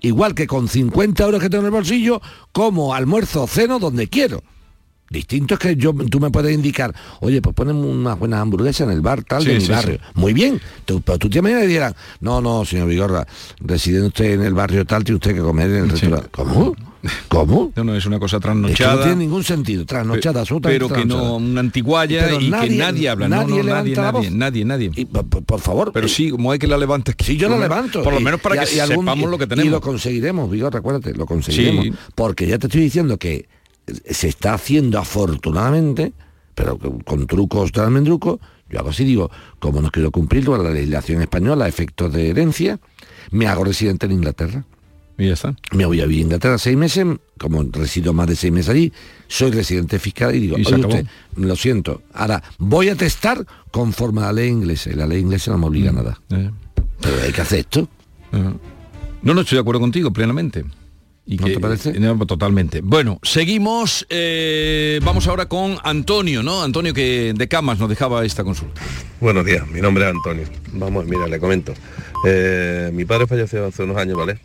Igual 0.00 0.34
que 0.34 0.46
con 0.46 0.68
50 0.68 1.24
euros 1.24 1.40
que 1.42 1.50
tengo 1.50 1.62
en 1.62 1.66
el 1.66 1.72
bolsillo, 1.72 2.20
como 2.52 2.94
almuerzo 2.94 3.44
o 3.44 3.46
ceno 3.46 3.78
donde 3.78 4.08
quiero. 4.08 4.42
Distinto 5.10 5.54
es 5.54 5.60
que 5.60 5.74
yo, 5.74 5.92
tú 5.92 6.20
me 6.20 6.30
puedes 6.30 6.54
indicar, 6.54 6.94
oye, 7.20 7.42
pues 7.42 7.52
ponen 7.54 7.74
unas 7.76 8.16
buenas 8.16 8.40
hamburguesas 8.40 8.86
en 8.86 8.92
el 8.94 9.00
bar 9.00 9.24
tal 9.24 9.42
de 9.44 9.50
Sí, 9.54 9.56
mi 9.58 9.64
sí, 9.66 9.72
barrio. 9.72 9.94
sí. 9.96 10.04
Muy 10.14 10.32
bien. 10.32 10.60
Tú, 10.84 11.00
pero 11.00 11.18
tú 11.18 11.28
te 11.28 11.42
que 11.42 11.66
dieran, 11.66 11.96
no, 12.20 12.40
no, 12.40 12.64
señor 12.64 12.86
Vigorra, 12.88 13.26
reside 13.58 14.06
usted 14.06 14.34
en 14.34 14.42
el 14.42 14.54
barrio 14.54 14.84
tal, 14.84 15.02
tiene 15.02 15.16
usted 15.16 15.34
que 15.34 15.40
comer 15.40 15.68
en 15.70 15.76
el 15.84 15.90
restaurante. 15.90 16.28
¿Cómo? 16.30 16.76
¿Cómo? 17.28 17.72
No, 17.76 17.84
no, 17.84 17.94
es 17.96 18.04
una 18.06 18.18
cosa 18.18 18.36
Es 18.36 18.40
que 18.40 18.44
trasnochada. 18.48 18.94
no 18.96 19.00
tiene 19.02 19.16
ningún 19.16 19.42
sentido, 19.44 19.86
trasnochada, 19.86 20.40
absolutamente 20.40 20.78
pero 20.84 20.88
que 20.94 21.06
no, 21.06 21.14
trasnochada. 21.14 21.36
una 21.36 21.60
antiguaya 21.60 22.32
y 22.34 22.50
que 22.50 22.76
nadie 22.76 23.08
habla. 23.08 23.28
No, 23.28 23.36
nadie 23.36 23.56
no, 23.58 23.62
levanta 23.62 23.72
nadie, 23.82 23.94
la 23.96 24.02
nadie, 24.12 24.28
voz. 24.28 24.36
nadie, 24.36 24.64
nadie. 24.64 24.90
Y, 24.96 25.04
por, 25.06 25.60
favor. 25.60 25.92
Pero 25.92 26.08
sí, 26.08 26.30
como 26.30 26.52
hay 26.52 26.58
que 26.58 26.66
la 26.66 26.76
levantes. 26.76 27.14
Sí, 27.18 27.36
yo 27.36 27.48
menos- 27.48 27.62
levanto. 27.62 28.02
Por 28.02 28.12
lo 28.12 28.20
y- 28.20 28.24
menos 28.24 28.40
para 28.40 28.62
y- 28.62 28.66
que 28.68 28.76
y 28.76 28.80
algún- 28.80 29.04
sepamos 29.06 29.30
lo 29.30 29.38
que 29.38 29.44
Y 29.44 29.48
tenemos. 29.48 29.72
lo 29.72 29.80
conseguiremos, 29.80 30.50
Vigor, 30.50 30.76
acuérdate, 30.76 31.14
lo 31.14 31.24
conseguiremos. 31.26 31.84
Sí. 31.86 31.92
Porque 32.14 32.46
ya 32.46 32.58
te 32.58 32.66
estoy 32.66 32.82
diciendo 32.82 33.16
que 33.16 33.48
se 34.08 34.28
está 34.28 34.54
haciendo 34.54 34.98
afortunadamente, 34.98 36.12
pero 36.54 36.78
con, 36.78 37.00
con 37.00 37.26
trucos 37.26 37.72
de 37.72 37.80
almendruco, 37.80 38.40
yo 38.68 38.78
hago 38.78 38.90
así, 38.90 39.04
digo, 39.04 39.30
como 39.58 39.80
no 39.80 39.90
quiero 39.90 40.10
cumplirlo 40.10 40.54
a 40.54 40.58
la 40.58 40.70
legislación 40.70 41.22
española 41.22 41.64
a 41.64 41.68
efectos 41.68 42.12
de 42.12 42.28
herencia, 42.30 42.78
me 43.30 43.46
hago 43.46 43.64
residente 43.64 44.06
en 44.06 44.12
Inglaterra. 44.12 44.64
Y 45.20 45.26
ya 45.26 45.34
está. 45.34 45.54
Me 45.72 45.84
voy 45.84 46.00
a 46.00 46.06
vivir 46.06 46.20
a 46.22 46.24
Inglaterra 46.24 46.56
seis 46.58 46.76
meses, 46.76 47.06
como 47.38 47.62
resido 47.70 48.12
más 48.12 48.26
de 48.26 48.36
seis 48.36 48.52
meses 48.52 48.70
allí, 48.70 48.92
soy 49.28 49.50
residente 49.50 49.98
fiscal 49.98 50.34
y 50.34 50.40
digo, 50.40 50.58
Y 50.58 50.64
se 50.64 50.74
"Oye 50.74 50.84
acabó. 50.84 50.94
usted, 51.00 51.10
lo 51.36 51.56
siento, 51.56 52.02
ahora 52.14 52.42
voy 52.58 52.88
a 52.88 52.96
testar 52.96 53.44
conforme 53.70 54.22
a 54.22 54.24
la 54.26 54.32
ley 54.32 54.48
inglesa, 54.48 54.90
y 54.90 54.94
la 54.94 55.06
ley 55.06 55.20
inglesa 55.20 55.50
no 55.50 55.58
me 55.58 55.66
Mm. 55.66 55.68
obliga 55.68 55.90
a 55.90 55.92
nada. 55.92 56.20
Eh. 56.30 56.50
Pero 57.02 57.16
hay 57.22 57.32
que 57.32 57.40
hacer 57.42 57.60
esto. 57.60 57.88
Ajá. 58.32 58.54
No, 59.22 59.34
no 59.34 59.42
estoy 59.42 59.56
de 59.56 59.60
acuerdo 59.60 59.80
contigo 59.80 60.10
plenamente. 60.12 60.64
Y 61.26 61.36
¿No 61.36 61.46
que- 61.46 61.52
te 61.54 61.60
parece? 61.60 61.92
no, 62.00 62.16
totalmente. 62.26 62.80
Bueno, 62.80 63.20
seguimos. 63.22 64.06
eh, 64.08 64.98
vamos 65.04 65.26
ahora 65.28 65.46
con 65.46 65.76
Antonio, 65.84 66.42
¿no? 66.42 66.62
Antonio 66.62 66.92
que 66.94 67.34
de 67.36 67.46
Camas 67.48 67.78
nos 67.78 67.88
dejaba 67.88 68.24
esta 68.24 68.42
consulta. 68.42 68.80
Buenos 69.20 69.44
días, 69.44 69.68
mi 69.68 69.80
nombre 69.80 70.04
es 70.08 70.10
Antonio. 70.16 70.44
Vamos, 70.72 71.04
mira, 71.06 71.28
le 71.28 71.38
comento. 71.38 71.74
Eh, 72.26 72.90
mi 72.94 73.04
padre 73.04 73.26
falleció 73.26 73.66
hace 73.66 73.82
unos 73.84 73.96
años, 73.98 74.16
¿vale? 74.16 74.40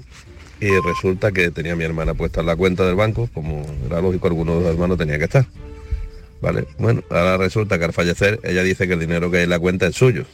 Y 0.66 0.80
resulta 0.80 1.32
que 1.32 1.52
tenía 1.52 1.76
mi 1.76 1.84
hermana 1.84 2.16
puesta 2.16 2.40
en 2.40 2.48
la 2.48 2.56
cuenta 2.56 2.84
del 2.88 2.96
banco, 2.96 3.30
como 3.36 3.64
era 3.86 4.02
lógico, 4.02 4.26
alguno 4.26 4.56
de 4.56 4.62
los 4.62 4.72
hermanos 4.72 4.98
tenía 4.98 5.20
que 5.20 5.26
estar. 5.26 5.46
¿Vale? 6.42 6.66
Bueno, 6.80 7.04
ahora 7.12 7.38
resulta 7.38 7.78
que 7.78 7.86
al 7.86 7.94
fallecer 7.94 8.40
ella 8.42 8.64
dice 8.64 8.88
que 8.88 8.94
el 8.94 9.00
dinero 9.00 9.30
que 9.30 9.38
hay 9.38 9.44
en 9.44 9.52
la 9.52 9.60
cuenta 9.60 9.86
es 9.86 9.96
suyo. 9.96 10.26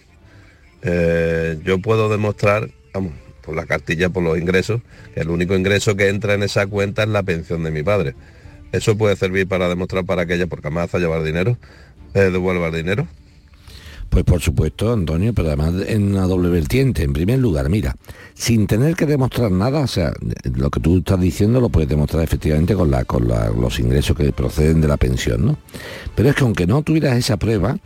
Eh, 0.84 1.60
yo 1.65 1.80
puedo 1.80 2.08
demostrar, 2.08 2.70
vamos, 2.94 3.12
por 3.41 3.58
la 3.58 3.65
cartilla, 3.65 4.08
por 4.08 4.24
los 4.24 4.38
ingresos, 4.38 4.80
que 5.13 5.20
el 5.20 5.30
único 5.30 5.54
ingreso 5.54 5.98
que 5.98 6.08
entra 6.08 6.34
en 6.34 6.44
esa 6.44 6.65
cuenta 6.65 7.04
es 7.04 7.10
la 7.10 7.24
pensión 7.24 7.65
de 7.65 7.72
mi 7.72 7.84
padre. 7.84 8.15
Eso 8.72 8.98
puede 8.98 9.17
servir 9.17 9.50
para 9.50 9.67
demostrar 9.67 10.06
para 10.06 10.26
que 10.26 10.36
ella, 10.36 10.48
porque 10.48 10.67
además 10.67 10.96
a 10.96 11.00
llevar 11.00 11.24
dinero, 11.24 11.58
eh, 12.13 12.30
devuelva 12.32 12.67
el 12.67 12.76
dinero. 12.76 13.06
Pues 14.12 14.26
por 14.26 14.41
supuesto, 14.41 14.91
Antonio, 14.91 15.34
pero 15.34 15.47
además 15.47 15.74
en 15.88 16.12
una 16.13 16.28
doble 16.28 16.50
vertiente. 16.50 17.04
En 17.04 17.13
primer 17.13 17.39
lugar, 17.39 17.69
mira, 17.69 17.95
sin 18.34 18.67
tener 18.67 18.95
que 18.97 19.06
demostrar 19.06 19.52
nada, 19.52 19.80
o 19.80 19.88
sea, 19.88 20.12
lo 20.54 20.69
que 20.69 20.82
tú 20.82 20.97
estás 20.97 21.19
diciendo 21.21 21.62
lo 21.62 21.69
puedes 21.69 21.88
demostrar 21.89 22.21
efectivamente 22.21 22.76
con, 22.76 22.91
la, 22.91 23.06
con 23.06 23.26
la- 23.30 23.50
los 23.52 23.80
ingresos 23.80 24.17
que 24.17 24.34
proceden 24.34 24.82
de 24.82 24.89
la 24.89 24.97
pensión, 24.97 25.45
¿no? 25.45 25.58
Pero 26.13 26.28
es 26.30 26.36
que 26.36 26.43
aunque 26.43 26.67
no 26.67 26.82
tuvieras 26.84 27.15
esa 27.17 27.38
prueba, 27.38 27.78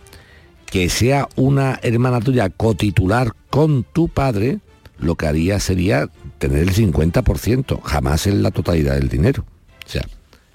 que 0.66 0.90
sea 0.90 1.30
una 1.36 1.80
hermana 1.84 2.20
tuya 2.22 2.50
cotitular 2.50 3.32
con 3.52 3.84
tu 3.84 4.08
padre, 4.10 4.58
lo 4.98 5.14
que 5.14 5.28
haría 5.28 5.60
sería 5.60 6.10
tener 6.40 6.64
el 6.64 6.74
50%, 6.74 7.82
jamás 7.84 8.26
en 8.26 8.42
la 8.42 8.50
totalidad 8.50 8.96
del 8.96 9.10
dinero. 9.10 9.46
O 9.86 9.90
sea, 9.90 10.08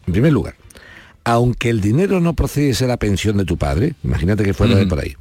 en 0.08 0.12
primer 0.12 0.32
lugar, 0.32 0.56
aunque 1.22 1.70
el 1.70 1.80
dinero 1.80 2.18
no 2.20 2.34
procediese 2.34 2.86
de 2.86 2.88
la 2.88 2.96
pensión 2.96 3.36
de 3.36 3.44
tu 3.44 3.56
padre, 3.56 3.94
imagínate 4.02 4.42
que 4.42 4.52
fuera 4.52 4.74
de 4.74 4.86
por 4.86 4.98
ahí, 4.98 5.14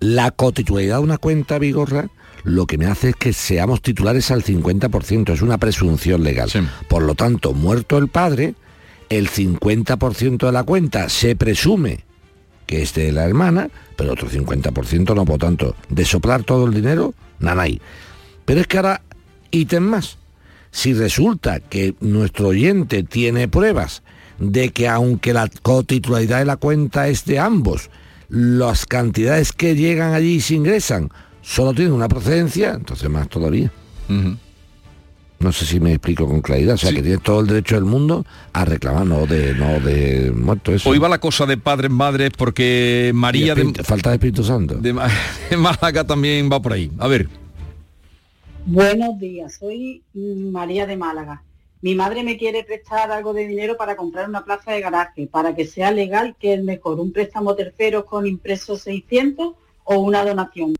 la 0.00 0.30
cotitularidad 0.30 0.96
de 0.96 1.02
una 1.02 1.18
cuenta, 1.18 1.58
Vigorra, 1.58 2.08
lo 2.44 2.66
que 2.66 2.78
me 2.78 2.86
hace 2.86 3.10
es 3.10 3.16
que 3.16 3.32
seamos 3.32 3.82
titulares 3.82 4.30
al 4.30 4.44
50%, 4.44 5.32
es 5.32 5.42
una 5.42 5.58
presunción 5.58 6.22
legal. 6.22 6.50
Por 6.88 7.02
lo 7.02 7.14
tanto, 7.14 7.52
muerto 7.52 7.98
el 7.98 8.08
padre, 8.08 8.54
el 9.08 9.28
50% 9.28 10.46
de 10.46 10.52
la 10.52 10.62
cuenta 10.62 11.08
se 11.08 11.36
presume 11.36 12.04
que 12.68 12.82
es 12.82 12.92
de 12.92 13.10
la 13.12 13.24
hermana, 13.24 13.70
pero 13.96 14.12
otro 14.12 14.28
50% 14.28 15.14
no, 15.14 15.24
por 15.24 15.38
tanto, 15.38 15.74
de 15.88 16.04
soplar 16.04 16.44
todo 16.44 16.66
el 16.66 16.74
dinero, 16.74 17.14
nanay. 17.40 17.80
Pero 18.44 18.60
es 18.60 18.66
que 18.66 18.76
ahora, 18.76 19.00
ítem 19.50 19.82
más. 19.82 20.18
Si 20.70 20.92
resulta 20.92 21.60
que 21.60 21.94
nuestro 22.00 22.48
oyente 22.48 23.02
tiene 23.04 23.48
pruebas 23.48 24.02
de 24.38 24.68
que 24.68 24.86
aunque 24.86 25.32
la 25.32 25.48
cotitularidad 25.62 26.40
de 26.40 26.44
la 26.44 26.58
cuenta 26.58 27.08
es 27.08 27.24
de 27.24 27.38
ambos, 27.38 27.88
las 28.28 28.86
cantidades 28.86 29.52
que 29.52 29.74
llegan 29.74 30.14
allí 30.14 30.34
y 30.34 30.40
se 30.40 30.54
ingresan 30.54 31.10
solo 31.42 31.72
tienen 31.72 31.94
una 31.94 32.08
procedencia, 32.08 32.74
entonces 32.74 33.08
más 33.08 33.28
todavía. 33.28 33.72
No 35.40 35.52
sé 35.52 35.66
si 35.66 35.78
me 35.78 35.92
explico 35.92 36.26
con 36.26 36.40
claridad, 36.40 36.74
o 36.74 36.78
sea 36.78 36.92
que 36.92 37.00
tienes 37.00 37.22
todo 37.22 37.40
el 37.40 37.46
derecho 37.46 37.76
del 37.76 37.84
mundo 37.84 38.26
a 38.52 38.64
reclamar, 38.64 39.06
no 39.06 39.26
de, 39.26 39.54
no 39.54 39.78
de 39.80 40.32
muerto 40.32 40.72
eso. 40.72 40.90
Hoy 40.90 40.98
va 40.98 41.08
la 41.08 41.20
cosa 41.20 41.46
de 41.46 41.56
padres 41.56 41.90
madres 41.90 42.30
porque 42.36 43.12
María 43.14 43.54
de, 43.54 43.72
falta 43.84 44.10
de 44.10 44.16
Espíritu 44.16 44.42
Santo. 44.42 44.74
de 44.74 44.92
de 45.50 45.56
Málaga 45.56 46.04
también 46.04 46.50
va 46.50 46.60
por 46.60 46.72
ahí. 46.72 46.90
A 46.98 47.06
ver, 47.06 47.28
Buenos 48.70 49.18
días, 49.18 49.54
soy 49.58 50.02
María 50.12 50.86
de 50.86 50.94
Málaga. 50.98 51.42
Mi 51.80 51.94
madre 51.94 52.24
me 52.24 52.36
quiere 52.36 52.64
prestar 52.64 53.10
algo 53.12 53.32
de 53.32 53.46
dinero 53.46 53.76
para 53.76 53.94
comprar 53.96 54.28
una 54.28 54.44
plaza 54.44 54.72
de 54.72 54.80
garaje, 54.80 55.28
para 55.30 55.54
que 55.54 55.64
sea 55.66 55.92
legal, 55.92 56.34
que 56.40 56.54
es 56.54 56.62
mejor? 56.64 56.98
¿Un 56.98 57.12
préstamo 57.12 57.54
tercero 57.54 58.04
con 58.04 58.26
impreso 58.26 58.76
600 58.76 59.52
o 59.84 59.98
una 59.98 60.24
donación? 60.24 60.74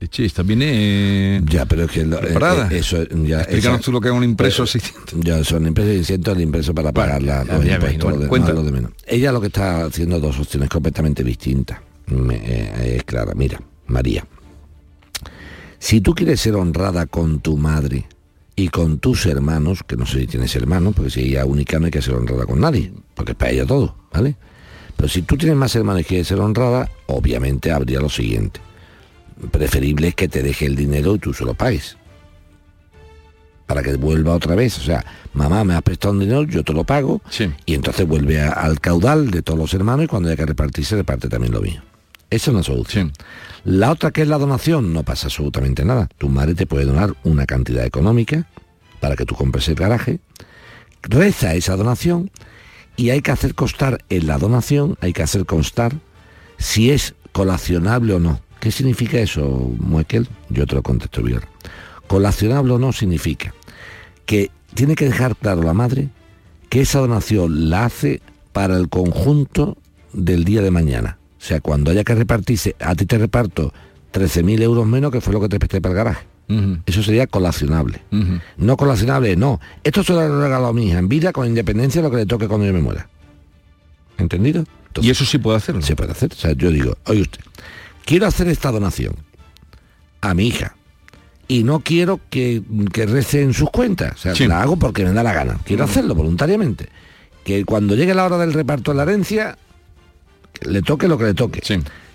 esta 0.00 0.42
viene 0.42 1.42
ya, 1.44 1.66
pero 1.66 1.84
es 1.84 1.90
que 1.90 2.06
lo- 2.06 2.18
eh, 2.18 2.32
eh, 2.32 2.78
eso 2.78 3.02
ya 3.04 3.40
Explícanos 3.42 3.80
esa- 3.80 3.84
tú 3.84 3.92
lo 3.92 4.00
que 4.00 4.08
es 4.08 4.14
un 4.14 4.24
impreso 4.24 4.64
eh, 4.64 4.66
600. 4.66 5.20
Ya 5.20 5.44
son 5.44 5.66
impresos 5.66 5.92
600 6.06 6.36
el 6.36 6.42
impreso 6.42 6.74
para 6.74 6.90
pagar 6.90 7.22
la, 7.22 7.44
los 7.44 7.62
impuestos, 7.66 8.02
bueno, 8.04 8.16
lo 8.16 8.22
de- 8.22 8.28
cuenta. 8.28 8.48
más 8.48 8.56
lo 8.56 8.62
de 8.64 8.72
menos. 8.72 8.92
Ella 9.06 9.30
lo 9.30 9.42
que 9.42 9.48
está 9.48 9.84
haciendo 9.84 10.18
dos 10.18 10.38
opciones 10.38 10.70
completamente 10.70 11.22
distintas. 11.22 11.80
Me- 12.06 12.36
eh, 12.36 12.96
es 12.96 13.04
clara, 13.04 13.34
mira, 13.34 13.60
María. 13.88 14.24
Si 15.78 16.00
tú 16.00 16.14
quieres 16.14 16.40
ser 16.40 16.54
honrada 16.54 17.04
con 17.06 17.40
tu 17.40 17.58
madre 17.58 18.06
y 18.56 18.68
con 18.68 18.98
tus 18.98 19.26
hermanos, 19.26 19.80
que 19.86 19.96
no 19.96 20.06
sé 20.06 20.20
si 20.20 20.26
tienes 20.26 20.54
hermanos, 20.56 20.94
porque 20.94 21.10
si 21.10 21.20
ella 21.20 21.40
es 21.42 21.46
única 21.46 21.78
no 21.78 21.86
hay 21.86 21.90
que 21.90 22.02
ser 22.02 22.14
honrada 22.14 22.44
con 22.46 22.60
nadie, 22.60 22.92
porque 23.14 23.32
es 23.32 23.38
para 23.38 23.50
ella 23.52 23.66
todo, 23.66 23.96
¿vale? 24.12 24.36
Pero 24.96 25.08
si 25.08 25.22
tú 25.22 25.36
tienes 25.38 25.56
más 25.56 25.74
hermanos 25.76 26.02
y 26.02 26.04
quieres 26.04 26.26
ser 26.28 26.40
honrada, 26.40 26.90
obviamente 27.06 27.70
habría 27.72 28.00
lo 28.00 28.08
siguiente. 28.10 28.60
Preferible 29.50 30.08
es 30.08 30.14
que 30.14 30.28
te 30.28 30.42
deje 30.42 30.66
el 30.66 30.76
dinero 30.76 31.14
y 31.14 31.18
tú 31.18 31.32
se 31.32 31.44
lo 31.46 31.54
pagues. 31.54 31.96
Para 33.66 33.82
que 33.82 33.94
vuelva 33.96 34.34
otra 34.34 34.54
vez. 34.56 34.76
O 34.78 34.82
sea, 34.82 35.04
mamá 35.32 35.64
me 35.64 35.74
has 35.74 35.82
prestado 35.82 36.12
un 36.12 36.20
dinero, 36.20 36.42
yo 36.42 36.62
te 36.64 36.72
lo 36.72 36.84
pago. 36.84 37.22
Y 37.66 37.74
entonces 37.74 38.06
vuelve 38.06 38.40
a- 38.42 38.50
al 38.50 38.80
caudal 38.80 39.30
de 39.30 39.42
todos 39.42 39.58
los 39.58 39.72
hermanos 39.72 40.04
y 40.04 40.08
cuando 40.08 40.28
haya 40.28 40.36
que 40.36 40.44
repartirse, 40.46 40.96
reparte 40.96 41.28
también 41.28 41.52
lo 41.54 41.60
mío. 41.62 41.80
Esa 42.30 42.50
es 42.50 42.54
una 42.54 42.62
solución. 42.62 43.12
La 43.64 43.90
otra 43.90 44.12
que 44.12 44.22
es 44.22 44.28
la 44.28 44.38
donación, 44.38 44.92
no 44.92 45.02
pasa 45.02 45.26
absolutamente 45.26 45.84
nada. 45.84 46.08
Tu 46.16 46.28
madre 46.28 46.54
te 46.54 46.66
puede 46.66 46.84
donar 46.84 47.14
una 47.24 47.44
cantidad 47.44 47.84
económica 47.84 48.46
para 49.00 49.16
que 49.16 49.26
tú 49.26 49.34
compres 49.34 49.68
el 49.68 49.74
garaje, 49.74 50.20
reza 51.02 51.54
esa 51.54 51.76
donación 51.76 52.30
y 52.96 53.10
hay 53.10 53.20
que 53.20 53.32
hacer 53.32 53.54
constar 53.54 54.04
en 54.10 54.26
la 54.26 54.38
donación, 54.38 54.96
hay 55.00 55.12
que 55.12 55.22
hacer 55.22 55.44
constar 55.44 55.94
si 56.58 56.90
es 56.90 57.14
colacionable 57.32 58.14
o 58.14 58.20
no. 58.20 58.40
¿Qué 58.60 58.70
significa 58.70 59.18
eso, 59.18 59.72
Muekel? 59.78 60.28
Yo 60.50 60.66
te 60.66 60.74
lo 60.74 60.82
contesto 60.82 61.22
bien. 61.22 61.40
Colacionable 62.06 62.74
o 62.74 62.78
no 62.78 62.92
significa 62.92 63.54
que 64.26 64.50
tiene 64.74 64.94
que 64.94 65.06
dejar 65.06 65.34
claro 65.34 65.62
la 65.62 65.74
madre 65.74 66.10
que 66.68 66.82
esa 66.82 67.00
donación 67.00 67.70
la 67.70 67.86
hace 67.86 68.20
para 68.52 68.76
el 68.76 68.88
conjunto 68.88 69.76
del 70.12 70.44
día 70.44 70.62
de 70.62 70.70
mañana. 70.70 71.19
O 71.40 71.42
sea, 71.42 71.60
cuando 71.60 71.90
haya 71.90 72.04
que 72.04 72.14
repartirse, 72.14 72.76
a 72.80 72.94
ti 72.94 73.06
te 73.06 73.16
reparto 73.16 73.72
13.000 74.12 74.60
euros 74.62 74.86
menos 74.86 75.10
que 75.10 75.20
fue 75.22 75.32
lo 75.32 75.40
que 75.40 75.48
te 75.48 75.58
presté 75.58 75.80
para 75.80 75.92
el 75.92 75.96
garaje. 75.96 76.26
Eso 76.84 77.02
sería 77.04 77.28
colacionable. 77.28 78.02
No 78.56 78.76
colacionable, 78.76 79.36
no. 79.36 79.60
Esto 79.84 80.02
se 80.02 80.12
lo 80.12 80.20
he 80.20 80.28
regalado 80.28 80.66
a 80.66 80.72
mi 80.72 80.88
hija 80.88 80.98
en 80.98 81.08
vida 81.08 81.32
con 81.32 81.46
independencia 81.46 82.02
de 82.02 82.08
lo 82.08 82.10
que 82.10 82.16
le 82.18 82.26
toque 82.26 82.48
cuando 82.48 82.66
yo 82.66 82.72
me 82.72 82.80
muera. 82.82 83.08
¿Entendido? 84.18 84.64
y 85.00 85.08
eso 85.10 85.24
sí 85.24 85.38
puede 85.38 85.56
hacerlo. 85.56 85.80
Se 85.82 85.94
puede 85.94 86.10
hacer. 86.10 86.32
O 86.32 86.36
sea, 86.36 86.52
yo 86.52 86.70
digo, 86.72 86.96
oye 87.06 87.22
usted, 87.22 87.40
quiero 88.04 88.26
hacer 88.26 88.48
esta 88.48 88.72
donación 88.72 89.14
a 90.20 90.34
mi 90.34 90.48
hija 90.48 90.74
y 91.46 91.62
no 91.62 91.80
quiero 91.80 92.20
que, 92.28 92.62
que 92.92 93.06
rece 93.06 93.42
en 93.42 93.54
sus 93.54 93.70
cuentas. 93.70 94.14
O 94.14 94.18
sea, 94.18 94.34
Sí. 94.34 94.46
la 94.48 94.60
hago 94.62 94.76
porque 94.76 95.04
me 95.04 95.12
da 95.12 95.22
la 95.22 95.32
gana. 95.32 95.58
Quiero 95.64 95.84
hacerlo 95.84 96.16
voluntariamente. 96.16 96.88
Que 97.44 97.64
cuando 97.64 97.94
llegue 97.94 98.12
la 98.12 98.24
hora 98.26 98.38
del 98.38 98.52
reparto 98.52 98.90
de 98.90 98.96
la 98.96 99.04
herencia, 99.04 99.56
le 100.62 100.82
toque 100.82 101.08
lo 101.08 101.18
que 101.18 101.24
le 101.24 101.34
toque. 101.34 101.62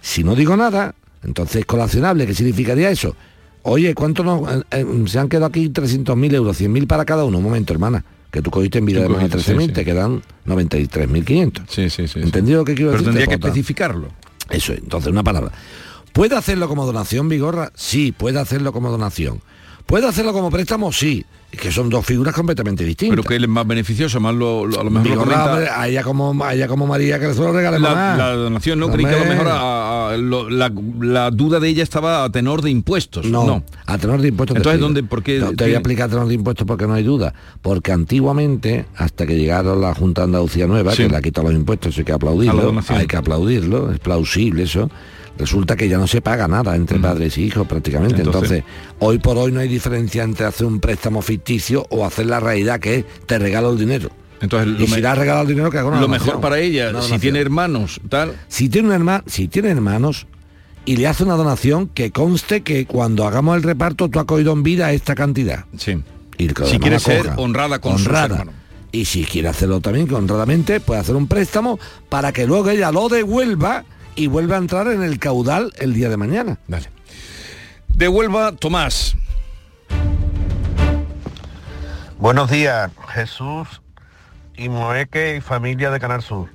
Si 0.02 0.24
no 0.24 0.36
digo 0.36 0.56
nada, 0.56 0.96
entonces 1.24 1.58
es 1.58 1.66
colacionable. 1.66 2.26
¿Qué 2.28 2.34
significaría 2.34 2.90
eso? 2.90 3.16
Oye, 3.64 3.96
¿cuánto 3.96 4.24
nos, 4.24 4.48
eh, 4.50 4.64
eh, 4.72 4.86
se 5.08 5.18
han 5.18 5.28
quedado 5.28 5.48
aquí 5.48 5.70
300.000 5.70 6.34
euros? 6.36 6.62
100.000 6.62 6.86
para 6.88 7.04
cada 7.06 7.24
uno. 7.26 7.40
Un 7.40 7.44
momento, 7.44 7.74
hermana. 7.74 8.06
Que 8.30 8.42
tú 8.42 8.52
cogiste 8.52 8.80
en 8.80 8.86
vida 8.86 9.02
de 9.02 9.10
más 9.10 9.24
de 9.24 9.30
cogiste, 9.30 9.56
13.000, 9.56 9.62
sí, 9.62 9.68
te 9.70 9.82
sí. 9.82 9.86
quedan 9.86 10.22
93.500. 10.46 11.64
Sí, 11.70 11.90
sí, 11.90 12.08
sí. 12.08 12.20
¿Entendido 12.20 12.60
lo 12.60 12.66
que 12.66 12.76
quiero 12.76 12.92
Pero 12.92 13.04
decir? 13.04 13.14
tendría 13.14 13.28
que 13.28 13.34
especificarlo. 13.36 14.10
Eso 14.50 14.74
es, 14.74 14.80
entonces 14.80 15.12
una 15.12 15.24
palabra. 15.24 15.52
¿Puede 16.14 16.36
hacerlo 16.36 16.68
como 16.68 16.86
donación, 16.86 17.28
Vigorra? 17.28 17.72
Sí, 17.76 18.12
puede 18.12 18.40
hacerlo 18.40 18.72
como 18.72 18.92
donación. 18.92 19.42
¿Puede 19.86 20.08
hacerlo 20.08 20.34
como 20.34 20.50
préstamo? 20.52 20.92
Sí. 20.92 21.26
Que 21.56 21.72
son 21.72 21.90
dos 21.90 22.06
figuras 22.06 22.34
completamente 22.34 22.84
distintas. 22.84 23.16
Pero 23.18 23.28
que 23.28 23.36
él 23.36 23.44
es 23.44 23.50
más 23.50 23.66
beneficioso, 23.66 24.20
más 24.20 24.34
lo, 24.36 24.66
lo- 24.66 24.80
a 24.80 24.84
lo 24.84 24.90
mejor 24.90 25.08
lo 25.08 25.14
Vigorra, 25.16 25.32
comenta- 25.38 25.52
hombre, 25.54 25.70
a 25.70 25.88
ella 25.88 26.04
como 26.04 26.44
a 26.44 26.54
ella 26.54 26.68
como 26.68 26.88
María 26.88 27.20
que 27.20 27.28
le 27.28 27.34
suelo 27.34 27.54
regalar 27.54 27.80
la, 27.82 27.94
más. 27.96 28.18
la 28.18 28.30
donación, 28.32 28.80
no, 28.80 28.90
creí 28.92 29.06
que 29.06 29.12
a 29.16 29.20
lo 29.20 29.26
mejor 29.26 29.48
a- 29.48 30.10
a- 30.12 30.18
lo- 30.18 30.50
la, 30.50 30.72
la 31.00 31.32
duda 31.32 31.60
de 31.60 31.70
ella 31.70 31.84
estaba 31.84 32.24
a 32.24 32.30
tenor 32.32 32.62
de 32.62 32.70
impuestos. 32.70 33.26
No, 33.26 33.46
No, 33.46 33.64
a 33.86 33.98
tenor 33.98 34.22
de 34.22 34.28
impuestos. 34.30 34.58
Entonces. 34.58 34.80
¿dónde- 34.82 35.04
por 35.04 35.24
qué 35.24 35.40
No, 35.40 35.52
te 35.54 35.64
voy 35.66 35.74
a 35.74 35.78
explicar 35.78 36.08
a 36.08 36.10
tenor 36.10 36.28
de 36.28 36.34
impuestos 36.34 36.66
porque 36.68 36.88
no 36.88 36.94
hay 36.94 37.04
duda. 37.04 37.34
Porque 37.62 37.92
antiguamente, 37.92 38.86
hasta 38.96 39.26
que 39.26 39.36
llegaron 39.38 39.82
la 39.82 39.94
Junta 39.94 40.22
de 40.22 40.26
Andalucía 40.26 40.68
Nueva, 40.68 40.92
Sí. 40.94 41.04
que 41.04 41.10
le 41.10 41.18
ha 41.18 41.22
quitado 41.22 41.48
los 41.48 41.56
impuestos, 41.58 41.98
hay 41.98 42.04
que 42.04 42.12
la 42.12 42.16
aplaudirlo. 42.18 42.74
Hay 42.90 43.08
que 43.08 43.18
aplaudirlo, 43.18 43.92
es 43.92 44.00
plausible 44.00 44.64
eso. 44.64 44.90
Resulta 45.38 45.76
que 45.76 45.90
ya 45.90 45.98
no 45.98 46.08
se 46.08 46.22
paga 46.22 46.48
nada 46.48 46.76
entre 46.76 46.98
padres 47.00 47.38
y 47.38 47.44
hijos 47.44 47.68
prácticamente. 47.68 48.22
Entonces- 48.22 48.52
Entonces, 48.64 48.64
hoy 49.00 49.20
por 49.20 49.38
hoy 49.38 49.52
no 49.52 49.60
hay 49.60 49.68
diferencia 49.68 50.24
entre 50.24 50.46
hacer 50.46 50.66
un 50.66 50.80
préstamo 50.80 51.22
ficticio 51.22 51.86
o 51.90 52.06
hacer 52.06 52.26
la 52.28 52.40
realidad 52.40 52.80
que 52.80 52.96
es 53.00 53.06
te 53.26 53.38
regalo 53.38 53.72
el 53.72 53.78
dinero. 53.78 54.10
Entonces, 54.42 54.80
y 54.80 54.88
si 54.88 55.02
le 55.02 55.08
has 55.08 55.18
regalado 55.18 55.44
el 55.44 55.50
dinero 55.50 55.70
que 55.72 55.78
haga 55.78 55.88
una 55.88 55.98
lo 56.00 56.04
donación. 56.08 56.28
mejor 56.28 56.42
para 56.42 56.60
ella, 56.60 56.84
Una 56.90 57.00
si 57.00 57.08
donación. 57.08 57.22
tiene 57.22 57.40
hermanos, 57.40 58.00
tal. 58.10 58.34
Si 58.48 58.70
tiene, 58.70 58.90
un 58.90 58.94
hermano, 58.94 59.24
si 59.28 59.48
tiene 59.48 59.70
hermanos 59.70 60.28
y 60.86 60.98
le 60.98 61.08
hace 61.08 61.24
una 61.24 61.36
donación, 61.36 61.88
que 61.88 62.12
conste 62.12 62.62
que 62.62 62.86
cuando 62.86 63.26
hagamos 63.28 63.58
el 63.58 63.64
reparto 63.64 64.08
tú 64.10 64.20
has 64.20 64.26
cogido 64.26 64.54
en 64.54 64.64
vida 64.64 64.92
esta 64.94 65.16
cantidad. 65.16 65.66
Sí. 65.78 66.02
Y 66.38 66.48
que 66.48 66.62
los 66.62 66.70
Si 66.70 66.80
quiere 66.80 67.00
ser 67.00 67.20
cojan. 67.24 67.40
honrada 67.40 67.80
con 67.80 67.98
sus 67.98 68.08
Honrada. 68.08 68.26
hermanos. 68.40 68.56
Y 68.92 69.06
si 69.06 69.26
quiere 69.26 69.48
hacerlo 69.50 69.82
también, 69.82 70.08
que 70.08 70.16
honradamente, 70.16 70.80
puede 70.80 71.00
hacer 71.02 71.16
un 71.16 71.28
préstamo 71.28 71.78
para 72.08 72.32
que 72.32 72.46
luego 72.46 72.70
ella 72.70 72.92
lo 72.92 73.10
devuelva 73.10 73.84
y 74.16 74.28
vuelva 74.28 74.56
a 74.56 74.60
entrar 74.60 74.88
en 74.88 75.04
el 75.04 75.20
caudal 75.20 75.74
el 75.78 75.94
día 75.94 76.10
de 76.10 76.18
mañana. 76.18 76.58
Vale. 76.68 76.90
Devuelva 77.90 78.54
Tomás. 78.54 79.16
Buenos 82.18 82.50
días, 82.50 82.92
Jesús 83.10 83.82
y 84.58 84.70
Moeque 84.70 85.38
y 85.38 85.42
familia 85.42 85.92
de 85.92 86.00
Canal 86.00 86.22
Sur. 86.22 86.50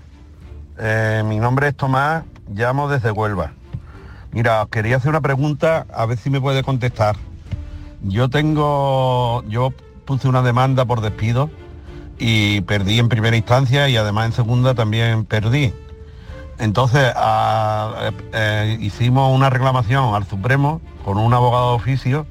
Eh, 0.78 1.22
mi 1.26 1.38
nombre 1.38 1.68
es 1.68 1.76
Tomás, 1.76 2.24
llamo 2.48 2.88
desde 2.88 3.10
Huelva. 3.10 3.52
Mira, 4.32 4.62
os 4.62 4.68
quería 4.68 4.96
hacer 4.96 5.10
una 5.10 5.20
pregunta, 5.20 5.86
a 5.92 6.06
ver 6.06 6.16
si 6.16 6.30
me 6.30 6.40
puede 6.40 6.62
contestar. 6.62 7.16
Yo 8.02 8.30
tengo, 8.30 9.44
yo 9.48 9.72
puse 10.06 10.28
una 10.28 10.42
demanda 10.42 10.84
por 10.86 11.02
despido 11.02 11.50
y 12.18 12.62
perdí 12.62 12.98
en 12.98 13.08
primera 13.08 13.36
instancia 13.36 13.88
y 13.88 13.96
además 13.96 14.26
en 14.26 14.32
segunda 14.32 14.74
también 14.74 15.24
perdí. 15.24 15.74
Entonces 16.60 17.12
eh, 17.16 18.10
eh, 18.34 18.78
hicimos 18.80 19.34
una 19.34 19.48
reclamación 19.48 20.14
al 20.14 20.26
Supremo 20.26 20.82
con 21.04 21.16
un 21.16 21.32
abogado 21.32 21.70
de 21.70 21.76
oficio 21.76 22.26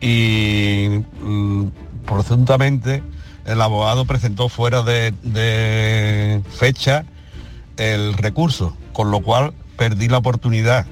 y 0.00 1.04
mm, 1.20 1.66
presuntamente 2.04 3.04
el 3.46 3.60
abogado 3.62 4.06
presentó 4.06 4.48
fuera 4.48 4.82
de, 4.82 6.42
fecha 6.50 7.04
el 7.76 8.14
recurso, 8.14 8.76
con 8.92 9.12
lo 9.12 9.20
cual 9.20 9.54
perdí 9.76 10.08
la 10.08 10.18
oportunidad. 10.18 10.86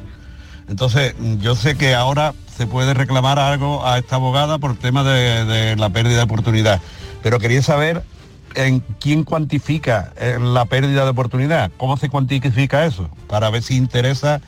Entonces, 0.69 1.17
yo 1.41 1.57
sé 1.57 1.77
que 1.77 1.95
ahora 1.95 2.33
se 2.57 2.69
puede 2.69 2.95
reclamar 2.95 3.41
algo 3.41 3.85
a 3.85 3.99
esta 3.99 4.17
abogada 4.17 4.59
por 4.59 4.77
tema 4.77 5.03
de 5.03 5.75
la 5.77 5.91
pérdida 5.91 6.19
de 6.19 6.23
oportunidad, 6.23 6.81
pero 7.23 7.41
quería 7.41 7.63
saber 7.63 8.05
en 8.55 8.81
quién 9.01 9.25
cuantifica 9.25 10.13
la 10.41 10.65
pérdida 10.65 11.05
de 11.05 11.11
oportunidad, 11.11 11.71
cómo 11.77 11.97
se 11.97 12.09
cuantifica 12.09 12.87
eso, 12.87 13.11
para 13.29 13.51
ver 13.51 13.63
si 13.63 13.77
interesa 13.77 14.41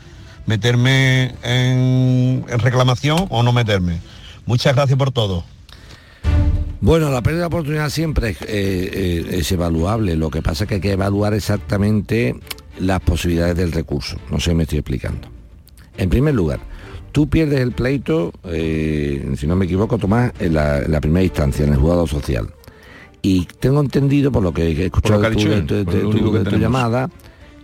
meterme 0.47 1.35
en, 1.43 2.45
reclamación 2.59 3.27
o 3.31 3.43
no 3.43 3.53
meterme. 3.53 4.01
Muchas 4.47 4.75
gracias 4.75 4.99
por 4.99 5.11
todo. 5.11 5.45
Bueno, 6.81 7.11
la 7.11 7.23
pérdida 7.23 7.43
de 7.43 7.47
oportunidad 7.47 7.89
siempre 7.89 8.31
es, 8.31 8.43
eh, 8.43 8.47
eh, 8.49 9.27
es 9.31 9.51
evaluable. 9.53 10.17
Lo 10.17 10.31
que 10.31 10.43
pasa 10.43 10.65
es 10.65 10.69
que 10.69 10.75
hay 10.75 10.81
que 10.81 10.93
evaluar 10.93 11.33
exactamente 11.33 12.37
las 12.79 13.01
posibilidades 13.01 13.57
del 13.57 13.73
recurso. 13.73 14.19
No 14.31 14.39
sé 14.39 14.51
si 14.51 14.57
me 14.57 14.65
estoy 14.65 14.81
explicando. 14.81 15.29
En 15.97 16.11
primer 16.11 16.35
lugar, 16.35 16.61
tú 17.13 17.29
pierdes 17.29 17.61
el 17.61 17.73
pleito, 17.73 18.33
eh, 18.45 19.35
si 19.39 19.47
no 19.47 19.57
me 19.57 19.65
equivoco, 19.65 19.97
Tomás, 19.97 20.33
en 20.41 20.55
la, 20.55 20.81
en 20.81 20.93
la 20.93 21.01
primera 21.01 21.25
instancia, 21.25 21.65
en 21.65 21.73
el 21.73 21.79
juzgado 21.79 22.07
social. 22.07 22.53
Y 23.25 23.47
tengo 23.59 23.81
entendido, 23.81 24.31
por 24.31 24.43
lo 24.43 24.53
que 24.53 24.63
he 24.71 24.85
escuchado 24.85 25.21
de 25.31 25.37
tu- 25.37 25.45
de- 25.85 26.03
de 26.45 26.51
llamada, 26.61 27.11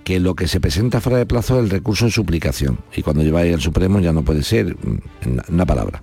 que 0.05 0.19
lo 0.19 0.35
que 0.35 0.49
se 0.49 0.59
presenta 0.59 1.01
fuera 1.01 1.19
de 1.19 1.27
plazo 1.27 1.59
es 1.59 1.65
el 1.65 1.71
recurso 1.71 2.07
de 2.07 2.11
suplicación. 2.11 2.79
Y 2.97 3.03
cuando 3.03 3.23
lleváis 3.23 3.53
al 3.55 3.61
Supremo 3.61 4.01
ya 4.01 4.13
no 4.13 4.23
puede 4.25 4.43
ser 4.43 4.75
mm, 4.75 5.39
una 5.53 5.67
palabra. 5.67 6.03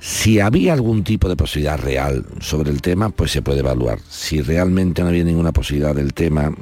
Si 0.00 0.38
había 0.38 0.74
algún 0.74 1.02
tipo 1.02 1.30
de 1.30 1.36
posibilidad 1.36 1.78
real 1.80 2.26
sobre 2.40 2.70
el 2.70 2.82
tema, 2.82 3.08
pues 3.08 3.30
se 3.30 3.40
puede 3.40 3.60
evaluar. 3.60 4.00
Si 4.06 4.42
realmente 4.42 5.00
no 5.00 5.08
había 5.08 5.24
ninguna 5.24 5.50
posibilidad 5.52 5.94
del 5.94 6.12
tema, 6.12 6.52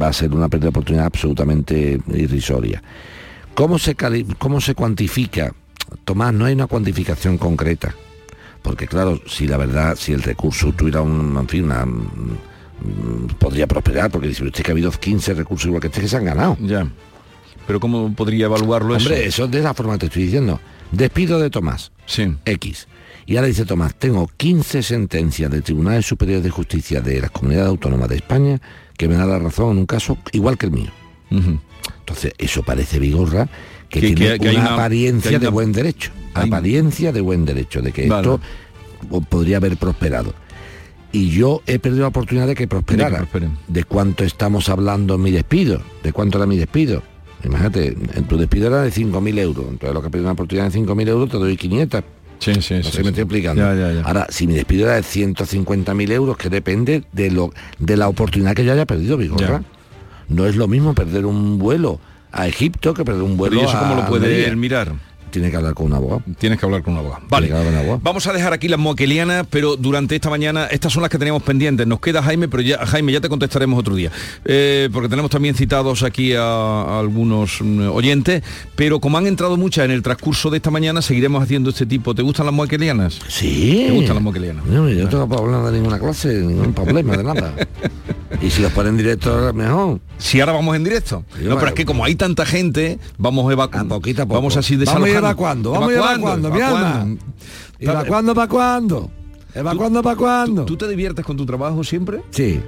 va 0.00 0.06
a 0.08 0.12
ser 0.12 0.32
una 0.32 0.48
pérdida 0.48 0.66
de 0.66 0.70
oportunidad 0.70 1.06
absolutamente 1.06 2.00
irrisoria. 2.14 2.80
¿Cómo 3.54 3.80
se, 3.80 3.96
cómo 4.38 4.60
se 4.60 4.76
cuantifica? 4.76 5.52
Tomás, 6.04 6.32
no 6.32 6.44
hay 6.44 6.54
una 6.54 6.68
cuantificación 6.68 7.38
concreta. 7.38 7.92
Porque 8.66 8.88
claro, 8.88 9.20
si 9.28 9.46
la 9.46 9.56
verdad, 9.58 9.94
si 9.96 10.12
el 10.12 10.24
recurso 10.24 10.72
tuviera 10.72 11.00
un, 11.00 11.36
en 11.38 11.48
fin, 11.48 11.66
una, 11.66 11.86
mm, 11.86 13.28
podría 13.38 13.68
prosperar, 13.68 14.10
porque 14.10 14.26
dice 14.26 14.42
usted 14.42 14.64
que 14.64 14.72
ha 14.72 14.74
habido 14.74 14.90
15 14.90 15.34
recursos 15.34 15.66
igual 15.66 15.80
que 15.80 15.86
este 15.86 16.00
que 16.00 16.08
se 16.08 16.16
han 16.16 16.24
ganado. 16.24 16.56
Ya. 16.60 16.84
Pero 17.64 17.78
¿cómo 17.78 18.12
podría 18.12 18.46
evaluarlo 18.46 18.96
Hombre, 18.96 19.20
eso? 19.20 19.44
eso 19.44 19.48
de 19.48 19.60
la 19.60 19.72
forma 19.72 19.92
que 19.92 20.00
te 20.00 20.06
estoy 20.06 20.24
diciendo. 20.24 20.58
Despido 20.90 21.38
de 21.38 21.48
Tomás. 21.48 21.92
Sí. 22.06 22.34
X. 22.44 22.88
Y 23.24 23.36
ahora 23.36 23.46
dice 23.46 23.64
Tomás, 23.64 23.94
tengo 23.94 24.28
15 24.36 24.82
sentencias 24.82 25.48
de 25.48 25.62
tribunales 25.62 26.04
superiores 26.04 26.42
de 26.42 26.50
justicia 26.50 27.00
de 27.00 27.20
las 27.20 27.30
comunidades 27.30 27.68
autónomas 27.68 28.08
de 28.08 28.16
España 28.16 28.60
que 28.98 29.06
me 29.06 29.14
da 29.14 29.26
la 29.26 29.38
razón 29.38 29.70
en 29.70 29.78
un 29.78 29.86
caso 29.86 30.18
igual 30.32 30.58
que 30.58 30.66
el 30.66 30.72
mío. 30.72 30.90
Entonces, 31.30 32.32
eso 32.36 32.64
parece 32.64 32.98
Vigorra 32.98 33.48
que, 33.88 34.00
Que- 34.00 34.14
tiene 34.14 34.38
que- 34.38 34.50
una, 34.50 34.60
una- 34.60 34.74
apariencia 34.74 35.38
de 35.38 35.48
buen 35.48 35.72
derecho. 35.72 36.10
hay- 36.34 36.48
Apariencia 36.48 37.12
de 37.12 37.20
buen 37.20 37.44
derecho, 37.44 37.80
de 37.82 37.92
que 37.92 38.06
Vale. 38.08 38.20
esto 38.22 38.40
po- 39.08 39.20
podría 39.22 39.56
haber 39.58 39.76
prosperado. 39.76 40.34
Y 41.12 41.30
yo 41.30 41.62
he 41.66 41.78
perdido 41.78 42.02
la 42.02 42.08
oportunidad 42.08 42.46
de 42.46 42.54
que 42.54 42.66
prosperara. 42.68 43.26
¿De 43.68 43.84
cuánto 43.84 44.22
estamos 44.24 44.68
hablando 44.68 45.14
en 45.14 45.22
mi 45.22 45.30
despido? 45.30 45.80
¿De 46.02 46.12
cuánto 46.12 46.36
era 46.38 46.46
mi 46.46 46.56
despido? 46.58 47.02
Imagínate, 47.44 47.96
en 48.14 48.24
tu 48.24 48.36
despido 48.36 48.66
era 48.68 48.82
de 48.82 48.90
5.000 48.90 49.38
euros. 49.38 49.66
Entonces 49.70 49.94
lo 49.94 50.02
que 50.02 50.10
perdí 50.10 50.24
una 50.24 50.32
oportunidad 50.32 50.66
de 50.70 50.72
5.000 50.72 51.08
euros 51.08 51.30
te 51.30 51.36
doy 51.38 51.56
500. 51.56 52.02
Sí, 52.38 52.52
sí, 52.52 52.56
No 52.56 52.60
sí, 52.60 52.68
sé, 52.68 52.76
me 52.76 52.82
sí. 53.04 53.08
estoy 53.08 53.22
explicando. 53.22 53.62
Ya, 53.62 53.74
ya, 53.74 53.92
ya. 53.92 54.02
Ahora, 54.02 54.26
si 54.28 54.46
mi 54.46 54.52
despido 54.54 54.86
era 54.86 54.96
de 54.96 55.02
150.000 55.02 56.10
euros, 56.10 56.36
que 56.36 56.50
depende 56.50 57.04
de 57.12 57.30
lo 57.30 57.50
de 57.78 57.96
la 57.96 58.08
oportunidad 58.08 58.54
que 58.54 58.64
yo 58.64 58.72
haya 58.72 58.84
perdido, 58.84 59.16
Vigorra. 59.16 59.62
No 60.28 60.44
es 60.44 60.56
lo 60.56 60.68
mismo 60.68 60.92
perder 60.92 61.24
un 61.24 61.56
vuelo 61.58 61.98
a 62.32 62.46
Egipto 62.46 62.94
que 62.94 63.04
perder 63.04 63.22
un 63.22 63.36
vuelo 63.36 63.56
¿y 63.56 63.60
eso 63.60 63.76
a 63.76 63.80
cómo 63.80 63.94
lo 63.94 64.06
puede 64.06 64.26
Almería. 64.26 64.48
él 64.48 64.56
mirar? 64.56 64.92
Tiene 65.36 65.50
que 65.50 65.56
hablar 65.58 65.74
con 65.74 65.84
un 65.88 65.92
abogado. 65.92 66.22
Tienes 66.38 66.58
que 66.58 66.64
hablar 66.64 66.82
con 66.82 66.94
un 66.94 67.00
abogado. 67.00 67.22
Vale. 67.28 67.48
Tiene 67.48 67.60
que 67.60 67.68
hablar 67.68 67.74
con 67.74 67.74
un 67.74 67.80
abogado. 67.80 68.00
Vamos 68.02 68.26
a 68.26 68.32
dejar 68.32 68.54
aquí 68.54 68.68
las 68.68 68.80
moquelianas, 68.80 69.46
pero 69.50 69.76
durante 69.76 70.14
esta 70.14 70.30
mañana, 70.30 70.64
estas 70.64 70.94
son 70.94 71.02
las 71.02 71.10
que 71.10 71.18
teníamos 71.18 71.42
pendientes. 71.42 71.86
Nos 71.86 72.00
queda 72.00 72.22
Jaime, 72.22 72.48
pero 72.48 72.62
ya, 72.62 72.86
Jaime, 72.86 73.12
ya 73.12 73.20
te 73.20 73.28
contestaremos 73.28 73.78
otro 73.78 73.94
día. 73.94 74.10
Eh, 74.46 74.88
porque 74.90 75.10
tenemos 75.10 75.30
también 75.30 75.54
citados 75.54 76.04
aquí 76.04 76.32
a, 76.32 76.40
a 76.40 77.00
algunos 77.00 77.58
mm, 77.60 77.90
oyentes, 77.90 78.42
pero 78.76 78.98
como 78.98 79.18
han 79.18 79.26
entrado 79.26 79.58
muchas 79.58 79.84
en 79.84 79.90
el 79.90 80.00
transcurso 80.00 80.48
de 80.48 80.56
esta 80.56 80.70
mañana, 80.70 81.02
seguiremos 81.02 81.42
haciendo 81.42 81.68
este 81.68 81.84
tipo. 81.84 82.14
¿Te 82.14 82.22
gustan 82.22 82.46
las 82.46 82.54
moquelianas? 82.54 83.18
Sí. 83.28 83.84
¿Te 83.88 83.92
gustan 83.92 84.14
las 84.14 84.24
moquelianas? 84.24 84.64
No, 84.64 84.88
yo 84.88 85.04
no 85.04 85.10
tengo 85.10 85.28
problema 85.28 85.70
de 85.70 85.76
ninguna 85.76 85.98
clase, 85.98 86.32
ningún 86.32 86.72
problema 86.72 87.14
de 87.14 87.24
nada. 87.24 87.54
y 88.42 88.48
si 88.48 88.62
los 88.62 88.72
ponen 88.72 88.92
en 88.92 88.96
directo, 88.96 89.52
mejor. 89.52 90.00
Si 90.16 90.40
ahora 90.40 90.52
vamos 90.52 90.74
en 90.76 90.84
directo. 90.84 91.24
No, 91.42 91.56
pero 91.56 91.68
es 91.68 91.74
que 91.74 91.84
como 91.84 92.06
hay 92.06 92.14
tanta 92.14 92.46
gente, 92.46 92.98
vamos 93.18 93.52
evacuando. 93.52 94.00
Vamos 94.26 94.56
así 94.56 94.56
Vamos 94.56 94.58
a 94.66 94.72
ir 94.72 94.78
desalojando. 94.78 95.25
Evacuando, 95.26 95.70
vamos 95.72 95.88
a 95.88 95.92
ir 95.92 95.98
evacuando, 95.98 96.50
mi 96.50 96.60
alma. 96.60 97.06
¿Evacuando 97.78 98.34
para 98.34 98.48
cuándo? 98.48 99.10
¿Evacuando 99.54 100.02
para 100.02 100.16
cuándo? 100.16 100.64
¿Tú 100.64 100.76
te 100.76 100.88
diviertes 100.88 101.24
con 101.24 101.36
tu 101.36 101.46
trabajo 101.46 101.82
siempre? 101.84 102.22
Sí. 102.30 102.60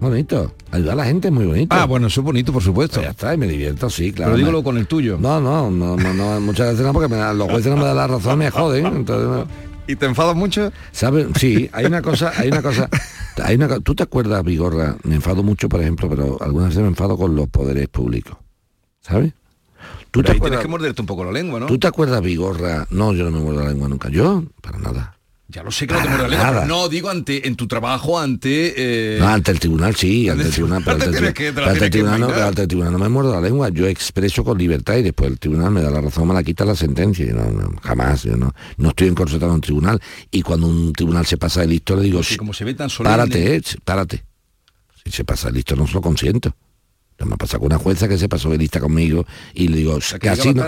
Bonito. 0.00 0.52
Ayudar 0.72 0.94
a 0.94 0.96
la 0.96 1.04
gente 1.04 1.28
es 1.28 1.34
muy 1.34 1.46
bonito. 1.46 1.76
Ah, 1.76 1.84
bueno, 1.84 2.08
eso 2.08 2.20
es 2.22 2.24
bonito, 2.24 2.52
por 2.52 2.62
supuesto. 2.62 2.96
Pues 2.96 3.06
ya 3.06 3.10
está, 3.12 3.34
y 3.34 3.36
me 3.38 3.46
divierto, 3.46 3.88
sí, 3.88 4.12
claro. 4.12 4.32
Pero 4.32 4.38
dígalo 4.38 4.58
Me- 4.58 4.64
con 4.64 4.78
el 4.78 4.86
tuyo. 4.88 5.16
No, 5.20 5.40
no, 5.40 5.70
no, 5.70 5.96
no, 5.96 6.12
no, 6.14 6.40
muchas 6.40 6.70
veces 6.72 6.84
no, 6.84 6.92
porque 6.92 7.08
me 7.08 7.16
da- 7.16 7.32
los 7.32 7.48
jueces 7.48 7.70
no 7.70 7.76
me 7.76 7.84
dan 7.84 7.96
la 7.96 8.06
razón, 8.08 8.38
me 8.38 8.50
joden. 8.50 8.86
Entonces, 8.86 9.28
no. 9.28 9.46
¿Y 9.86 9.94
te 9.94 10.06
enfadas 10.06 10.34
mucho? 10.34 10.72
¿Sabes? 10.90 11.26
Sí, 11.38 11.70
hay 11.72 11.84
una 11.86 12.02
cosa, 12.02 12.32
hay 12.36 12.48
una 12.48 12.62
cosa, 12.62 12.88
hay 13.44 13.54
una 13.56 13.78
¿Tú 13.80 13.94
te 13.94 14.02
acuerdas, 14.02 14.42
Vigorra? 14.42 14.96
Me 15.04 15.14
enfado 15.16 15.44
mucho, 15.44 15.68
por 15.68 15.80
ejemplo, 15.80 16.08
pero 16.08 16.36
algunas 16.40 16.70
veces 16.70 16.82
me 16.82 16.88
enfado 16.88 17.16
con 17.16 17.36
los 17.36 17.48
poderes 17.48 17.86
públicos. 17.88 18.36
¿Sabes? 19.00 19.32
¿Tú 20.12 20.22
te 20.22 20.30
ahí 20.30 20.36
acuerdas? 20.36 20.58
tienes 20.60 20.62
que 20.66 20.70
morderte 20.70 21.00
un 21.00 21.06
poco 21.06 21.24
la 21.24 21.32
lengua, 21.32 21.58
¿no? 21.58 21.66
¿Tú 21.66 21.78
te 21.78 21.88
acuerdas, 21.88 22.22
Vigorra? 22.22 22.86
No, 22.90 23.12
yo 23.12 23.24
no 23.24 23.30
me 23.32 23.40
muerdo 23.40 23.62
la 23.64 23.70
lengua 23.70 23.88
nunca. 23.88 24.08
¿Yo? 24.10 24.44
Para 24.60 24.78
nada. 24.78 25.16
Ya 25.48 25.62
lo 25.62 25.70
sé 25.70 25.86
que 25.86 25.92
no 25.92 26.00
te 26.00 26.08
muerde 26.08 26.22
la 26.22 26.28
lengua, 26.28 26.50
nada. 26.50 26.64
no, 26.66 26.88
digo 26.88 27.10
ante, 27.10 27.46
en 27.46 27.56
tu 27.56 27.66
trabajo 27.66 28.18
ante... 28.18 28.72
eh, 29.16 29.18
No, 29.20 29.28
ante 29.28 29.50
el 29.50 29.60
tribunal 29.60 29.94
sí, 29.94 30.26
ante 30.30 30.44
el 30.44 30.50
tribunal, 30.50 30.82
pero 30.82 30.96
te 30.96 31.04
ante 31.04 31.18
el, 31.18 31.34
que- 31.34 31.48
ante 31.48 31.84
el 31.84 31.90
tribunal 31.90 32.20
no, 32.20 32.28
ante 32.32 32.62
el 32.62 32.68
tribunal 32.68 32.92
no 32.92 32.98
me 32.98 33.08
muerdo 33.10 33.34
la 33.34 33.40
lengua, 33.42 33.68
yo 33.68 33.86
expreso 33.86 34.44
con 34.44 34.56
libertad 34.56 34.96
y 34.96 35.02
después 35.02 35.30
el 35.30 35.38
tribunal 35.38 35.70
me 35.70 35.82
da 35.82 35.90
la 35.90 36.00
razón, 36.00 36.26
me 36.28 36.32
la 36.32 36.42
quita 36.42 36.64
la 36.64 36.74
sentencia, 36.74 37.30
no, 37.34 37.50
no, 37.50 37.70
jamás, 37.82 38.22
yo 38.22 38.34
no, 38.38 38.54
no 38.78 38.88
estoy 38.90 39.08
encorsetado 39.08 39.50
en 39.50 39.56
un 39.56 39.60
tribunal 39.60 40.00
y 40.30 40.40
cuando 40.40 40.68
un 40.68 40.90
tribunal 40.94 41.26
se 41.26 41.36
pasa 41.36 41.60
de 41.60 41.66
listo 41.66 41.96
le 41.96 42.02
digo, 42.04 42.20
Porque 42.20 42.32
"Shh, 42.34 42.38
como 42.38 42.54
se 42.54 42.64
ve 42.64 42.72
tan 42.72 42.88
solemne... 42.88 43.14
párate, 43.18 43.56
eh, 43.56 43.62
párate. 43.84 44.24
Si 45.04 45.10
se 45.10 45.24
pasa 45.24 45.48
de 45.48 45.54
listo 45.54 45.76
no 45.76 45.86
se 45.86 45.92
lo 45.92 46.00
consiento. 46.00 46.54
Me 47.26 47.34
ha 47.34 47.36
pasado 47.36 47.60
con 47.60 47.66
una 47.66 47.78
jueza 47.78 48.08
que 48.08 48.18
se 48.18 48.28
pasó 48.28 48.50
de 48.50 48.58
lista 48.58 48.80
conmigo 48.80 49.26
y 49.54 49.68
le 49.68 49.78
digo, 49.78 49.98
que 50.20 50.28
así 50.28 50.52
no, 50.54 50.64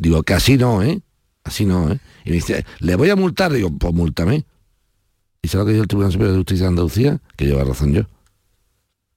digo, 0.00 0.22
que 0.22 0.34
así 0.34 0.56
no, 0.56 0.82
¿eh? 0.82 1.00
Así 1.44 1.64
no, 1.64 1.90
¿eh? 1.90 1.98
Y 2.24 2.30
me 2.30 2.36
dice, 2.36 2.64
¿le 2.80 2.94
voy 2.96 3.10
a 3.10 3.16
multar? 3.16 3.52
Digo, 3.52 3.70
pues 3.70 3.92
multame. 3.92 4.44
¿Y 5.42 5.48
sabe 5.48 5.62
lo 5.62 5.66
que 5.66 5.72
dijo 5.72 5.82
el 5.82 5.88
Tribunal 5.88 6.12
Superior 6.12 6.32
de 6.32 6.38
Justicia 6.38 6.64
de 6.64 6.68
Andalucía? 6.68 7.20
Que 7.36 7.46
lleva 7.46 7.64
razón 7.64 7.92
yo. 7.92 8.02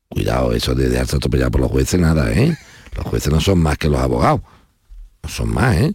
Cuidado, 0.10 0.53
eso 0.53 0.74
de 0.74 0.89
dejarse 0.89 1.18
atropellar 1.18 1.51
por 1.51 1.61
los 1.61 1.70
jueces, 1.70 1.99
nada, 1.99 2.32
¿eh? 2.32 2.57
Los 2.95 3.05
jueces 3.05 3.32
no 3.32 3.41
son 3.41 3.59
más 3.59 3.78
que 3.78 3.89
los 3.89 3.99
abogados. 3.99 4.41
No 5.22 5.30
son 5.30 5.53
más, 5.53 5.76
¿eh? 5.76 5.93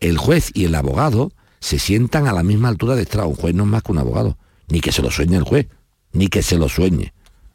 El 0.00 0.18
juez 0.18 0.50
y 0.54 0.64
el 0.64 0.74
abogado 0.74 1.32
se 1.60 1.78
sientan 1.78 2.26
a 2.26 2.32
la 2.32 2.42
misma 2.42 2.68
altura 2.68 2.94
de 2.94 3.02
estrado. 3.02 3.28
Un 3.28 3.34
juez 3.34 3.54
no 3.54 3.64
es 3.64 3.68
más 3.70 3.82
que 3.82 3.92
un 3.92 3.98
abogado. 3.98 4.36
Ni 4.68 4.80
que 4.80 4.92
se 4.92 5.02
lo 5.02 5.10
sueñe 5.10 5.36
el 5.36 5.44
juez. 5.44 5.68
Ni 6.12 6.28
que 6.28 6.42
se 6.42 6.58
lo 6.58 6.68
sueñe. 6.68 7.12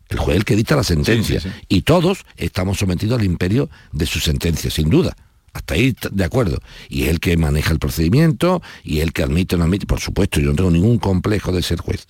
El 0.10 0.20
juez 0.20 0.36
es 0.36 0.40
el 0.40 0.46
que 0.46 0.56
dicta 0.56 0.76
la 0.76 0.84
sentencia. 0.84 1.40
Sí, 1.40 1.50
sí, 1.50 1.54
sí. 1.60 1.66
Y 1.70 1.82
todos 1.82 2.26
estamos 2.38 2.78
sometidos 2.78 3.20
al 3.20 3.26
imperio 3.26 3.70
de 3.92 4.06
su 4.06 4.20
sentencia, 4.20 4.70
sin 4.72 4.90
duda. 4.90 5.16
Hasta 5.54 5.74
ahí 5.74 5.96
de 6.12 6.24
acuerdo. 6.24 6.60
Y 6.88 7.04
es 7.04 7.10
el 7.10 7.20
que 7.20 7.36
maneja 7.36 7.72
el 7.74 7.80
procedimiento 7.80 8.62
y 8.84 9.00
es 9.00 9.04
el 9.04 9.14
que 9.14 9.24
admite 9.24 9.56
o 9.56 9.58
no 9.58 9.66
admite. 9.66 9.86
Por 9.86 10.00
supuesto, 10.00 10.40
yo 10.40 10.50
no 10.52 10.56
tengo 10.56 10.72
ningún 10.72 11.00
complejo 11.00 11.52
de 11.52 11.62
ser 11.64 11.80
juez. 11.80 12.06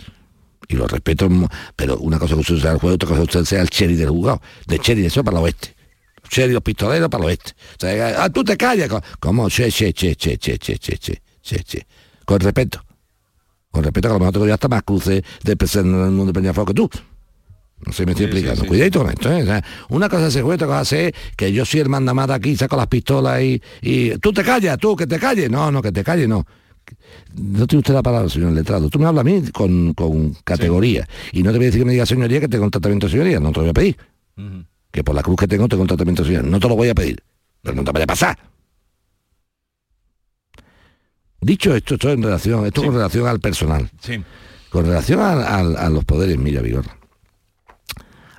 Y 0.68 0.76
lo 0.76 0.86
respeto, 0.86 1.30
pero 1.76 1.98
una 2.00 2.20
cosa 2.20 2.34
que 2.36 2.42
usted 2.42 2.60
sea 2.60 2.72
el 2.74 2.78
juez, 2.80 2.96
otra 2.96 3.08
cosa 3.08 3.22
que 3.22 3.26
usted 3.26 3.46
sea 3.46 3.62
el 3.62 3.70
cherry 3.70 3.96
del 3.96 4.10
juzgado. 4.10 4.42
De 4.68 4.80
cherry 4.80 5.02
de 5.02 5.08
eso 5.08 5.24
para 5.24 5.38
el 5.38 5.44
oeste. 5.46 5.76
Cherry 6.30 6.52
los 6.52 6.62
pistoleros 6.62 7.10
para 7.10 7.24
el 7.24 7.30
oeste. 7.30 7.52
O 7.78 7.80
sea, 7.80 8.24
ah, 8.24 8.30
tú 8.30 8.44
te 8.44 8.58
callas. 8.58 8.90
co- 8.90 9.02
¿Cómo? 9.20 9.50
Che, 9.50 9.72
che, 9.72 9.94
che, 9.94 10.16
che, 10.18 10.38
che, 10.38 10.58
che, 10.58 10.78
che, 10.78 10.98
che, 10.98 11.22
che, 11.42 11.64
che. 11.64 11.88
Con 12.26 12.40
respeto. 12.40 12.84
Con 13.72 13.82
respeto 13.84 14.10
que 14.10 14.12
a 14.12 14.14
lo 14.16 14.20
mejor 14.20 14.34
tengo 14.34 14.46
yo 14.48 14.54
hasta 14.54 14.68
más 14.68 14.84
cruces 14.84 15.24
de 15.44 15.52
el 15.54 15.86
mundo 15.86 16.26
de 16.26 16.34
Peñafort 16.34 16.68
que 16.68 16.74
tú. 16.74 16.90
No 17.86 17.94
sé 17.94 18.06
me 18.06 18.12
estoy 18.14 18.26
Sí, 18.26 18.32
explicando. 18.32 18.62
sí. 18.64 18.68
Cuidadito 18.68 19.00
con 19.02 19.10
esto, 19.12 19.32
¿eh? 19.32 19.44
O 19.44 19.46
sea, 19.46 19.64
una 19.90 20.10
cosa 20.10 20.28
es 20.28 20.34
ser 20.34 20.44
juez, 20.44 20.56
otra 20.56 20.68
cosa 20.68 20.98
es 21.00 21.14
que 21.36 21.54
yo 21.54 21.64
soy 21.64 21.82
el 21.82 21.90
mandamada 21.90 22.36
aquí, 22.36 22.56
saco 22.56 22.76
las 22.76 22.88
pistolas 22.88 23.42
y, 23.42 23.62
y 23.82 24.18
tú 24.18 24.34
te 24.34 24.44
callas, 24.44 24.78
tú, 24.80 24.96
que 24.96 25.06
te 25.06 25.20
calles. 25.20 25.50
No, 25.52 25.72
no, 25.72 25.82
que 25.82 25.92
te 25.92 26.04
calles, 26.04 26.28
no. 26.28 26.46
No 27.36 27.68
tiene 27.68 27.80
usted 27.80 27.94
la 27.94 28.02
palabra, 28.02 28.30
señor 28.30 28.54
letrado. 28.54 28.90
Tú 28.90 28.98
me 28.98 29.06
hablas 29.06 29.22
a 29.22 29.24
mí 29.26 29.44
con, 29.54 29.94
con 29.94 30.34
categoría. 30.44 31.08
Y 31.34 31.44
no 31.44 31.52
te 31.52 31.58
voy 31.58 31.66
a 31.66 31.68
decir 31.68 31.82
que 31.82 31.86
me 31.86 31.92
diga 31.92 32.06
señoría 32.06 32.40
que 32.40 32.48
tengo 32.48 32.64
un 32.66 32.72
tratamiento 32.72 33.08
de 33.08 33.12
señoría. 33.12 33.40
No 33.40 33.52
te 33.52 33.56
lo 33.58 33.62
voy 33.64 33.70
a 33.70 33.74
pedir. 33.74 33.98
Que 34.92 35.04
por 35.04 35.14
la 35.14 35.22
cruz 35.22 35.36
que 35.38 35.48
tengo 35.48 35.68
tengo 35.68 35.82
un 35.84 35.88
tratamiento 35.88 36.24
de 36.24 36.30
señoría. 36.30 36.50
No 36.50 36.60
te 36.60 36.68
lo 36.68 36.76
voy 36.76 36.90
a 36.90 36.96
pedir. 36.96 37.22
Pero 37.62 37.76
no 37.76 37.84
te 37.84 37.92
vaya 37.92 38.06
a 38.06 38.08
pasar. 38.08 38.38
Dicho 41.42 41.76
esto, 41.76 41.94
esto 41.96 42.10
en 42.12 42.24
relación, 42.24 42.66
esto 42.66 42.84
con 42.84 42.94
relación 42.96 43.28
al 43.28 43.40
personal. 43.40 43.90
Sí. 44.02 44.22
Con 44.70 44.86
relación 44.86 45.20
al- 45.22 45.44
al- 45.44 45.78
a, 45.78 45.90
los 45.90 46.04
poderes, 46.04 46.38
mira, 46.38 46.62
Vigorra. 46.62 46.98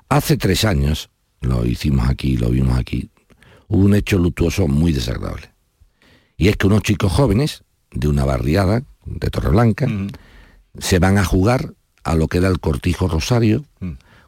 Hace 0.08 0.36
tres 0.36 0.64
años, 0.64 1.10
lo 1.40 1.66
hicimos 1.66 2.08
aquí, 2.08 2.36
lo 2.36 2.48
vimos 2.50 2.78
aquí, 2.78 3.10
hubo 3.68 3.84
un 3.84 3.94
hecho 3.94 4.18
luctuoso 4.18 4.66
muy 4.68 4.92
desagradable. 4.92 5.50
Y 6.36 6.48
es 6.48 6.56
que 6.56 6.66
unos 6.66 6.82
chicos 6.82 7.12
jóvenes 7.12 7.62
de 7.90 8.08
una 8.08 8.24
barriada 8.24 8.82
de 9.04 9.30
Torreblanca 9.30 9.86
se 10.78 10.98
van 10.98 11.18
a 11.18 11.24
jugar 11.24 11.74
a 12.04 12.14
lo 12.14 12.28
que 12.28 12.38
era 12.38 12.48
el 12.48 12.60
Cortijo 12.60 13.08
Rosario, 13.08 13.64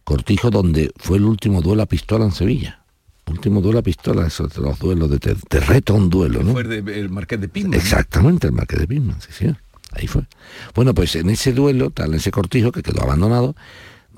Cortijo 0.04 0.50
donde 0.50 0.90
fue 0.96 1.18
el 1.18 1.24
último 1.24 1.62
duelo 1.62 1.82
a 1.82 1.86
pistola 1.86 2.24
en 2.24 2.32
Sevilla. 2.32 2.84
Último 3.26 3.60
duelo 3.60 3.78
a 3.78 3.82
pistola, 3.82 4.26
esos 4.26 4.52
de 4.52 4.60
los 4.60 4.76
duelos 4.80 5.08
de 5.08 5.20
te, 5.20 5.34
te 5.36 5.92
un 5.92 6.10
duelo, 6.10 6.42
¿no? 6.42 6.52
Fue 6.52 6.62
el, 6.62 6.84
de- 6.84 6.98
el 7.00 7.10
Marqués 7.10 7.40
de 7.40 7.48
Pima. 7.48 7.76
Exactamente, 7.76 8.48
el 8.48 8.52
Marqués 8.52 8.80
de 8.80 8.88
Pisma, 8.88 9.16
sí, 9.20 9.28
sí. 9.30 9.46
Ahí 9.92 10.08
fue. 10.08 10.26
Bueno, 10.74 10.94
pues 10.94 11.14
en 11.14 11.30
ese 11.30 11.52
duelo, 11.52 11.90
tal, 11.90 12.10
en 12.10 12.14
ese 12.16 12.32
cortijo 12.32 12.72
que 12.72 12.82
quedó 12.82 13.02
abandonado, 13.02 13.50
mm, 13.50 13.54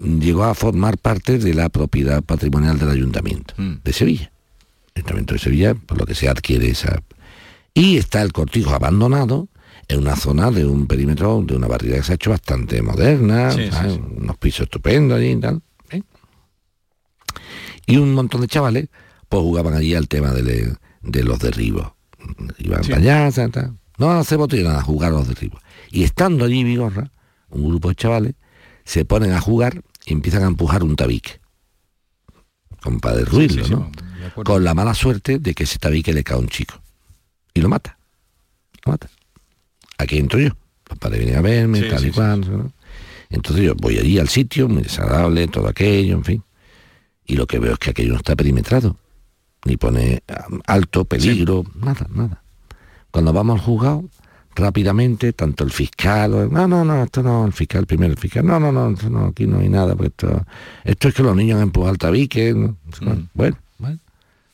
llegó 0.03 0.45
a 0.45 0.55
formar 0.55 0.99
parte 0.99 1.39
de 1.39 1.55
la 1.55 1.69
propiedad 1.69 2.23
patrimonial 2.23 2.79
del 2.79 2.91
ayuntamiento 2.91 3.55
de 3.57 3.93
Sevilla. 3.93 4.33
El 4.95 5.01
ayuntamiento 5.03 5.35
de 5.35 5.41
Sevilla, 5.41 5.75
por 5.75 5.99
lo 5.99 6.07
que 6.07 6.15
se 6.15 6.29
adquiere 6.29 6.69
esa. 6.69 7.03
Y 7.75 7.97
está 7.97 8.23
el 8.23 8.33
cortijo 8.33 8.71
abandonado 8.75 9.49
en 9.89 10.01
una 10.01 10.17
zona 10.17 10.51
de 10.51 10.67
un 10.67 10.87
perímetro, 10.87 11.43
de 11.47 11.57
una 11.57 11.67
barriada 11.67 11.99
que 11.99 12.05
se 12.05 12.13
ha 12.13 12.15
hecho 12.17 12.31
bastante 12.31 12.83
moderna, 12.83 13.51
Sí, 13.53 13.65
sí, 13.65 13.71
¿sabes? 13.71 13.95
sí. 13.95 14.01
unos 14.17 14.37
pisos 14.39 14.61
estupendos 14.65 15.19
allí 15.19 15.31
y 15.31 15.37
tal. 15.41 15.63
¿eh? 15.91 16.03
Y 17.87 17.97
un 17.97 18.15
montón 18.15 18.41
de 18.43 18.47
chavales, 18.49 18.89
pues 19.29 19.43
jugaban 19.43 19.75
allí 19.75 19.95
al 19.95 20.09
tema 20.09 20.33
de, 20.33 20.75
de 21.03 21.25
los 21.25 21.39
derribos. 21.39 21.93
Iban 22.59 22.83
para 22.83 22.97
allá, 22.99 23.31
tal, 23.33 23.51
tal. 23.51 23.77
no 23.99 24.11
a 24.11 24.21
hacer 24.21 24.39
botellas, 24.39 24.67
nada, 24.67 24.81
a 24.81 24.85
jugar 24.85 25.11
a 25.13 25.17
los 25.17 25.29
derribos. 25.29 25.61
Y 25.91 26.05
estando 26.05 26.45
allí 26.45 26.63
Vigorra, 26.65 27.11
un 27.51 27.69
grupo 27.69 27.89
de 27.89 27.95
chavales, 27.97 28.35
se 28.85 29.05
ponen 29.05 29.33
a 29.33 29.41
jugar 29.41 29.83
y 30.07 30.13
empiezan 30.13 30.45
a 30.45 30.47
empujar 30.47 30.83
un 30.83 30.97
tabique. 30.97 31.41
Con 32.83 33.01
para 33.01 33.17
derruirlo, 33.17 33.65
sí, 33.65 33.69
sí, 33.69 33.75
¿no? 33.75 33.91
Con 34.45 34.65
la 34.65 34.75
mala 34.75 34.95
suerte 34.95 35.39
de 35.39 35.55
que 35.55 35.65
ese 35.65 35.79
tabique 35.79 36.13
le 36.13 36.25
cae 36.25 36.37
a 36.37 36.41
un 36.41 36.49
chico. 36.49 36.81
Y 37.55 37.61
lo 37.61 37.69
mata. 37.69 37.99
Lo 38.85 38.93
mata. 38.93 39.09
Aquí 39.99 40.19
entro 40.19 40.41
yo. 40.41 40.51
Los 40.89 40.99
padres 40.99 41.21
vienen 41.21 41.39
a 41.39 41.43
verme, 41.43 41.83
tal 41.83 42.07
y 42.07 42.11
cual. 42.11 42.41
¿no? 42.41 42.73
Entonces 43.31 43.65
yo 43.65 43.75
voy 43.77 43.99
allí 43.99 44.19
al 44.19 44.29
sitio, 44.29 44.69
muy 44.69 44.83
desagradable, 44.83 45.49
todo 45.49 45.69
aquello, 45.69 46.17
en 46.17 46.25
fin. 46.25 46.45
Y 47.25 47.37
lo 47.37 47.47
que 47.47 47.59
veo 47.59 47.73
es 47.73 47.79
que 47.79 47.91
aquello 47.91 48.13
no 48.13 48.19
está 48.19 48.37
perimetrado. 48.37 48.97
Ni 49.65 49.77
pone 49.77 50.23
um, 50.51 50.61
alto, 50.67 51.05
peligro, 51.05 51.65
nada, 51.75 52.07
nada. 52.11 52.43
Cuando 53.11 53.33
vamos 53.33 53.61
al 53.61 53.65
juzgado, 53.65 54.05
rápidamente, 54.55 55.33
tanto 55.33 55.65
el 55.65 55.71
fiscal, 55.71 56.51
no, 56.51 56.69
no, 56.69 56.85
no, 56.85 57.05
esto 57.05 57.23
no, 57.23 57.47
el 57.47 57.53
fiscal 57.53 57.87
primero, 57.87 58.13
el 58.13 58.19
fiscal, 58.19 58.47
no, 58.47 58.61
no, 58.61 58.71
no, 58.71 58.91
esto 58.91 59.09
no, 59.09 59.27
aquí 59.27 59.47
no 59.47 59.61
hay 59.61 59.69
nada, 59.69 59.95
porque 59.95 60.09
esto, 60.09 60.45
esto 60.85 61.09
es 61.09 61.15
que 61.15 61.23
los 61.23 61.37
niños 61.37 61.57
han 61.57 61.65
empujado 61.65 61.93
el 61.93 61.99
tabique, 61.99 62.53
¿no? 62.53 62.77
bueno, 63.35 63.57
bueno, 63.79 63.99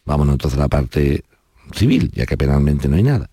vámonos 0.05 0.34
entonces 0.34 0.59
a 0.59 0.62
la 0.62 0.68
parte 0.68 1.24
civil, 1.72 2.11
ya 2.14 2.26
que 2.26 2.36
penalmente 2.36 2.88
no 2.88 2.96
hay 2.96 3.03
nada. 3.03 3.28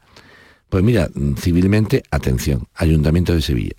Pues 0.69 0.83
mira, 0.83 1.09
mm, 1.13 1.35
civilmente, 1.35 2.03
atención, 2.11 2.67
Ayuntamiento 2.75 3.33
de 3.33 3.41
Sevilla. 3.41 3.75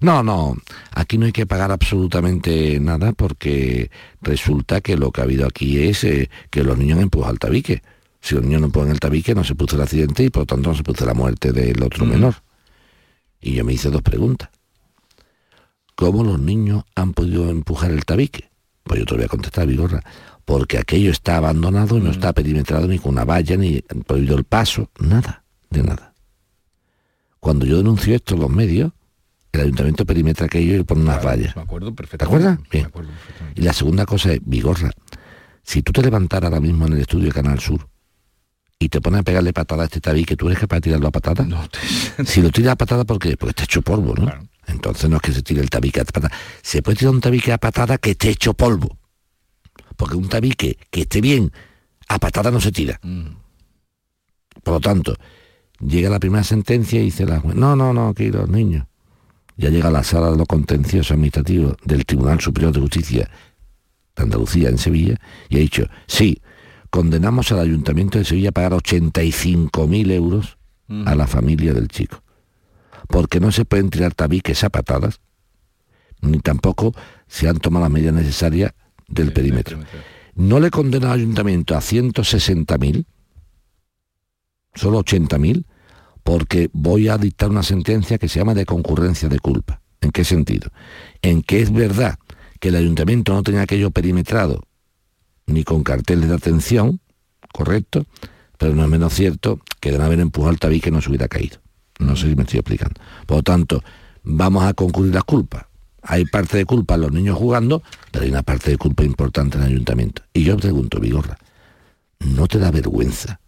No, 0.00 0.22
no, 0.22 0.56
aquí 0.92 1.16
no 1.16 1.26
hay 1.26 1.32
que 1.32 1.46
pagar 1.46 1.72
absolutamente 1.72 2.78
nada 2.80 3.12
porque 3.12 3.90
resulta 4.20 4.82
que 4.82 4.96
lo 4.96 5.10
que 5.10 5.22
ha 5.22 5.24
habido 5.24 5.46
aquí 5.46 5.82
es 5.82 6.04
eh, 6.04 6.28
que 6.50 6.62
los 6.62 6.76
niños 6.76 6.98
han 6.98 7.04
empujado 7.04 7.32
el 7.32 7.38
tabique. 7.38 7.82
Si 8.26 8.34
los 8.34 8.42
niños 8.42 8.60
no 8.60 8.66
empujan 8.66 8.90
el 8.90 8.98
tabique 8.98 9.36
no 9.36 9.44
se 9.44 9.54
produce 9.54 9.76
el 9.76 9.82
accidente 9.82 10.24
y 10.24 10.30
por 10.30 10.42
lo 10.42 10.46
tanto 10.46 10.70
no 10.70 10.74
se 10.74 10.82
produce 10.82 11.06
la 11.06 11.14
muerte 11.14 11.52
del 11.52 11.80
otro 11.80 12.04
menor. 12.04 12.34
Y 13.40 13.52
yo 13.52 13.64
me 13.64 13.72
hice 13.72 13.88
dos 13.88 14.02
preguntas. 14.02 14.48
¿Cómo 15.94 16.24
los 16.24 16.40
niños 16.40 16.82
han 16.96 17.12
podido 17.12 17.48
empujar 17.50 17.92
el 17.92 18.04
tabique? 18.04 18.50
Pues 18.82 18.98
yo 18.98 19.06
te 19.06 19.14
voy 19.14 19.24
a 19.26 19.28
contestar, 19.28 19.68
Vigorra. 19.68 20.02
Porque 20.44 20.76
aquello 20.76 21.12
está 21.12 21.36
abandonado 21.36 21.98
y 21.98 22.00
no 22.00 22.10
está 22.10 22.32
perimetrado 22.32 22.88
ni 22.88 22.98
con 22.98 23.12
una 23.12 23.24
valla, 23.24 23.56
ni 23.56 23.80
prohibido 23.80 24.36
el 24.36 24.42
paso, 24.42 24.90
nada, 24.98 25.44
de 25.70 25.84
nada. 25.84 26.12
Cuando 27.38 27.64
yo 27.64 27.76
denuncio 27.76 28.12
esto 28.12 28.34
en 28.34 28.40
los 28.40 28.50
medios, 28.50 28.90
el 29.52 29.60
ayuntamiento 29.60 30.04
perimetra 30.04 30.46
aquello 30.46 30.74
y 30.74 30.82
pone 30.82 31.02
unas 31.02 31.24
vallas. 31.24 31.54
Me 31.54 31.62
acuerdo 31.62 31.90
¿Te 31.90 31.94
perfectamente. 31.94 32.48
acuerdas? 32.48 32.70
Bien. 32.72 32.90
Y 33.54 33.60
la 33.60 33.72
segunda 33.72 34.04
cosa 34.04 34.32
es, 34.32 34.40
Vigorra, 34.44 34.90
si 35.62 35.82
tú 35.82 35.92
te 35.92 36.02
levantaras 36.02 36.48
ahora 36.48 36.60
mismo 36.60 36.88
en 36.88 36.94
el 36.94 37.02
estudio 37.02 37.26
de 37.26 37.32
Canal 37.32 37.60
Sur 37.60 37.86
y 38.78 38.88
te 38.88 39.00
pones 39.00 39.20
a 39.20 39.22
pegarle 39.22 39.52
patada 39.52 39.82
a 39.82 39.86
este 39.86 40.00
tabique, 40.00 40.36
¿tú 40.36 40.48
eres 40.48 40.58
capaz 40.58 40.76
de 40.76 40.80
tirarlo 40.82 41.08
a 41.08 41.10
patada? 41.10 41.46
Si 42.24 42.42
lo 42.42 42.50
tiras 42.50 42.72
a 42.72 42.76
patada, 42.76 43.04
¿por 43.04 43.18
qué? 43.18 43.36
Porque 43.36 43.50
está 43.50 43.64
hecho 43.64 43.82
polvo, 43.82 44.14
¿no? 44.14 44.30
Entonces 44.66 45.08
no 45.08 45.16
es 45.16 45.22
que 45.22 45.32
se 45.32 45.42
tire 45.42 45.60
el 45.60 45.70
tabique 45.70 46.00
a 46.00 46.04
patada. 46.04 46.30
Se 46.62 46.82
puede 46.82 46.96
tirar 46.96 47.14
un 47.14 47.20
tabique 47.20 47.52
a 47.52 47.58
patada 47.58 47.98
que 47.98 48.10
esté 48.10 48.30
hecho 48.30 48.54
polvo. 48.54 48.98
Porque 49.96 50.16
un 50.16 50.28
tabique 50.28 50.76
que 50.90 51.02
esté 51.02 51.20
bien, 51.20 51.52
a 52.08 52.18
patada 52.18 52.50
no 52.50 52.60
se 52.60 52.72
tira. 52.72 53.00
Por 54.62 54.74
lo 54.74 54.80
tanto, 54.80 55.14
llega 55.80 56.10
la 56.10 56.18
primera 56.18 56.44
sentencia 56.44 57.00
y 57.00 57.06
dice 57.06 57.24
la 57.24 57.40
juez, 57.40 57.54
no, 57.54 57.76
no, 57.76 57.92
no, 57.92 58.08
aquí 58.08 58.30
los 58.30 58.48
niños. 58.48 58.86
Ya 59.56 59.70
llega 59.70 59.88
a 59.88 59.92
la 59.92 60.02
sala 60.02 60.30
de 60.30 60.36
lo 60.36 60.44
contencioso 60.44 61.14
administrativo 61.14 61.76
del 61.84 62.04
Tribunal 62.04 62.40
Superior 62.40 62.72
de 62.72 62.80
Justicia 62.80 63.30
de 64.16 64.22
Andalucía 64.22 64.68
en 64.68 64.78
Sevilla 64.78 65.18
y 65.48 65.56
ha 65.56 65.60
dicho, 65.60 65.86
sí, 66.06 66.42
condenamos 66.96 67.52
al 67.52 67.60
Ayuntamiento 67.60 68.16
de 68.16 68.24
Sevilla 68.24 68.48
a 68.48 68.52
pagar 68.52 68.72
85.000 68.72 70.12
euros 70.12 70.56
a 71.04 71.14
la 71.14 71.26
familia 71.26 71.74
del 71.74 71.88
chico. 71.88 72.22
Porque 73.06 73.38
no 73.38 73.52
se 73.52 73.66
pueden 73.66 73.90
tirar 73.90 74.14
tabiques 74.14 74.64
a 74.64 74.70
patadas, 74.70 75.20
ni 76.22 76.38
tampoco 76.38 76.94
se 77.26 77.50
han 77.50 77.58
tomado 77.58 77.84
las 77.84 77.92
medidas 77.92 78.14
necesarias 78.14 78.72
del 79.08 79.34
perímetro. 79.34 79.78
No 80.36 80.58
le 80.58 80.70
condena 80.70 81.12
al 81.12 81.18
Ayuntamiento 81.18 81.76
a 81.76 81.80
160.000, 81.80 83.04
solo 84.74 85.00
80.000, 85.00 85.66
porque 86.24 86.70
voy 86.72 87.08
a 87.08 87.18
dictar 87.18 87.50
una 87.50 87.62
sentencia 87.62 88.16
que 88.16 88.30
se 88.30 88.38
llama 88.38 88.54
de 88.54 88.64
concurrencia 88.64 89.28
de 89.28 89.38
culpa. 89.38 89.82
¿En 90.00 90.12
qué 90.12 90.24
sentido? 90.24 90.70
En 91.20 91.42
que 91.42 91.60
es 91.60 91.70
verdad 91.70 92.18
que 92.58 92.68
el 92.68 92.76
ayuntamiento 92.76 93.34
no 93.34 93.42
tenía 93.42 93.60
aquello 93.60 93.90
perimetrado 93.90 94.65
ni 95.46 95.64
con 95.64 95.82
carteles 95.82 96.28
de 96.28 96.34
atención, 96.34 97.00
correcto, 97.52 98.06
pero 98.58 98.74
no 98.74 98.82
es 98.82 98.88
menos 98.88 99.14
cierto 99.14 99.60
que 99.80 99.92
de 99.92 99.98
no 99.98 100.04
haber 100.04 100.20
empujado 100.20 100.52
el 100.52 100.58
tabique 100.58 100.90
no 100.90 101.00
se 101.00 101.08
hubiera 101.08 101.28
caído. 101.28 101.58
No 101.98 102.16
sé 102.16 102.28
si 102.28 102.36
me 102.36 102.42
estoy 102.42 102.60
explicando. 102.60 103.00
Por 103.26 103.38
lo 103.38 103.42
tanto, 103.42 103.82
vamos 104.22 104.64
a 104.64 104.74
concluir 104.74 105.14
las 105.14 105.24
culpas. 105.24 105.66
Hay 106.02 106.24
parte 106.24 106.58
de 106.58 106.64
culpa 106.64 106.94
en 106.94 107.00
los 107.00 107.12
niños 107.12 107.36
jugando, 107.36 107.82
pero 108.10 108.24
hay 108.24 108.30
una 108.30 108.42
parte 108.42 108.70
de 108.70 108.76
culpa 108.76 109.02
importante 109.04 109.56
en 109.56 109.64
el 109.64 109.70
ayuntamiento. 109.70 110.22
Y 110.32 110.44
yo 110.44 110.56
pregunto, 110.56 111.00
Vigorra, 111.00 111.38
¿no 112.20 112.46
te 112.46 112.58
da 112.58 112.70
vergüenza 112.70 113.40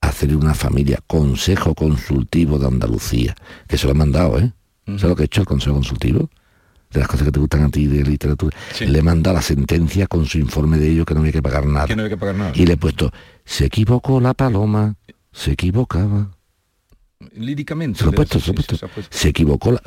hacer 0.00 0.34
una 0.36 0.54
familia 0.54 1.00
Consejo 1.06 1.74
Consultivo 1.74 2.58
de 2.58 2.68
Andalucía? 2.68 3.34
Que 3.68 3.76
se 3.76 3.86
lo 3.86 3.92
han 3.92 3.98
mandado, 3.98 4.38
¿eh? 4.38 4.52
¿Sabes 4.86 5.02
lo 5.02 5.16
que 5.16 5.22
he 5.22 5.26
hecho 5.26 5.40
el 5.42 5.46
Consejo 5.46 5.74
Consultivo? 5.74 6.30
De 6.94 7.00
las 7.00 7.08
cosas 7.08 7.26
que 7.26 7.32
te 7.32 7.40
gustan 7.40 7.64
a 7.64 7.68
ti 7.68 7.88
de 7.88 8.04
literatura. 8.04 8.56
Le 8.80 8.98
he 8.98 9.02
mandado 9.02 9.34
la 9.34 9.42
sentencia 9.42 10.06
con 10.06 10.26
su 10.26 10.38
informe 10.38 10.78
de 10.78 10.90
ello 10.92 11.04
que 11.04 11.12
no 11.12 11.20
había 11.20 11.32
que 11.32 11.42
pagar 11.42 11.66
nada. 11.66 11.86
Que 11.88 11.96
no 11.96 12.04
hay 12.04 12.08
que 12.08 12.16
pagar 12.16 12.36
nada. 12.36 12.52
Y 12.54 12.64
le 12.66 12.74
he 12.74 12.76
puesto, 12.76 13.10
se 13.44 13.64
equivocó 13.66 14.20
la 14.20 14.32
paloma, 14.32 14.94
se 15.32 15.52
equivocaba. 15.52 16.30
Líricamente. 17.34 17.98
Se 17.98 18.04
lo 18.04 18.12
he 18.12 18.14
puesto, 18.14 18.38
se 18.38 18.52
lo 18.52 18.52
he 18.52 18.64
puesto. 18.64 18.88
se 19.10 19.28
equivocó 19.28 19.72
la... 19.72 19.82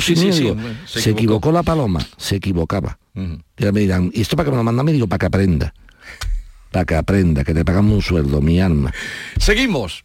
Sí, 0.00 0.14
digo, 0.14 0.56
se 0.86 1.00
se, 1.00 1.10
equivocó. 1.10 1.10
equivocó 1.10 1.52
la 1.52 1.62
paloma, 1.64 2.06
se 2.16 2.36
equivocaba. 2.36 2.98
Ujú. 3.14 3.38
Y 3.58 3.62
ahora 3.64 3.72
me 3.72 3.80
dirán, 3.80 4.10
¿y 4.14 4.20
esto 4.20 4.36
para 4.36 4.44
que 4.44 4.50
me 4.52 4.56
lo 4.58 4.62
mandan? 4.64 4.86
Me 4.86 4.92
digo, 4.92 5.08
para 5.08 5.18
que 5.18 5.26
aprenda. 5.26 5.74
para 6.70 6.84
que 6.84 6.94
aprenda, 6.94 7.42
que 7.42 7.54
te 7.54 7.64
pagamos 7.64 7.94
un 7.94 8.02
sueldo, 8.02 8.40
mi 8.40 8.60
alma. 8.60 8.92
Seguimos. 9.38 10.04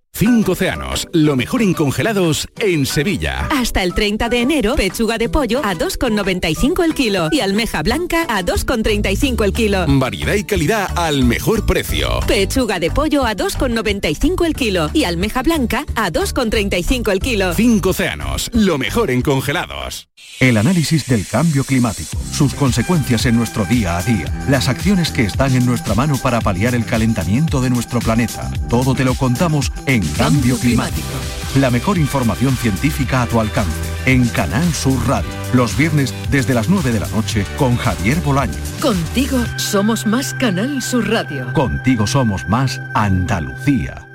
Cinco 0.21 0.51
océanos, 0.51 1.07
lo 1.13 1.35
mejor 1.35 1.63
en 1.63 1.73
congelados 1.73 2.47
en 2.59 2.85
Sevilla. 2.85 3.47
Hasta 3.49 3.81
el 3.81 3.95
30 3.95 4.29
de 4.29 4.41
enero, 4.41 4.75
pechuga 4.75 5.17
de 5.17 5.29
pollo 5.29 5.65
a 5.65 5.73
2,95 5.73 6.85
el 6.85 6.93
kilo 6.93 7.29
y 7.31 7.39
almeja 7.39 7.81
blanca 7.81 8.27
a 8.29 8.43
2,35 8.43 9.43
el 9.43 9.51
kilo. 9.51 9.83
Variedad 9.87 10.35
y 10.35 10.43
calidad 10.43 10.95
al 10.95 11.23
mejor 11.23 11.65
precio. 11.65 12.19
Pechuga 12.27 12.79
de 12.79 12.91
pollo 12.91 13.25
a 13.25 13.35
2,95 13.35 14.45
el 14.45 14.53
kilo 14.53 14.91
y 14.93 15.05
almeja 15.05 15.41
blanca 15.41 15.87
a 15.95 16.11
2,35 16.11 17.11
el 17.11 17.19
kilo. 17.19 17.55
Cinco 17.55 17.89
océanos, 17.89 18.51
lo 18.53 18.77
mejor 18.77 19.09
en 19.09 19.23
congelados. 19.23 20.07
El 20.39 20.57
análisis 20.57 21.07
del 21.07 21.25
cambio 21.25 21.63
climático, 21.63 22.15
sus 22.31 22.53
consecuencias 22.53 23.25
en 23.25 23.37
nuestro 23.37 23.65
día 23.65 23.97
a 23.97 24.03
día, 24.03 24.45
las 24.47 24.69
acciones 24.69 25.11
que 25.11 25.23
están 25.23 25.55
en 25.55 25.65
nuestra 25.65 25.95
mano 25.95 26.15
para 26.17 26.41
paliar 26.41 26.75
el 26.75 26.85
calentamiento 26.85 27.59
de 27.59 27.71
nuestro 27.71 27.99
planeta. 27.99 28.51
Todo 28.69 28.93
te 28.93 29.03
lo 29.03 29.15
contamos 29.15 29.71
en 29.87 30.10
Cambio 30.17 30.57
Climático. 30.57 31.07
La 31.55 31.69
mejor 31.69 31.97
información 31.97 32.55
científica 32.55 33.23
a 33.23 33.27
tu 33.27 33.39
alcance 33.39 33.71
en 34.05 34.27
Canal 34.29 34.73
Sur 34.73 35.07
Radio. 35.07 35.29
Los 35.53 35.77
viernes 35.77 36.13
desde 36.29 36.53
las 36.53 36.69
9 36.69 36.91
de 36.91 36.99
la 36.99 37.07
noche 37.09 37.45
con 37.57 37.75
Javier 37.75 38.19
Bolaño. 38.21 38.53
Contigo 38.81 39.37
somos 39.57 40.05
más 40.05 40.33
Canal 40.35 40.81
Sur 40.81 41.09
Radio. 41.09 41.51
Contigo 41.53 42.07
somos 42.07 42.47
más 42.47 42.79
Andalucía. 42.95 44.07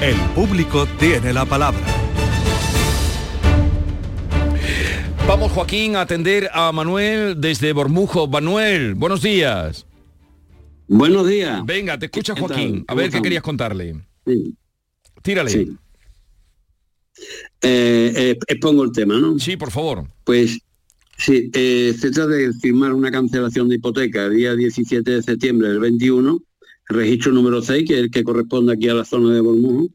El 0.00 0.16
público 0.34 0.86
tiene 0.98 1.32
la 1.32 1.44
palabra. 1.46 1.80
Vamos, 5.26 5.50
Joaquín, 5.50 5.96
a 5.96 6.02
atender 6.02 6.50
a 6.52 6.70
Manuel 6.70 7.40
desde 7.40 7.72
Bormujo. 7.72 8.28
Manuel, 8.28 8.94
buenos 8.94 9.22
días. 9.22 9.86
Buenos 10.88 11.28
días. 11.28 11.64
Venga, 11.64 11.98
te 11.98 12.06
escucha 12.06 12.34
¿Qué 12.34 12.40
Joaquín. 12.40 12.84
A 12.86 12.92
¿Cómo 12.92 13.02
ver 13.02 13.10
qué 13.10 13.22
querías 13.22 13.42
contarle. 13.42 14.04
Sí. 14.24 14.56
Tírale. 15.22 15.50
Sí. 15.50 15.76
Eh, 17.62 18.12
eh, 18.14 18.38
expongo 18.46 18.84
el 18.84 18.92
tema, 18.92 19.18
¿no? 19.18 19.38
Sí, 19.38 19.56
por 19.56 19.70
favor. 19.70 20.04
Pues 20.24 20.58
sí, 21.16 21.50
eh, 21.54 21.94
se 21.98 22.10
trata 22.10 22.30
de 22.30 22.52
firmar 22.52 22.92
una 22.92 23.10
cancelación 23.10 23.68
de 23.68 23.76
hipoteca 23.76 24.26
el 24.26 24.36
día 24.36 24.54
17 24.54 25.10
de 25.10 25.22
septiembre 25.22 25.68
del 25.68 25.80
21, 25.80 26.42
registro 26.88 27.32
número 27.32 27.62
6, 27.62 27.88
que 27.88 27.94
es 27.94 28.00
el 28.00 28.10
que 28.10 28.22
corresponde 28.22 28.74
aquí 28.74 28.88
a 28.88 28.94
la 28.94 29.04
zona 29.04 29.34
de 29.34 29.40
Bormujo, 29.40 29.88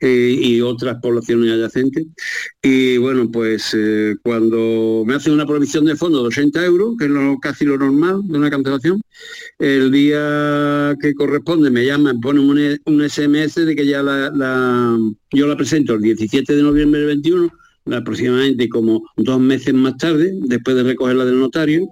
y 0.00 0.60
otras 0.60 0.98
poblaciones 1.00 1.52
adyacentes. 1.52 2.06
Y 2.62 2.96
bueno, 2.98 3.30
pues 3.30 3.74
eh, 3.76 4.14
cuando 4.22 5.04
me 5.06 5.14
hacen 5.14 5.32
una 5.32 5.46
provisión 5.46 5.84
de 5.84 5.96
fondo 5.96 6.20
de 6.22 6.28
80 6.28 6.64
euros, 6.64 6.94
que 6.98 7.06
es 7.06 7.10
casi 7.40 7.64
lo 7.64 7.78
normal 7.78 8.20
de 8.24 8.38
una 8.38 8.50
cancelación, 8.50 9.00
el 9.58 9.90
día 9.90 10.96
que 11.00 11.14
corresponde 11.14 11.70
me 11.70 11.84
llaman, 11.86 12.20
ponen 12.20 12.44
un, 12.48 12.78
un 12.84 13.02
SMS 13.10 13.54
de 13.64 13.74
que 13.76 13.86
ya 13.86 14.02
la, 14.02 14.30
la- 14.30 14.98
yo 15.32 15.46
la 15.46 15.56
presento 15.56 15.94
el 15.94 16.02
17 16.02 16.54
de 16.56 16.62
noviembre 16.62 17.00
del 17.00 17.08
21, 17.08 17.50
aproximadamente 17.92 18.68
como 18.68 19.02
dos 19.16 19.40
meses 19.40 19.72
más 19.74 19.96
tarde, 19.96 20.32
después 20.42 20.76
de 20.76 20.82
recogerla 20.82 21.24
del 21.24 21.38
notario, 21.38 21.86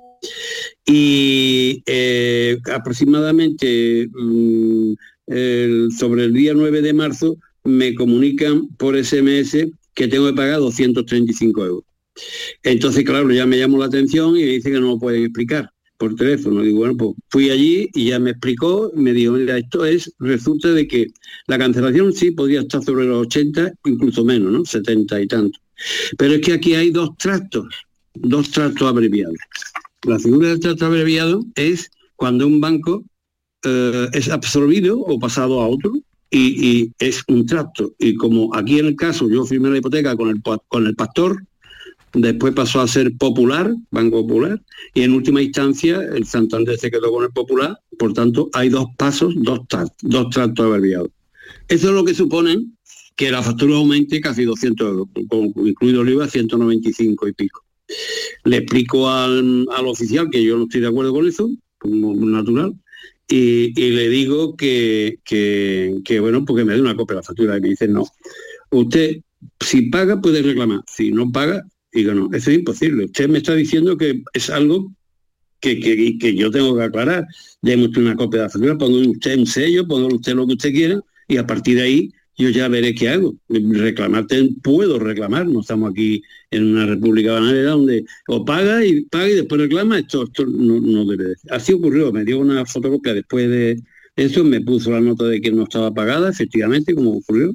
y 0.87 1.83
eh, 1.87 2.59
aproximadamente 2.73 4.09
mm, 4.13 4.93
sobre 5.27 6.25
el 6.25 6.33
día 6.33 6.53
9 6.55 6.83
de 6.83 6.93
marzo 6.93 7.37
me 7.65 7.95
comunican 7.95 8.69
por 8.77 8.97
SMS 9.03 9.67
que 9.95 10.09
tengo 10.09 10.27
que 10.27 10.35
pagar 10.35 10.59
235 10.61 11.65
euros. 11.65 11.85
Entonces, 12.63 13.05
claro, 13.05 13.31
ya 13.33 13.47
me 13.47 13.59
llamó 13.59 13.79
la 13.79 13.87
atención 13.87 14.37
y 14.37 14.41
me 14.41 14.47
dice 14.47 14.71
que 14.71 14.81
no 14.81 14.89
lo 14.89 14.99
pueden 14.99 15.25
explicar 15.25 15.71
por 15.99 16.15
teléfono. 16.15 16.63
Digo, 16.63 16.79
bueno, 16.79 16.97
pues 16.97 17.11
fui 17.29 17.51
allí 17.51 17.89
y 17.95 18.07
ya 18.07 18.19
me 18.19 18.31
explicó, 18.31 18.93
me 18.95 19.13
dijo, 19.13 19.33
mira, 19.33 19.59
esto 19.59 19.85
es, 19.85 20.13
resulta 20.19 20.73
de 20.73 20.87
que 20.87 21.09
la 21.47 21.59
cancelación 21.59 22.13
sí 22.13 22.31
podría 22.31 22.61
estar 22.61 22.83
sobre 22.83 23.07
los 23.07 23.27
80, 23.27 23.73
incluso 23.85 24.25
menos, 24.25 24.53
¿no? 24.53 24.65
70 24.65 25.23
y 25.23 25.27
tanto. 25.27 25.59
Pero 26.19 26.35
es 26.35 26.41
que 26.41 26.53
aquí 26.53 26.75
hay 26.75 26.91
dos 26.91 27.17
tractos, 27.19 27.67
dos 28.15 28.51
tractos 28.51 28.89
abreviados. 28.89 29.37
La 30.07 30.19
figura 30.19 30.49
del 30.49 30.61
trato 30.61 30.87
abreviado 30.87 31.45
es 31.55 31.91
cuando 32.17 32.47
un 32.47 32.61
banco 32.61 33.05
eh, 33.65 34.09
es 34.13 34.29
absorbido 34.29 34.99
o 35.01 35.19
pasado 35.19 35.61
a 35.61 35.69
otro 35.69 35.93
y, 36.31 36.91
es 36.99 37.23
un 37.29 37.47
tracto. 37.47 37.93
Y 37.99 38.15
como 38.15 38.55
aquí 38.55 38.79
en 38.79 38.87
el 38.87 38.97
caso 38.97 39.29
yo 39.29 39.45
firmé 39.45 39.71
la 39.71 39.79
hipoteca 39.79 40.17
con 40.17 40.31
el, 40.31 40.41
con 40.69 40.87
el 40.87 40.95
pastor, 40.97 41.45
después 42.13 42.55
pasó 42.55 42.81
a 42.81 42.89
ser 42.89 43.17
Popular, 43.17 43.73
Banco 43.91 44.23
Popular, 44.27 44.61
y 44.95 45.03
en 45.03 45.13
última 45.13 45.43
instancia 45.43 46.01
el 46.15 46.27
Santander 46.27 46.79
se 46.79 46.91
quedó 46.91 47.11
con 47.13 47.25
el 47.25 47.31
Popular, 47.31 47.79
por 47.99 48.13
tanto 48.13 48.51
hay 48.53 48.69
dos 48.69 48.87
pasos, 48.97 49.35
dos, 49.37 49.61
tra- 49.61 49.93
dos 50.03 50.31
tractos 50.31 50.67
abreviados. 50.67 51.11
Eso 51.69 51.89
es 51.89 51.95
lo 51.95 52.05
que 52.05 52.15
supone 52.15 52.65
que 53.17 53.31
la 53.31 53.43
factura 53.43 53.77
aumente 53.77 54.21
casi 54.21 54.45
200 54.45 54.89
euros, 54.89 55.09
incluido 55.65 56.03
el 56.03 56.09
IVA 56.11 56.29
195 56.29 57.29
y 57.29 57.33
pico. 57.33 57.65
Le 58.45 58.57
explico 58.59 59.09
al, 59.09 59.67
al 59.77 59.87
oficial 59.87 60.29
que 60.31 60.43
yo 60.43 60.57
no 60.57 60.65
estoy 60.65 60.81
de 60.81 60.89
acuerdo 60.89 61.13
con 61.13 61.27
eso, 61.29 61.49
como 61.79 62.15
natural, 62.15 62.75
y, 63.29 63.73
le 63.91 64.09
digo 64.09 64.57
que, 64.57 65.19
que, 65.25 66.21
bueno, 66.21 66.45
porque 66.45 66.65
me 66.65 66.75
dé 66.75 66.81
una 66.81 66.97
copia 66.97 67.15
de 67.15 67.21
la 67.21 67.27
factura 67.27 67.57
y 67.57 67.61
me 67.61 67.69
dice 67.71 67.89
no. 67.89 68.05
Usted, 68.71 69.19
si 69.61 69.83
paga, 69.91 70.21
puede 70.21 70.43
reclamar. 70.43 70.81
Si 70.87 71.11
no 71.11 71.31
paga, 71.33 71.63
digo 71.93 72.13
no, 72.15 72.29
eso 72.33 72.51
es 72.51 72.59
imposible. 72.59 73.07
Usted 73.07 73.29
me 73.29 73.39
está 73.39 73.55
diciendo 73.55 73.97
que 73.97 74.23
es 74.33 74.51
algo 74.51 74.93
que, 75.61 75.81
que- 75.81 76.19
que 76.19 76.35
yo 76.35 76.51
tengo 76.51 76.77
que 76.77 76.83
aclarar. 76.83 77.25
Deme 77.63 77.87
usted 77.87 78.03
una 78.03 78.17
copia 78.17 78.41
de 78.41 78.45
la 78.47 78.51
factura, 78.51 78.79
ponga 78.79 79.09
usted 79.09 79.39
un 79.39 79.47
sello, 79.47 79.87
ponga 79.87 80.15
usted 80.15 80.35
lo 80.35 80.47
que 80.47 80.55
usted 80.55 80.73
quiera, 80.73 81.01
y 81.29 81.37
a 81.39 81.47
partir 81.47 81.77
de 81.77 81.83
ahí 81.83 82.13
yo 82.37 82.49
ya 82.51 82.69
veré 82.69 82.95
qué 82.95 83.09
hago. 83.09 83.37
Reclamarte 83.49 84.51
puedo 84.63 84.99
reclamar, 84.99 85.47
no 85.47 85.61
estamos 85.61 85.93
aquí 85.93 86.23
en 86.51 86.65
una 86.73 86.87
república 86.87 87.33
bananera 87.33 87.71
donde 87.71 88.05
o 88.29 88.45
paga 88.45 88.85
y 88.85 89.03
paga 89.03 89.29
y 89.29 89.35
después 89.35 89.61
reclama, 89.61 89.99
esto, 89.99 90.25
esto 90.25 90.47
no, 90.47 90.81
no 90.81 91.05
debe 91.05 91.25
de. 91.25 91.35
Así 91.51 91.73
ocurrió, 91.73 92.13
me 92.13 92.25
dio 92.25 92.39
una 92.39 92.65
fotocopia 92.67 93.15
después 93.15 93.49
de, 93.49 93.81
Eso 94.17 94.45
me 94.45 94.61
puso 94.61 94.91
la 94.91 95.01
nota 95.01 95.25
de 95.27 95.41
que 95.41 95.51
no 95.51 95.65
estaba 95.65 95.93
pagada, 95.93 96.31
efectivamente, 96.31 96.95
como 96.95 97.13
ocurrió. 97.19 97.55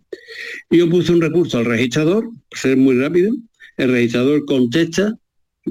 Yo 0.70 0.90
puse 0.90 1.12
un 1.12 1.22
recurso 1.22 1.58
al 1.58 1.66
registrador, 1.66 2.30
ser 2.52 2.78
muy 2.78 2.98
rápido. 2.98 3.34
El 3.78 3.92
registrador 3.92 4.46
contesta 4.46 5.18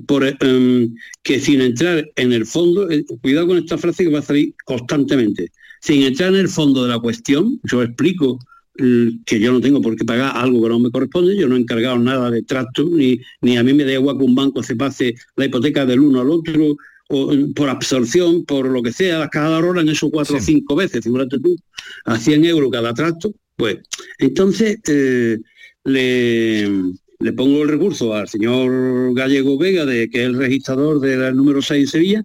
por, 0.07 0.25
em, 0.25 0.95
que 1.23 1.41
sin 1.41 1.61
entrar 1.61 2.09
en 2.17 2.33
el 2.33 2.47
fondo, 2.47 2.91
eh, 2.91 3.05
cuidado 3.23 3.49
con 3.49 3.59
esta 3.59 3.79
frase 3.79 4.05
que 4.05 4.11
va 4.11 4.21
a 4.21 4.23
salir 4.23 4.55
constantemente, 4.65 5.51
sin 5.81 6.03
entrar 6.03 6.31
en 6.31 6.41
el 6.41 6.49
fondo 6.49 6.85
de 6.85 6.91
la 6.91 6.99
cuestión, 6.99 7.61
yo 7.65 7.83
explico 7.83 8.39
que 9.27 9.41
yo 9.41 9.53
no 9.53 9.61
tengo 9.61 9.83
por 9.83 9.97
qué 9.97 10.05
pagar 10.05 10.37
algo 10.37 10.63
que 10.63 10.69
no 10.69 10.79
me 10.79 10.91
corresponde, 10.91 11.37
yo 11.37 11.49
no 11.49 11.57
he 11.57 11.61
encargado 11.61 11.99
nada 11.99 12.31
de 12.31 12.43
trato, 12.43 12.85
ni, 12.85 13.19
ni 13.41 13.57
a 13.57 13.65
mí 13.65 13.73
me 13.75 13.85
da 13.85 13.93
igual 13.93 14.17
que 14.17 14.25
un 14.25 14.37
banco 14.37 14.63
se 14.63 14.77
pase 14.77 15.15
la 15.35 15.47
hipoteca 15.47 15.85
del 15.85 16.01
uno 16.01 16.21
al 16.21 16.31
otro, 16.31 16.77
o 17.09 17.33
por 17.57 17.69
absorción, 17.71 18.45
por 18.45 18.69
lo 18.69 18.83
que 18.83 18.93
sea, 18.93 19.29
cada 19.29 19.59
hora 19.59 19.81
en 19.81 19.89
esos 19.89 20.11
cuatro 20.11 20.37
o 20.37 20.41
cinco 20.41 20.77
veces, 20.77 21.03
figúrate 21.03 21.41
tú, 21.41 21.57
a 22.05 22.19
100 22.19 22.45
euros 22.45 22.71
cada 22.71 22.95
trato, 22.95 23.33
pues 23.57 23.79
entonces 24.19 24.79
eh, 24.87 25.39
le, 25.85 26.69
le 27.19 27.33
pongo 27.33 27.63
el 27.63 27.69
recurso 27.69 28.15
al 28.15 28.29
señor 28.29 29.13
Gallego 29.15 29.59
Vega, 29.59 29.85
de, 29.87 30.09
que 30.09 30.21
es 30.21 30.27
el 30.27 30.37
registrador 30.37 31.01
del 31.01 31.35
número 31.35 31.63
6 31.63 31.81
de 31.81 31.91
Sevilla, 31.91 32.25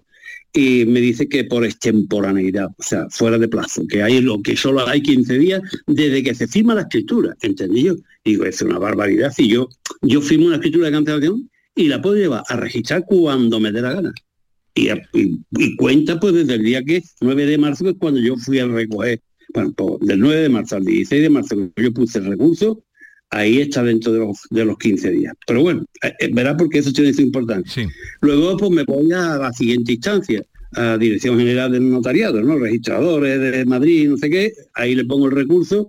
y 0.53 0.85
me 0.85 1.01
dice 1.01 1.27
que 1.27 1.43
por 1.43 1.65
extemporaneidad, 1.65 2.67
o 2.77 2.83
sea, 2.83 3.07
fuera 3.09 3.39
de 3.39 3.47
plazo, 3.47 3.81
que 3.89 4.03
hay 4.03 4.21
lo 4.21 4.39
que 4.41 4.55
solo 4.55 4.87
hay 4.87 5.01
15 5.01 5.39
días 5.39 5.61
desde 5.87 6.21
que 6.21 6.35
se 6.35 6.47
firma 6.47 6.75
la 6.75 6.81
escritura, 6.81 7.35
¿entendí 7.41 7.83
yo? 7.83 7.95
Digo, 8.23 8.45
es 8.45 8.61
una 8.61 8.77
barbaridad. 8.77 9.33
Y 9.37 9.49
yo, 9.49 9.67
yo 10.03 10.21
firmo 10.21 10.45
una 10.45 10.57
escritura 10.57 10.85
de 10.85 10.91
cancelación 10.91 11.49
y 11.75 11.87
la 11.87 12.01
puedo 12.01 12.15
llevar 12.15 12.43
a 12.47 12.55
registrar 12.55 13.03
cuando 13.07 13.59
me 13.59 13.71
dé 13.71 13.81
la 13.81 13.93
gana. 13.93 14.13
Y, 14.75 15.75
cuenta 15.75 16.19
pues 16.19 16.33
desde 16.33 16.55
el 16.55 16.63
día 16.63 16.83
que 16.83 17.01
9 17.21 17.45
de 17.45 17.57
marzo, 17.57 17.83
que 17.83 17.91
es 17.91 17.97
cuando 17.99 18.19
yo 18.19 18.35
fui 18.37 18.59
a 18.59 18.67
recoger, 18.67 19.21
bueno, 19.55 19.73
pues, 19.75 19.99
del 20.01 20.19
9 20.19 20.41
de 20.41 20.49
marzo 20.49 20.75
al 20.75 20.85
16 20.85 21.21
de 21.21 21.29
marzo, 21.29 21.55
yo 21.75 21.93
puse 21.93 22.19
el 22.19 22.25
recurso, 22.25 22.83
ahí 23.33 23.61
está 23.61 23.83
dentro 23.83 24.11
de 24.11 24.19
los, 24.19 24.37
de 24.49 24.65
los 24.65 24.77
15 24.77 25.11
días. 25.11 25.33
Pero 25.45 25.61
bueno, 25.61 25.85
eh, 26.01 26.13
eh, 26.19 26.29
verá 26.31 26.55
porque 26.55 26.79
eso 26.79 26.93
tiene 26.93 27.13
su 27.13 27.21
importante. 27.21 27.69
Luego 28.21 28.57
pues 28.57 28.71
me 28.71 28.83
voy 28.83 29.11
a 29.11 29.37
la 29.37 29.51
siguiente 29.53 29.93
instancia, 29.93 30.43
a 30.75 30.97
Dirección 30.97 31.37
General 31.37 31.71
del 31.71 31.89
Notariado, 31.89 32.41
¿no? 32.41 32.57
Registradores 32.57 33.39
de 33.39 33.65
Madrid, 33.65 34.09
no 34.09 34.17
sé 34.17 34.29
qué, 34.29 34.53
ahí 34.73 34.95
le 34.95 35.05
pongo 35.05 35.27
el 35.27 35.33
recurso, 35.33 35.87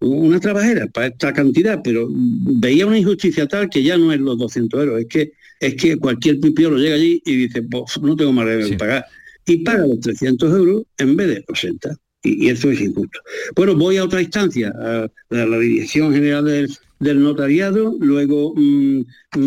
una 0.00 0.38
trabajera 0.38 0.86
para 0.86 1.08
esta 1.08 1.32
cantidad, 1.32 1.80
pero 1.82 2.06
veía 2.10 2.86
una 2.86 2.98
injusticia 2.98 3.46
tal 3.46 3.68
que 3.68 3.82
ya 3.82 3.96
no 3.96 4.12
es 4.12 4.20
los 4.20 4.38
200 4.38 4.80
euros, 4.80 5.00
es 5.00 5.06
que 5.06 5.32
es 5.60 5.76
que 5.76 5.96
cualquier 5.96 6.38
lo 6.42 6.76
llega 6.76 6.96
allí 6.96 7.22
y 7.24 7.36
dice, 7.36 7.62
pues 7.62 8.00
no 8.02 8.16
tengo 8.16 8.32
más 8.32 8.46
de 8.46 8.76
pagar. 8.76 9.04
Y 9.46 9.58
paga 9.58 9.86
los 9.86 10.00
300 10.00 10.52
euros 10.56 10.82
en 10.98 11.16
vez 11.16 11.28
de 11.28 11.44
80 11.46 11.96
y, 12.22 12.48
eso 12.48 12.70
es 12.70 12.80
injusto. 12.80 13.18
Bueno, 13.56 13.74
voy 13.74 13.96
a 13.96 14.04
otra 14.04 14.22
instancia, 14.22 14.72
a, 14.76 15.08
la 15.30 15.58
Dirección 15.58 16.12
General 16.12 16.44
del, 16.44 17.22
Notariado, 17.22 17.96
luego 18.00 18.54
mm, 18.56 19.02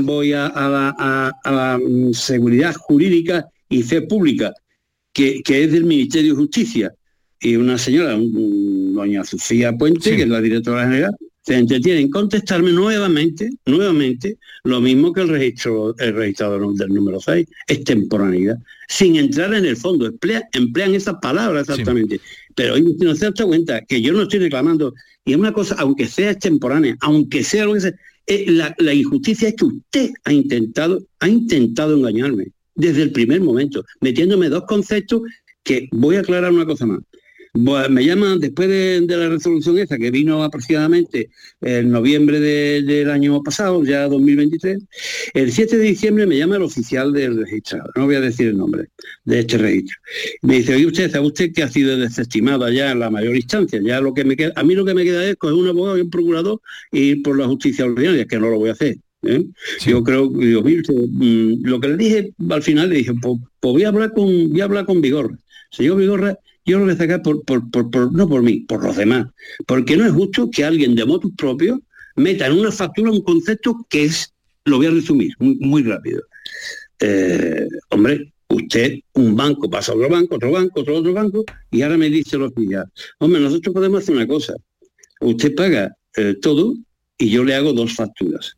voy 0.05 0.33
a, 0.33 0.49
la, 0.49 1.79
mm, 1.81 2.13
Seguridad 2.13 2.75
Jurídica 2.75 3.47
y 3.69 3.83
Fe 3.83 4.01
Pública, 4.01 4.53
que, 5.13 5.41
es 5.45 5.71
del 5.71 5.85
Ministerio 5.85 6.33
de 6.33 6.39
Justicia, 6.39 6.93
y 7.39 7.55
una 7.55 7.77
señora, 7.77 8.17
doña 8.17 9.23
Sofía 9.23 9.73
Puente, 9.73 10.15
que 10.15 10.23
es 10.23 10.29
la 10.29 10.41
directora 10.41 10.83
general, 10.83 11.15
se 11.45 11.55
entretiene 11.55 12.01
en 12.01 12.09
contestarme 12.09 12.71
nuevamente, 12.71 13.51
nuevamente, 13.67 14.39
lo 14.63 14.81
mismo 14.81 15.13
que 15.13 15.21
el 15.21 15.29
registro, 15.29 15.95
el 15.99 16.15
registrador 16.15 16.73
del 16.73 16.89
número 16.89 17.19
6, 17.19 17.47
extemporaneidad, 17.67 18.57
sin 18.87 19.15
entrar 19.15 19.53
en 19.53 19.65
el 19.65 19.77
fondo, 19.77 20.11
emplean 20.53 20.95
esas 20.95 21.15
palabras 21.21 21.69
exactamente. 21.69 22.19
Pero 22.55 22.75
no 22.79 23.15
se 23.15 23.25
da 23.25 23.45
cuenta 23.45 23.81
que 23.81 24.01
yo 24.01 24.13
no 24.13 24.23
estoy 24.23 24.39
reclamando, 24.39 24.93
y 25.25 25.33
es 25.33 25.37
una 25.37 25.53
cosa, 25.53 25.75
aunque 25.77 26.07
sea 26.07 26.31
extemporánea, 26.31 26.95
aunque 27.01 27.43
sea 27.43 27.65
lo 27.65 27.73
que 27.73 27.81
sea, 27.81 27.93
eh, 28.27 28.45
la, 28.49 28.93
injusticia 28.93 29.49
es 29.49 29.55
que 29.55 29.65
usted 29.65 30.11
ha 30.23 30.33
intentado, 30.33 31.05
ha 31.19 31.27
intentado 31.27 31.95
engañarme 31.95 32.47
desde 32.73 33.03
el 33.03 33.11
primer 33.11 33.41
momento, 33.41 33.83
metiéndome 34.01 34.49
dos 34.49 34.63
conceptos 34.65 35.21
que 35.63 35.89
voy 35.91 36.15
a 36.15 36.21
aclarar 36.21 36.51
una 36.51 36.65
cosa 36.65 36.85
más 36.85 36.99
me 37.55 38.05
llaman 38.05 38.39
después 38.39 38.67
de, 38.67 39.05
la 39.07 39.29
resolución 39.29 39.77
esa, 39.79 39.97
que 39.97 40.11
vino 40.11 40.43
aproximadamente 40.43 41.29
en 41.61 41.89
noviembre 41.89 42.39
del 42.39 43.09
año 43.09 43.41
pasado, 43.41 43.83
ya 43.83 44.07
2023, 44.07 44.83
el 45.33 45.51
7 45.51 45.77
de 45.77 45.83
diciembre 45.83 46.25
me 46.25 46.37
llama 46.37 46.57
el 46.57 46.63
oficial 46.63 47.13
del 47.13 47.37
registro, 47.37 47.79
no 47.95 48.05
voy 48.05 48.15
a 48.15 48.21
decir 48.21 48.47
el 48.47 48.57
nombre 48.57 48.89
de 49.23 49.39
este 49.39 49.57
registro. 49.57 49.97
Me 50.41 50.55
dice, 50.55 50.75
oye 50.75 50.85
usted, 50.85 51.11
¿sabe 51.11 51.27
usted 51.27 51.53
que 51.53 51.63
ha 51.63 51.69
sido 51.69 51.97
desestimada 51.97 52.71
ya 52.71 52.91
en 52.91 52.99
la 52.99 53.09
mayor 53.09 53.35
instancia? 53.35 53.79
Ya 53.81 54.01
lo 54.01 54.13
que 54.13 54.25
me 54.25 54.35
queda, 54.35 54.51
a 54.55 54.63
mí 54.63 54.75
lo 54.75 54.85
que 54.85 54.93
me 54.93 55.03
queda 55.03 55.25
es 55.25 55.35
coger 55.37 55.55
un 55.55 55.69
abogado 55.69 55.97
y 55.97 56.01
un 56.01 56.09
procurador 56.09 56.59
y 56.91 56.99
ir 56.99 57.23
por 57.23 57.37
la 57.37 57.47
justicia 57.47 57.85
ordinaria, 57.85 58.25
que 58.25 58.37
no 58.37 58.49
lo 58.49 58.59
voy 58.59 58.69
a 58.69 58.73
hacer. 58.73 58.97
¿eh? 59.23 59.43
Yo 59.85 60.03
creo, 60.03 60.27
digo, 60.29 60.61
mm, 60.61 61.63
lo 61.63 61.79
que 61.79 61.87
le 61.87 61.97
dije 61.97 62.33
al 62.49 62.63
final 62.63 62.89
le 62.89 62.97
dije, 62.97 63.13
pues, 63.21 63.39
pues, 63.59 63.73
voy 63.73 63.83
a 63.83 63.89
hablar 63.89 64.13
con, 64.13 64.49
voy 64.49 64.61
a 64.61 64.65
hablar 64.65 64.85
con 64.85 65.01
Vigorra. 65.01 65.37
Señor 65.71 65.97
Vigorra, 65.97 66.37
yo 66.65 66.79
lo 66.79 66.85
voy 66.85 66.93
a 66.93 66.97
sacar 66.97 67.21
por, 67.21 67.43
no 68.11 68.27
por 68.27 68.41
mí, 68.41 68.61
por 68.61 68.83
los 68.83 68.95
demás. 68.95 69.27
Porque 69.67 69.95
no 69.95 70.05
es 70.05 70.11
justo 70.11 70.49
que 70.49 70.65
alguien 70.65 70.95
de 70.95 71.05
motus 71.05 71.31
propio 71.37 71.81
meta 72.15 72.47
en 72.47 72.53
una 72.53 72.71
factura 72.71 73.11
un 73.11 73.21
concepto 73.21 73.85
que 73.89 74.05
es, 74.05 74.33
lo 74.65 74.77
voy 74.77 74.87
a 74.87 74.91
resumir 74.91 75.31
muy, 75.39 75.83
rápido. 75.83 76.23
Eh, 76.99 77.67
hombre, 77.89 78.33
usted, 78.47 78.99
un 79.13 79.35
banco 79.35 79.69
pasa 79.69 79.91
a 79.91 79.95
otro 79.95 80.09
banco, 80.09 80.35
otro 80.35 80.51
banco, 80.51 80.81
otro 80.81 80.97
otro 80.97 81.13
banco, 81.13 81.43
y 81.71 81.81
ahora 81.81 81.97
me 81.97 82.09
dice 82.09 82.37
los 82.37 82.55
días, 82.55 82.85
hombre, 83.19 83.41
nosotros 83.41 83.73
podemos 83.73 84.01
hacer 84.01 84.15
una 84.15 84.27
cosa. 84.27 84.53
Usted 85.21 85.53
paga 85.55 85.95
eh, 86.17 86.35
todo 86.41 86.73
y 87.17 87.29
yo 87.29 87.43
le 87.43 87.53
hago 87.53 87.73
dos 87.73 87.93
facturas. 87.93 88.53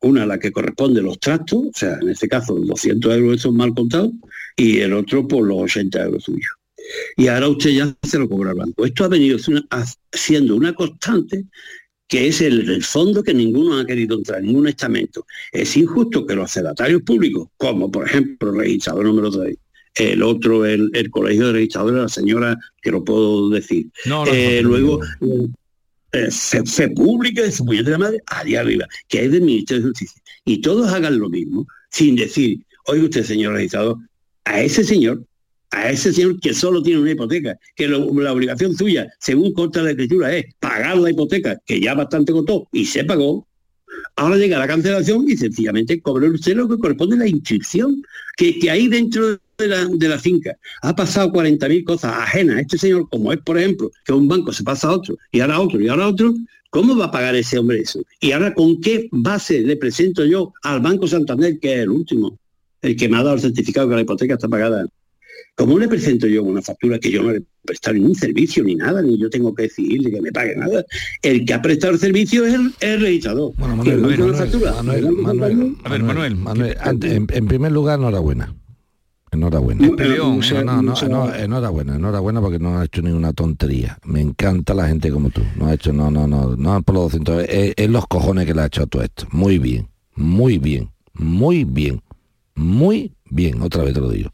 Una 0.00 0.26
la 0.26 0.38
que 0.38 0.50
corresponde 0.50 0.98
a 0.98 1.04
los 1.04 1.20
trastos, 1.20 1.60
o 1.66 1.72
sea, 1.72 1.98
en 2.00 2.08
este 2.08 2.28
caso 2.28 2.56
los 2.56 2.66
200 2.66 3.14
euros 3.14 3.36
esos 3.36 3.52
mal 3.52 3.72
contados, 3.72 4.10
y 4.56 4.78
el 4.78 4.94
otro 4.94 5.28
por 5.28 5.46
los 5.46 5.58
80 5.58 6.02
euros 6.02 6.24
suyos 6.24 6.50
y 7.16 7.28
ahora 7.28 7.48
usted 7.48 7.70
ya 7.70 7.96
se 8.02 8.18
lo 8.18 8.28
cobra 8.28 8.50
al 8.50 8.56
banco. 8.56 8.84
Esto 8.84 9.04
ha 9.04 9.08
venido 9.08 9.38
siendo 10.12 10.56
una 10.56 10.74
constante 10.74 11.44
que 12.08 12.28
es 12.28 12.42
el, 12.42 12.84
fondo 12.84 13.22
que 13.22 13.32
ninguno 13.32 13.78
ha 13.78 13.86
querido 13.86 14.18
entrar, 14.18 14.42
ningún 14.42 14.68
estamento. 14.68 15.24
Es 15.50 15.74
injusto 15.78 16.26
que 16.26 16.34
los 16.34 16.52
cedatarios 16.52 17.00
públicos, 17.02 17.48
como 17.56 17.90
por 17.90 18.06
ejemplo 18.06 18.50
el 18.50 18.58
registrador 18.58 19.06
número 19.06 19.30
3, 19.30 19.56
el 19.94 20.22
otro, 20.22 20.66
el, 20.66 20.90
colegio 21.10 21.46
de 21.46 21.52
registradores, 21.54 22.02
la 22.02 22.08
señora, 22.10 22.58
que 22.82 22.90
lo 22.90 23.02
puedo 23.02 23.48
decir. 23.48 23.90
Eh, 24.30 24.60
luego, 24.62 25.00
eh, 26.12 26.30
fe, 26.30 26.90
pública 26.90 27.44
de 27.44 27.50
su 27.50 27.64
puñetera 27.64 27.96
madre, 27.96 28.20
allá 28.26 28.60
arriba, 28.60 28.86
que 29.08 29.24
es 29.24 29.32
del 29.32 29.42
Ministerio 29.42 29.82
de 29.82 29.88
Justicia. 29.88 30.20
Y 30.44 30.60
todos 30.60 30.92
hagan 30.92 31.18
lo 31.18 31.30
mismo, 31.30 31.66
sin 31.90 32.16
decir, 32.16 32.58
oiga 32.88 33.04
usted, 33.04 33.24
señor 33.24 33.54
registrador, 33.54 33.96
a 34.44 34.60
ese 34.60 34.84
señor 34.84 35.24
a 35.72 35.90
ese 35.90 36.12
señor 36.12 36.38
que 36.38 36.54
solo 36.54 36.82
tiene 36.82 37.00
una 37.00 37.10
hipoteca, 37.10 37.58
que 37.74 37.88
la 37.88 37.98
obligación 37.98 38.76
suya, 38.76 39.10
según 39.18 39.52
consta 39.52 39.82
la 39.82 39.90
escritura, 39.90 40.34
es 40.36 40.54
pagar 40.60 40.98
la 40.98 41.10
hipoteca, 41.10 41.58
que 41.66 41.80
ya 41.80 41.94
bastante 41.94 42.32
costó 42.32 42.68
y 42.72 42.84
se 42.84 43.04
pagó, 43.04 43.46
ahora 44.16 44.36
llega 44.36 44.58
la 44.58 44.66
cancelación 44.66 45.28
y 45.28 45.36
sencillamente 45.36 46.00
cobra 46.00 46.30
usted 46.30 46.56
lo 46.56 46.68
que 46.68 46.78
corresponde 46.78 47.16
a 47.16 47.20
la 47.20 47.28
inscripción, 47.28 48.02
que, 48.36 48.58
que 48.58 48.70
ahí 48.70 48.86
dentro 48.88 49.38
de 49.58 49.66
la, 49.66 49.86
de 49.86 50.08
la 50.08 50.18
finca 50.18 50.56
ha 50.82 50.94
pasado 50.94 51.32
40.000 51.32 51.84
cosas 51.84 52.12
ajenas 52.16 52.60
este 52.60 52.76
señor, 52.76 53.08
como 53.10 53.32
es, 53.32 53.40
por 53.40 53.58
ejemplo, 53.58 53.90
que 54.04 54.12
un 54.12 54.28
banco 54.28 54.52
se 54.52 54.62
pasa 54.62 54.88
a 54.88 54.92
otro, 54.92 55.16
y 55.30 55.40
ahora 55.40 55.54
a 55.56 55.60
otro, 55.60 55.80
y 55.80 55.88
ahora 55.88 56.04
a 56.04 56.08
otro, 56.08 56.34
¿Cómo 56.72 56.96
va 56.96 57.04
a 57.04 57.10
pagar 57.10 57.36
ese 57.36 57.58
hombre 57.58 57.80
eso? 57.80 58.00
Y 58.18 58.32
ahora, 58.32 58.54
¿con 58.54 58.80
qué 58.80 59.06
base 59.12 59.60
le 59.60 59.76
presento 59.76 60.24
yo 60.24 60.54
al 60.62 60.80
Banco 60.80 61.06
Santander, 61.06 61.58
que 61.60 61.74
es 61.74 61.80
el 61.80 61.90
último, 61.90 62.38
el 62.80 62.96
que 62.96 63.10
me 63.10 63.18
ha 63.18 63.22
dado 63.22 63.34
el 63.34 63.42
certificado 63.42 63.90
que 63.90 63.96
la 63.96 64.00
hipoteca 64.00 64.32
está 64.32 64.48
pagada? 64.48 64.86
¿Cómo 65.54 65.78
le 65.78 65.86
presento 65.86 66.26
yo 66.26 66.42
una 66.42 66.62
factura 66.62 66.98
que 66.98 67.10
yo 67.10 67.22
no 67.22 67.32
le 67.32 67.38
he 67.38 67.44
prestado 67.64 67.94
ningún 67.94 68.14
servicio 68.14 68.64
ni 68.64 68.74
nada, 68.74 69.02
ni 69.02 69.18
yo 69.18 69.28
tengo 69.28 69.54
que 69.54 69.64
decirle 69.64 70.10
que 70.10 70.20
me 70.20 70.32
pague 70.32 70.56
nada? 70.56 70.84
El 71.22 71.44
que 71.44 71.54
ha 71.54 71.62
prestado 71.62 71.92
el 71.92 71.98
servicio 71.98 72.46
es 72.46 72.54
el, 72.80 73.00
registrador. 73.00 73.52
Bueno, 73.58 73.76
Manuel, 73.76 74.00
Manuel, 74.00 75.76
Manuel, 75.84 76.36
Manuel, 76.36 76.76
en, 77.02 77.46
primer 77.46 77.70
lugar, 77.70 77.98
enhorabuena. 77.98 78.54
Enhorabuena. 79.30 79.86
No, 79.86 80.82
no, 80.82 81.08
no, 81.08 81.34
enhorabuena, 81.34 81.96
enhorabuena 81.96 82.40
porque 82.40 82.58
no 82.58 82.78
ha 82.78 82.84
hecho 82.84 83.00
ninguna 83.02 83.32
tontería. 83.32 83.98
Me 84.04 84.20
encanta 84.20 84.74
la 84.74 84.88
gente 84.88 85.10
como 85.10 85.30
tú. 85.30 85.42
No 85.56 85.66
ha 85.66 85.74
hecho, 85.74 85.92
no, 85.92 86.10
no, 86.10 86.26
no, 86.26 86.56
no 86.56 86.82
por 86.82 86.94
los 86.94 87.04
200. 87.04 87.44
Es, 87.48 87.74
es 87.76 87.90
los 87.90 88.06
cojones 88.06 88.46
que 88.46 88.54
le 88.54 88.62
ha 88.62 88.66
hecho 88.66 88.82
a 88.82 88.86
todo 88.86 89.02
esto. 89.02 89.26
Muy 89.32 89.58
bien, 89.58 89.88
muy 90.14 90.58
bien, 90.58 90.90
muy 91.14 91.64
bien, 91.64 92.02
muy 92.54 93.14
bien. 93.30 93.62
Otra 93.62 93.84
vez 93.84 93.94
te 93.94 94.00
lo 94.00 94.10
digo. 94.10 94.30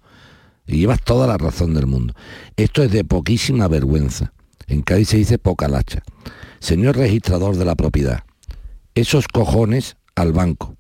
Y 0.69 0.79
llevas 0.79 1.03
toda 1.03 1.27
la 1.27 1.39
razón 1.39 1.75
del 1.75 1.87
mundo. 1.87 2.15
Esto 2.57 2.83
es 2.83 2.93
de 2.93 3.03
poquísima 3.03 3.67
vergüenza. 3.67 4.33
En 4.69 4.83
Cádiz 4.83 5.09
se 5.09 5.17
dice 5.17 5.39
poca 5.39 5.67
lacha. 5.67 6.03
Señor 6.61 6.97
registrador 6.97 7.57
de 7.57 7.65
la 7.65 7.75
propiedad, 7.75 8.25
esos 8.95 9.27
cojones 9.29 9.97
al 10.15 10.33
banco. 10.33 10.77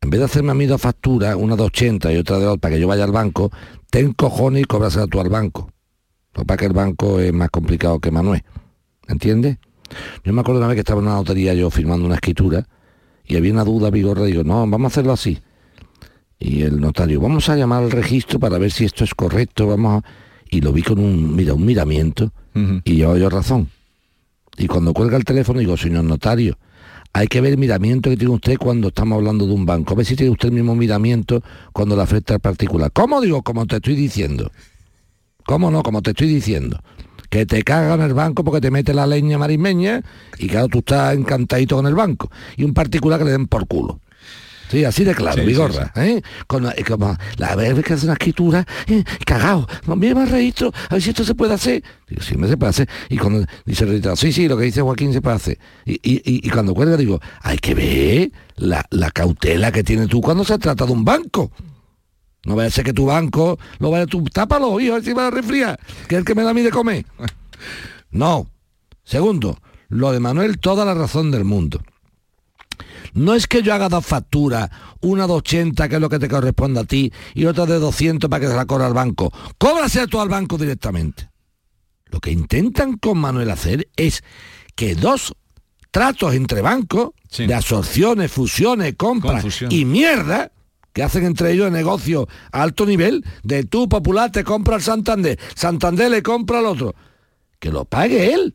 En 0.00 0.10
vez 0.10 0.20
de 0.20 0.26
hacerme 0.26 0.52
a 0.52 0.54
mí 0.54 0.66
dos 0.66 0.80
facturas, 0.80 1.34
una 1.34 1.56
de 1.56 1.64
80 1.64 2.12
y 2.12 2.16
otra 2.16 2.38
de 2.38 2.46
otra, 2.46 2.60
para 2.60 2.74
que 2.74 2.80
yo 2.80 2.86
vaya 2.86 3.04
al 3.04 3.12
banco, 3.12 3.50
ten 3.90 4.12
cojones 4.12 4.62
y 4.62 4.64
cobras 4.64 4.96
tú 5.10 5.20
al 5.20 5.30
banco. 5.30 5.70
Lo 6.34 6.44
es 6.46 6.58
que 6.58 6.66
el 6.66 6.72
banco 6.72 7.18
es 7.18 7.32
más 7.32 7.50
complicado 7.50 7.98
que 7.98 8.10
Manuel. 8.10 8.44
¿Entiendes? 9.08 9.58
Yo 10.22 10.32
me 10.32 10.42
acuerdo 10.42 10.60
una 10.60 10.68
vez 10.68 10.76
que 10.76 10.80
estaba 10.80 11.00
en 11.00 11.06
una 11.06 11.16
lotería 11.16 11.54
yo 11.54 11.70
firmando 11.70 12.06
una 12.06 12.16
escritura 12.16 12.66
y 13.24 13.36
había 13.36 13.52
una 13.52 13.64
duda 13.64 13.90
vigorra, 13.90 14.24
digo, 14.24 14.44
no, 14.44 14.66
vamos 14.66 14.84
a 14.84 14.86
hacerlo 14.88 15.12
así. 15.12 15.40
Y 16.38 16.62
el 16.62 16.80
notario, 16.80 17.20
vamos 17.20 17.48
a 17.48 17.56
llamar 17.56 17.82
al 17.82 17.90
registro 17.90 18.38
para 18.38 18.58
ver 18.58 18.70
si 18.70 18.84
esto 18.84 19.04
es 19.04 19.14
correcto, 19.14 19.66
vamos 19.66 20.02
a... 20.02 20.08
Y 20.50 20.60
lo 20.60 20.72
vi 20.72 20.82
con 20.82 20.98
un, 20.98 21.34
mira, 21.34 21.54
un 21.54 21.64
miramiento 21.64 22.32
y 22.84 22.94
llevaba 22.94 23.18
yo 23.18 23.28
razón. 23.28 23.68
Y 24.56 24.66
cuando 24.66 24.94
cuelga 24.94 25.16
el 25.16 25.24
teléfono 25.24 25.60
digo, 25.60 25.76
señor 25.76 26.04
notario, 26.04 26.56
hay 27.12 27.26
que 27.26 27.40
ver 27.40 27.52
el 27.52 27.58
miramiento 27.58 28.10
que 28.10 28.16
tiene 28.16 28.34
usted 28.34 28.56
cuando 28.58 28.88
estamos 28.88 29.16
hablando 29.16 29.46
de 29.46 29.52
un 29.54 29.66
banco. 29.66 29.94
A 29.94 29.96
ver 29.96 30.06
si 30.06 30.16
tiene 30.16 30.30
usted 30.30 30.48
el 30.48 30.54
mismo 30.54 30.74
miramiento 30.74 31.42
cuando 31.72 31.96
la 31.96 32.04
afecta 32.04 32.34
al 32.34 32.40
particular. 32.40 32.92
¿Cómo 32.92 33.20
digo? 33.20 33.42
Como 33.42 33.66
te 33.66 33.76
estoy 33.76 33.96
diciendo. 33.96 34.50
¿Cómo 35.46 35.70
no? 35.70 35.82
Como 35.82 36.02
te 36.02 36.10
estoy 36.10 36.28
diciendo. 36.28 36.78
Que 37.30 37.44
te 37.44 37.62
cagan 37.62 38.00
el 38.02 38.14
banco 38.14 38.44
porque 38.44 38.60
te 38.60 38.70
mete 38.70 38.94
la 38.94 39.06
leña 39.06 39.38
marismeña 39.38 40.02
y 40.38 40.46
claro, 40.46 40.68
tú 40.68 40.78
estás 40.78 41.16
encantadito 41.16 41.76
con 41.76 41.86
el 41.86 41.94
banco. 41.94 42.30
Y 42.56 42.64
un 42.64 42.72
particular 42.72 43.18
que 43.18 43.24
le 43.24 43.32
den 43.32 43.46
por 43.46 43.66
culo. 43.66 44.00
Sí, 44.70 44.84
así 44.84 45.04
de 45.04 45.14
claro, 45.14 45.40
Sí, 45.40 45.46
Vigorra. 45.46 45.92
¿eh? 45.96 46.20
Con, 46.46 46.64
la- 46.64 46.74
como 46.86 47.16
la 47.36 47.54
vez 47.54 47.82
que 47.84 47.94
hace 47.94 48.04
una 48.06 48.14
escritura, 48.14 48.66
eh, 48.88 49.04
cagao, 49.24 49.66
no 49.86 49.94
me 49.96 50.08
el 50.08 50.28
registro, 50.28 50.72
a 50.88 50.94
ver 50.94 51.02
si 51.02 51.10
esto 51.10 51.24
se 51.24 51.34
puede 51.34 51.54
hacer. 51.54 51.82
Digo, 52.08 52.22
sí, 52.22 52.36
me 52.36 52.48
se 52.48 52.56
puede 52.56 52.70
hacer. 52.70 52.88
Y 53.08 53.16
cuando 53.16 53.46
dice 53.64 53.84
el 53.84 53.90
registrado, 53.90 54.16
sí, 54.16 54.32
sí, 54.32 54.48
lo 54.48 54.56
que 54.56 54.64
dice 54.64 54.82
Joaquín 54.82 55.12
se 55.12 55.20
puede 55.20 55.36
hacer. 55.36 55.58
Y, 55.84 55.92
y- 55.94 56.22
y- 56.24 56.46
y 56.46 56.50
cuando 56.50 56.74
cuelga 56.74 56.96
digo, 56.96 57.20
hay 57.42 57.58
que 57.58 57.74
ver 57.74 58.32
la, 58.56 58.84
la 58.90 59.10
cautela 59.10 59.70
que 59.70 59.84
tienes 59.84 60.08
tú 60.08 60.20
cuando 60.20 60.44
se 60.44 60.58
trata 60.58 60.84
de 60.86 60.92
un 60.92 61.04
banco. 61.04 61.50
No 62.44 62.54
vaya 62.54 62.68
a 62.68 62.70
ser 62.70 62.84
que 62.84 62.92
tu 62.92 63.06
banco 63.06 63.58
lo 63.80 63.90
vaya 63.90 64.06
tú, 64.06 64.24
tápalo, 64.24 64.78
hijo, 64.80 64.92
a 64.92 64.96
ver 64.96 65.04
si 65.04 65.12
va 65.12 65.26
a 65.26 65.30
resfriar, 65.30 65.78
que 66.08 66.14
es 66.14 66.18
el 66.20 66.24
que 66.24 66.34
me 66.34 66.42
da 66.44 66.50
a 66.50 66.54
mí 66.54 66.62
de 66.62 66.70
comer. 66.70 67.04
No. 68.10 68.46
Segundo, 69.04 69.58
lo 69.88 70.12
de 70.12 70.20
Manuel, 70.20 70.58
toda 70.58 70.84
la 70.84 70.94
razón 70.94 71.30
del 71.30 71.44
mundo. 71.44 71.80
No 73.16 73.34
es 73.34 73.46
que 73.46 73.62
yo 73.62 73.74
haga 73.74 73.88
dos 73.88 74.04
facturas, 74.04 74.70
una 75.00 75.26
de 75.26 75.32
80, 75.32 75.88
que 75.88 75.94
es 75.96 76.00
lo 76.00 76.08
que 76.08 76.18
te 76.18 76.28
corresponde 76.28 76.80
a 76.80 76.84
ti, 76.84 77.12
y 77.34 77.46
otra 77.46 77.66
de 77.66 77.78
200 77.78 78.28
para 78.30 78.40
que 78.40 78.48
se 78.48 78.54
la 78.54 78.66
cobra 78.66 78.86
al 78.86 78.94
banco. 78.94 79.32
Cóbrase 79.58 80.06
tú 80.06 80.20
al 80.20 80.28
banco 80.28 80.58
directamente. 80.58 81.30
Lo 82.06 82.20
que 82.20 82.30
intentan 82.30 82.98
con 82.98 83.18
Manuel 83.18 83.50
hacer 83.50 83.88
es 83.96 84.22
que 84.74 84.94
dos 84.94 85.34
tratos 85.90 86.34
entre 86.34 86.60
bancos, 86.60 87.10
de 87.36 87.54
absorciones, 87.54 88.30
fusiones, 88.30 88.94
compras 88.96 89.42
Confusión. 89.42 89.72
y 89.72 89.86
mierda, 89.86 90.52
que 90.92 91.02
hacen 91.02 91.24
entre 91.24 91.52
ellos 91.52 91.72
negocio 91.72 92.28
a 92.52 92.62
alto 92.62 92.84
nivel, 92.84 93.24
de 93.42 93.64
tú 93.64 93.88
popular 93.88 94.30
te 94.30 94.44
compra 94.44 94.76
al 94.76 94.82
Santander, 94.82 95.38
Santander 95.54 96.10
le 96.10 96.22
compra 96.22 96.58
al 96.58 96.66
otro, 96.66 96.94
que 97.58 97.70
lo 97.72 97.86
pague 97.86 98.34
él. 98.34 98.54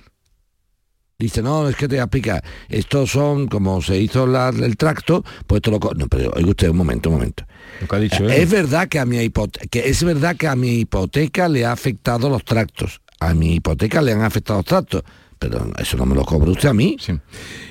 Dice, 1.21 1.43
no, 1.43 1.69
es 1.69 1.75
que 1.75 1.87
te 1.87 1.95
voy 1.95 1.99
a 1.99 2.03
explicar. 2.05 2.43
Estos 2.67 3.11
son, 3.11 3.47
como 3.47 3.79
se 3.81 3.95
hizo 3.99 4.25
la- 4.25 4.49
el 4.49 4.75
tracto, 4.75 5.23
pues 5.45 5.59
esto 5.59 5.69
lo... 5.69 5.79
No, 5.95 6.07
pero 6.07 6.31
oiga 6.35 6.49
usted, 6.49 6.69
un 6.69 6.77
momento, 6.77 7.09
un 7.09 7.15
momento. 7.17 7.45
Lo 7.79 7.87
que 7.87 7.95
ha 7.95 7.99
dicho 7.99 8.23
él. 8.25 8.31
Es 8.31 8.49
verdad 8.49 8.87
que 8.89 8.97
a 8.97 9.05
mi 9.05 9.19
hipoteca, 9.19 9.65
que 9.69 9.87
es 9.87 10.03
verdad 10.03 10.35
que 10.35 10.47
a 10.47 10.55
mi 10.55 10.79
hipoteca 10.79 11.47
le 11.47 11.63
ha 11.63 11.71
afectado 11.73 12.27
los 12.27 12.43
tractos. 12.43 13.01
A 13.19 13.35
mi 13.35 13.53
hipoteca 13.53 14.01
le 14.01 14.13
han 14.13 14.23
afectado 14.23 14.59
los 14.59 14.65
tractos. 14.65 15.03
Pero 15.37 15.71
eso 15.77 15.95
no 15.95 16.07
me 16.07 16.15
lo 16.15 16.23
cobra 16.25 16.49
usted 16.49 16.69
a 16.69 16.73
mí. 16.73 16.97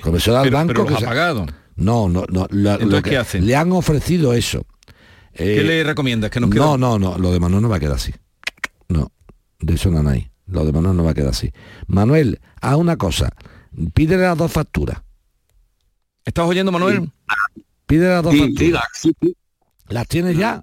Como 0.01 0.15
eso 0.15 0.35
al 0.37 0.43
Pero- 0.45 0.57
banco 0.57 0.67
pero 0.73 0.89
los 0.89 0.97
que 0.99 1.05
ha 1.05 1.07
pagado. 1.09 1.45
No, 1.75 2.07
no, 2.07 2.23
no. 2.29 2.47
lo- 2.51 2.71
Entonces, 2.71 2.87
lo 2.87 3.01
que- 3.01 3.09
¿qué 3.09 3.17
hacen? 3.17 3.45
Le 3.45 3.55
han 3.57 3.71
ofrecido 3.73 4.33
eso. 4.33 4.65
¿Qué 5.33 5.59
Eh, 5.59 5.63
le 5.63 5.83
recomiendas? 5.83 6.31
Que 6.31 6.39
nos 6.39 6.49
no, 6.51 6.77
no, 6.77 6.97
no, 6.97 7.17
lo 7.17 7.31
de 7.33 7.39
Manuel 7.41 7.63
no 7.63 7.67
va 7.69 7.75
a 7.75 7.79
quedar 7.81 7.95
así. 7.95 8.13
No, 8.87 9.11
de 9.59 9.73
eso 9.73 9.89
no 9.91 10.07
hay. 10.09 10.30
Lo 10.51 10.65
de 10.65 10.71
Manuel 10.71 10.95
no 10.97 11.03
va 11.03 11.11
a 11.11 11.13
quedar 11.13 11.29
así. 11.29 11.51
Manuel, 11.87 12.39
haz 12.61 12.75
una 12.75 12.97
cosa. 12.97 13.29
Pídele 13.93 14.23
las 14.23 14.37
dos 14.37 14.51
facturas. 14.51 15.01
¿Estás 16.25 16.45
oyendo, 16.45 16.71
Manuel? 16.71 17.09
Pídele 17.87 18.09
las 18.09 18.23
dos 18.23 18.33
Sí, 18.33 18.39
facturas. 18.39 18.59
sí, 18.59 18.71
la- 18.71 18.83
sí, 18.93 19.11
sí. 19.21 19.35
¿Las 19.89 20.07
tienes 20.07 20.37
ya? 20.37 20.61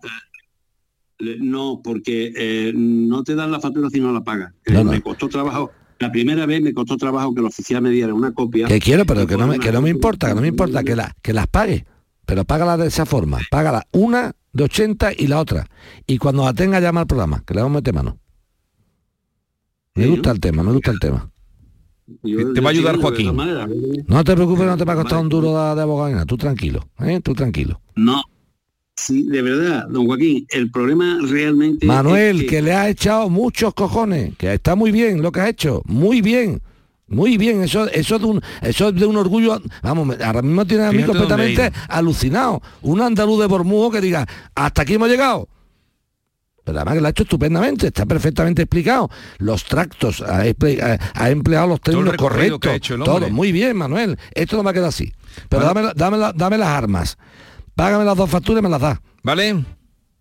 No, 1.40 1.80
porque 1.82 2.32
eh, 2.36 2.72
no 2.74 3.24
te 3.24 3.34
dan 3.34 3.50
la 3.50 3.58
factura 3.60 3.90
si 3.90 4.00
no 4.00 4.12
la 4.12 4.22
pagas. 4.22 4.52
Eh, 4.66 4.72
No, 4.72 4.84
no. 4.84 4.92
Me 4.92 5.02
costó 5.02 5.28
trabajo, 5.28 5.72
la 5.98 6.12
primera 6.12 6.46
vez 6.46 6.62
me 6.62 6.72
costó 6.72 6.96
trabajo 6.96 7.34
que 7.34 7.40
el 7.40 7.46
oficial 7.46 7.82
me 7.82 7.90
diera 7.90 8.14
una 8.14 8.32
copia. 8.32 8.68
Que 8.68 8.78
quiero, 8.78 9.04
pero 9.04 9.26
que 9.26 9.36
no, 9.36 9.46
me, 9.48 9.58
que 9.58 9.72
no 9.72 9.82
me 9.82 9.90
importa, 9.90 10.28
que 10.28 10.34
no 10.36 10.40
me 10.42 10.48
importa, 10.48 10.84
que, 10.84 10.94
la, 10.94 11.14
que 11.20 11.32
las 11.32 11.48
pague. 11.48 11.84
Pero 12.24 12.44
págala 12.44 12.76
de 12.76 12.86
esa 12.86 13.04
forma. 13.04 13.38
Págala 13.50 13.86
una 13.92 14.32
de 14.52 14.64
80 14.64 15.12
y 15.18 15.26
la 15.26 15.40
otra. 15.40 15.66
Y 16.06 16.18
cuando 16.18 16.44
la 16.44 16.54
tenga 16.54 16.78
llama 16.78 17.00
al 17.00 17.06
programa, 17.06 17.42
que 17.44 17.54
le 17.54 17.62
vamos 17.62 17.76
a 17.76 17.80
meter 17.80 17.94
mano. 17.94 18.18
Me 19.98 20.06
gusta 20.06 20.30
el 20.30 20.40
tema, 20.40 20.62
me 20.62 20.72
gusta 20.72 20.90
el 20.90 20.98
tema. 20.98 21.30
Yo- 22.22 22.52
Te 22.52 22.60
va 22.60 22.68
a 22.68 22.72
ayudar 22.72 22.96
Joaquín. 22.96 23.38
¿eh? 23.38 24.04
No 24.06 24.24
te 24.24 24.34
preocupes, 24.34 24.66
no 24.66 24.76
te 24.76 24.84
va 24.84 24.94
a 24.94 24.96
costar 24.96 25.18
un 25.18 25.28
duro 25.28 25.48
de, 25.48 25.74
de 25.74 25.82
abogado, 25.82 26.08
ni 26.08 26.14
nada. 26.14 26.26
Tú 26.26 26.36
tranquilo, 26.36 26.88
¿eh? 27.00 27.20
Tú 27.22 27.34
tranquilo. 27.34 27.80
No. 27.96 28.22
Sí, 28.96 29.24
de 29.28 29.42
verdad, 29.42 29.86
don 29.88 30.06
Joaquín, 30.06 30.44
el 30.48 30.70
problema 30.72 31.18
realmente... 31.22 31.86
Manuel, 31.86 32.40
es 32.40 32.50
que 32.50 32.62
le 32.62 32.72
has 32.72 32.88
echado 32.88 33.30
muchos 33.30 33.72
cojones, 33.74 34.34
que 34.36 34.52
está 34.54 34.74
muy 34.74 34.90
bien 34.90 35.22
lo 35.22 35.30
que 35.30 35.40
has 35.40 35.50
hecho, 35.50 35.82
muy 35.86 36.20
bien. 36.20 36.60
Muy 37.06 37.38
bien, 37.38 37.62
eso, 37.62 37.88
eso, 37.88 38.16
es 38.16 38.20
de 38.20 38.26
un, 38.26 38.42
eso 38.60 38.88
es 38.88 38.94
de 38.96 39.06
un 39.06 39.16
orgullo, 39.16 39.62
vamos, 39.82 40.20
ahora 40.20 40.42
mismo 40.42 40.66
tiene 40.66 40.84
a 40.84 40.90
mí 40.90 40.98
Fíjate 40.98 41.12
completamente 41.18 41.72
ha 41.88 41.96
alucinado. 41.96 42.60
Un 42.82 43.00
andaluz 43.00 43.40
de 43.40 43.46
Bormujo 43.46 43.90
que 43.90 44.00
diga, 44.02 44.26
hasta 44.54 44.82
aquí 44.82 44.94
hemos 44.94 45.08
llegado. 45.08 45.48
Pero 46.68 46.80
además 46.80 46.94
que 46.96 47.00
lo 47.00 47.06
ha 47.06 47.10
hecho 47.10 47.22
estupendamente, 47.22 47.86
está 47.86 48.04
perfectamente 48.04 48.60
explicado. 48.62 49.08
Los 49.38 49.64
tractos, 49.64 50.20
ha, 50.20 50.44
emple- 50.44 50.82
ha- 50.82 50.98
ha 51.14 51.30
empleado 51.30 51.66
los 51.66 51.80
términos 51.80 52.10
correctos. 52.18 52.72
hecho 52.74 52.98
todo, 53.06 53.20
muy 53.30 53.52
bien, 53.52 53.74
Manuel. 53.74 54.18
Esto 54.34 54.58
no 54.58 54.62
va 54.64 54.72
a 54.72 54.74
quedar 54.74 54.88
así. 54.90 55.10
Pero 55.48 55.62
dame, 55.64 55.92
dame, 55.96 56.18
dame 56.34 56.58
las 56.58 56.68
armas. 56.68 57.16
Págame 57.74 58.04
las 58.04 58.16
dos 58.18 58.28
facturas 58.28 58.60
y 58.60 58.62
me 58.64 58.68
las 58.68 58.80
das. 58.82 58.98
¿Vale? 59.22 59.64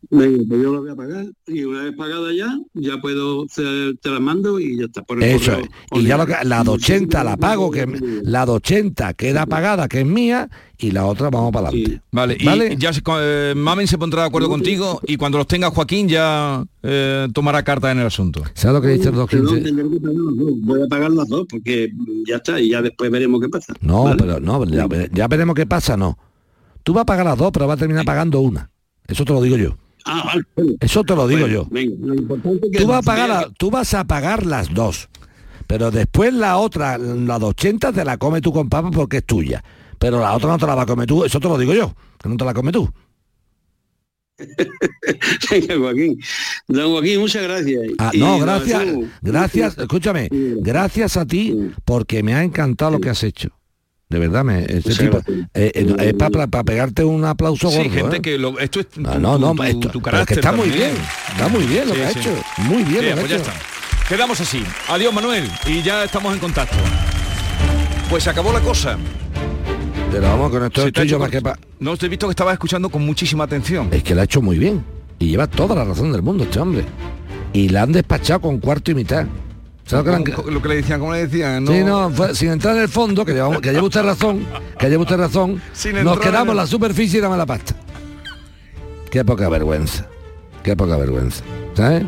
Venga, 0.10 0.44
yo 0.56 0.74
lo 0.74 0.82
voy 0.82 0.92
a 0.92 0.96
pagar 0.96 1.26
y 1.48 1.64
una 1.64 1.84
vez 1.84 1.94
pagada 1.96 2.34
ya, 2.34 2.58
ya 2.74 2.98
puedo, 3.02 3.44
hacer- 3.46 3.98
te 4.02 4.10
la 4.10 4.20
mando 4.20 4.60
y 4.60 4.78
ya 4.78 4.86
está. 4.86 5.02
Por 5.04 5.22
el 5.22 5.30
Eso 5.30 5.52
correo. 5.52 5.68
es. 5.92 6.02
Y 6.02 6.06
ya 6.06 6.18
lo 6.18 6.26
que, 6.26 6.36
la 6.44 6.64
de 6.64 6.70
80 6.70 7.24
la 7.24 7.38
pago, 7.38 7.70
que 7.72 7.86
la 8.24 8.46
de 8.46 8.52
80 8.54 9.14
queda 9.16 9.46
pagada, 9.46 9.88
que 9.88 10.02
es 10.02 10.06
mía, 10.06 10.50
y 10.78 10.92
la 10.92 11.06
otra 11.06 11.30
vamos 11.30 11.52
para 11.52 11.70
adelante. 11.70 12.02
Vale, 12.12 12.38
y 12.40 12.46
¿Vale? 12.46 12.76
ya 12.78 12.94
se, 12.94 13.02
eh, 13.20 13.54
Mamen 13.58 13.88
se 13.88 13.98
pondrá 13.98 14.22
de 14.22 14.28
acuerdo 14.28 14.48
contigo 14.50 15.02
y 15.08 15.18
cuando 15.18 15.40
los 15.40 15.48
tenga 15.48 15.72
Joaquín 15.72 16.08
ya 16.08 16.64
eh, 16.84 17.28
tomará 17.34 17.64
carta 17.64 17.92
en 17.92 18.00
el 18.00 18.06
asunto. 18.08 18.44
¿Sabes 18.54 18.76
lo 18.76 18.82
que 18.82 18.90
dice 18.90 19.10
el 19.10 19.16
Pero 19.16 19.22
215? 19.22 19.64
tendré 19.64 19.90
que 19.90 20.00
pagar 20.00 20.16
las 20.24 20.36
dos. 20.38 20.52
Voy 20.62 20.82
a 20.84 20.88
pagar 20.88 21.12
las 21.12 21.28
dos 21.28 21.46
porque 21.50 21.90
ya 22.28 22.36
está 22.38 22.60
y 22.62 22.70
ya 22.70 22.82
después 22.82 23.10
veremos 23.12 23.42
qué 23.42 23.50
pasa. 23.50 23.74
No, 23.82 24.04
¿vale? 24.04 24.18
pero 24.20 24.40
no, 24.40 24.64
ya, 24.66 24.88
ya 25.12 25.28
veremos 25.28 25.56
qué 25.56 25.66
pasa, 25.66 25.98
no. 25.98 26.18
Tú 26.84 26.94
vas 26.94 27.02
a 27.02 27.06
pagar 27.06 27.26
las 27.26 27.38
dos, 27.38 27.52
pero 27.52 27.68
vas 27.68 27.76
a 27.76 27.80
terminar 27.80 28.06
pagando 28.06 28.40
una. 28.40 28.70
Eso 29.08 29.26
te 29.26 29.34
lo 29.34 29.42
digo 29.42 29.58
yo. 29.58 29.76
Ah, 30.08 30.24
vale. 30.26 30.44
Eso 30.80 31.04
te 31.04 31.16
lo 31.16 31.28
digo 31.28 31.42
Bueno, 31.42 31.54
yo. 31.54 31.68
Venga, 31.70 31.96
lo 32.08 32.16
importante 32.16 32.66
es 32.68 32.72
que 32.72 32.78
Tú 32.80 32.88
vas, 32.88 33.00
a 33.00 33.02
pagar 33.02 33.28
vea 33.30 33.42
la- 33.42 33.50
tú 33.50 33.72
vas 33.72 33.94
a 33.94 34.04
pagar 34.06 34.46
las 34.46 34.74
dos. 34.74 35.10
Pero 35.68 35.92
después 35.92 36.34
la 36.34 36.58
otra, 36.58 36.98
la 36.98 37.40
de 37.40 37.46
80, 37.46 37.92
te 37.92 38.06
la 38.06 38.18
come 38.18 38.40
tú 38.42 38.54
con 38.54 38.70
papa 38.70 38.90
porque 38.92 39.18
es 39.18 39.26
tuya. 39.26 39.64
Pero 40.00 40.20
la 40.20 40.34
otra 40.34 40.50
no 40.50 40.58
te 40.58 40.66
la 40.66 40.76
va 40.76 40.84
a 40.84 40.86
comer 40.86 41.08
tú, 41.08 41.26
eso 41.26 41.40
te 41.40 41.48
lo 41.50 41.58
digo 41.58 41.74
yo, 41.74 41.94
que 42.22 42.30
no 42.30 42.38
te 42.38 42.46
la 42.46 42.54
come 42.54 42.72
tú. 42.72 42.90
Venga, 45.52 45.78
Joaquín. 45.78 46.20
Don 46.68 46.92
Joaquín, 46.92 47.20
muchas 47.20 47.44
gracias. 47.44 47.82
Ah, 47.98 48.12
no, 48.16 48.40
gracias, 48.40 48.86
gracias, 49.22 49.78
escúchame, 49.78 50.30
gracias 50.32 51.18
a 51.18 51.26
ti 51.26 51.56
porque 51.86 52.22
me 52.24 52.34
ha 52.36 52.44
encantado 52.44 52.92
lo 52.92 53.00
que 53.02 53.10
has 53.10 53.24
hecho. 53.24 53.50
De 54.10 54.20
verdad, 54.20 54.46
me, 54.46 54.64
este 54.64 54.96
tipo, 54.96 55.18
eh, 55.28 55.72
eh, 55.76 55.96
es 56.00 56.14
para 56.14 56.48
pegarte 56.64 57.04
un 57.04 57.26
aplauso 57.26 57.70
Sí, 57.70 57.78
gordo. 57.78 57.90
gente 57.92 58.16
¿eh? 58.18 58.22
que 58.22 58.38
lo, 58.38 58.58
esto 58.58 58.80
es 58.80 58.88
tu, 58.88 59.02
No, 59.02 59.20
no, 59.20 59.38
no, 59.38 59.54
tu- 59.54 59.64
esto- 59.64 59.90
tu 59.90 60.02
pero 60.02 60.14
carácter 60.16 60.36
que 60.36 60.40
está 60.40 60.52
muy 60.54 60.70
bien, 60.70 60.92
está 61.32 61.50
muy 61.50 61.64
bien 61.66 61.88
lo 61.90 61.94
Sí, 61.94 62.00
que 62.00 62.06
ha 62.06 62.12
sí. 62.12 62.20
hecho, 62.20 62.30
muy 62.60 62.84
bien 62.84 63.10
lo 63.10 63.16
pues 63.18 63.30
ya 63.30 63.36
hecho. 63.36 63.50
está. 63.50 63.54
Quedamos 64.08 64.40
así. 64.40 64.64
Adiós, 64.88 65.14
Manuel. 65.14 65.44
Y 65.66 65.82
ya 65.82 66.06
estamos 66.06 66.34
en 66.34 66.40
contacto. 66.40 66.78
Pues 68.10 68.24
se 68.24 68.30
acabó 68.30 68.54
la 68.54 68.62
cosa. 68.62 68.98
Pero 70.10 70.22
vamos, 70.24 70.52
con 70.52 70.64
esto 70.64 70.86
Se 70.86 70.92
te 70.94 71.02
ha 71.02 71.04
estoy 71.04 71.08
yo 71.10 71.16
hecho 71.18 71.20
más 71.20 71.30
que 71.30 71.42
pa- 71.42 71.60
No, 71.82 71.98
te 71.98 72.06
he 72.06 72.10
visto 72.10 72.28
que 72.28 72.32
estabas 72.32 72.54
escuchando 72.54 72.88
con 72.88 73.06
muchísima 73.06 73.44
atención. 73.44 73.90
Es 73.92 74.04
que 74.04 74.16
lo 74.16 74.22
ha 74.22 74.24
hecho 74.24 74.42
muy 74.42 74.58
bien. 74.58 74.86
Y 75.20 75.28
lleva 75.28 75.48
toda 75.48 75.76
la 75.76 75.84
razón 75.84 76.14
del 76.14 76.22
mundo 76.22 76.46
este 76.46 76.60
hombre. 76.62 76.86
Y 77.52 77.68
la 77.68 77.82
han 77.82 77.92
despachado 77.92 78.40
con 78.40 78.60
cuarto 78.60 78.92
y 78.92 78.96
mitad. 78.96 79.26
¿Sabes 79.88 79.92
lo 79.92 80.04
que 80.04 80.10
le 80.10 80.16
han- 80.16 80.24
Como- 80.44 80.52
Lo 80.52 80.62
que 80.62 80.68
le 80.70 80.76
decían, 80.76 81.00
como 81.00 81.14
le 81.14 81.28
decían, 81.28 81.64
no. 81.64 81.72
Sí, 81.72 81.84
no, 81.84 82.10
fue- 82.12 82.36
sin 82.36 82.50
entrar 82.52 82.76
en 82.76 82.84
el 82.84 82.90
fondo, 82.90 83.26
que, 83.26 83.34
llevamos, 83.34 83.60
que 83.62 83.72
lleva 83.72 83.84
usted 83.88 84.04
razón, 84.04 84.46
que 84.78 84.90
lleva 84.90 85.02
usted 85.04 85.18
razón, 85.18 85.62
Sin 85.74 86.04
nos 86.04 86.20
quedamos 86.20 86.52
en 86.52 86.58
la 86.58 86.68
superficie 86.68 87.18
y 87.20 87.22
dame 87.22 87.38
la 87.38 87.46
pasta. 87.46 87.74
Qué 89.10 89.24
poca 89.26 89.50
vergüenza. 89.50 90.06
Qué 90.64 90.76
poca 90.76 90.98
vergüenza. 90.98 91.44
¿Sabes? 91.76 92.04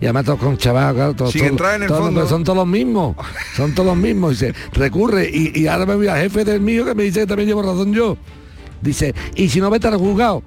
Y 0.00 0.04
además 0.04 0.24
todos 0.24 0.38
con 0.38 0.56
chaval, 0.56 0.94
claro, 0.94 1.14
todos, 1.14 1.32
Sin 1.32 1.44
entrar 1.44 1.74
en 1.76 1.82
el 1.82 1.88
todos- 1.88 2.00
fondo. 2.04 2.26
son 2.28 2.44
todos 2.44 2.56
los 2.58 2.66
mismos. 2.66 3.16
Son 3.56 3.74
todos 3.74 3.88
los 3.88 3.96
mismos. 3.96 4.30
Dice, 4.38 4.54
recurre. 4.72 5.28
Y, 5.30 5.60
y 5.60 5.66
ahora 5.66 5.84
me 5.84 5.96
voy 5.96 6.06
al 6.06 6.18
jefe 6.20 6.44
del 6.44 6.60
mío 6.60 6.84
que 6.84 6.94
me 6.94 7.02
dice 7.02 7.20
que 7.20 7.26
también 7.26 7.48
llevo 7.48 7.62
razón 7.62 7.92
yo. 7.92 8.16
Dice, 8.80 9.14
y 9.34 9.48
si 9.48 9.60
no 9.60 9.68
vete 9.68 9.88
al 9.88 9.96
juzgado. 9.96 10.42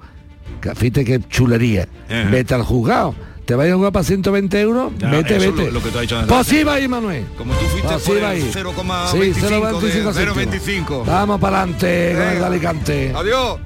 Que 0.62 0.74
Fíjate 0.74 1.04
qué 1.04 1.20
chulería. 1.28 1.86
Ajá. 2.08 2.28
Vete 2.30 2.54
al 2.54 2.62
juzgado. 2.62 3.14
¿Te 3.48 3.54
vais 3.54 3.72
a 3.72 3.76
jugar 3.76 3.92
para 3.92 4.04
120 4.04 4.60
euros? 4.60 4.92
Ya, 4.98 5.08
vete, 5.08 5.38
vete. 5.38 5.50
lo- 5.64 5.70
lo 5.70 5.82
que 5.82 5.88
tú 5.88 5.96
has 5.96 6.02
dicho 6.02 6.18
antes. 6.18 6.28
Pues 6.36 6.46
sí 6.46 6.62
va 6.64 6.74
ahí, 6.74 6.86
Manuel. 6.86 7.24
Como 7.38 7.54
tú 7.54 7.64
fuiste 7.64 7.88
Pues 7.88 8.02
sí 8.02 8.10
por 8.10 8.24
ahí. 8.24 8.50
0,25 8.52 9.10
Sí, 9.10 9.18
de 9.20 9.34
0,25 9.34 10.12
céntimos. 10.12 10.16
0,25. 10.36 11.04
Vamos 11.06 11.40
para 11.40 11.62
adelante 11.62 12.12
con 12.14 12.36
el 12.36 12.44
Alicante. 12.44 13.12
Adiós. 13.16 13.58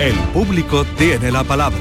El 0.00 0.14
público 0.32 0.84
tiene 0.98 1.30
la 1.30 1.44
palabra. 1.44 1.78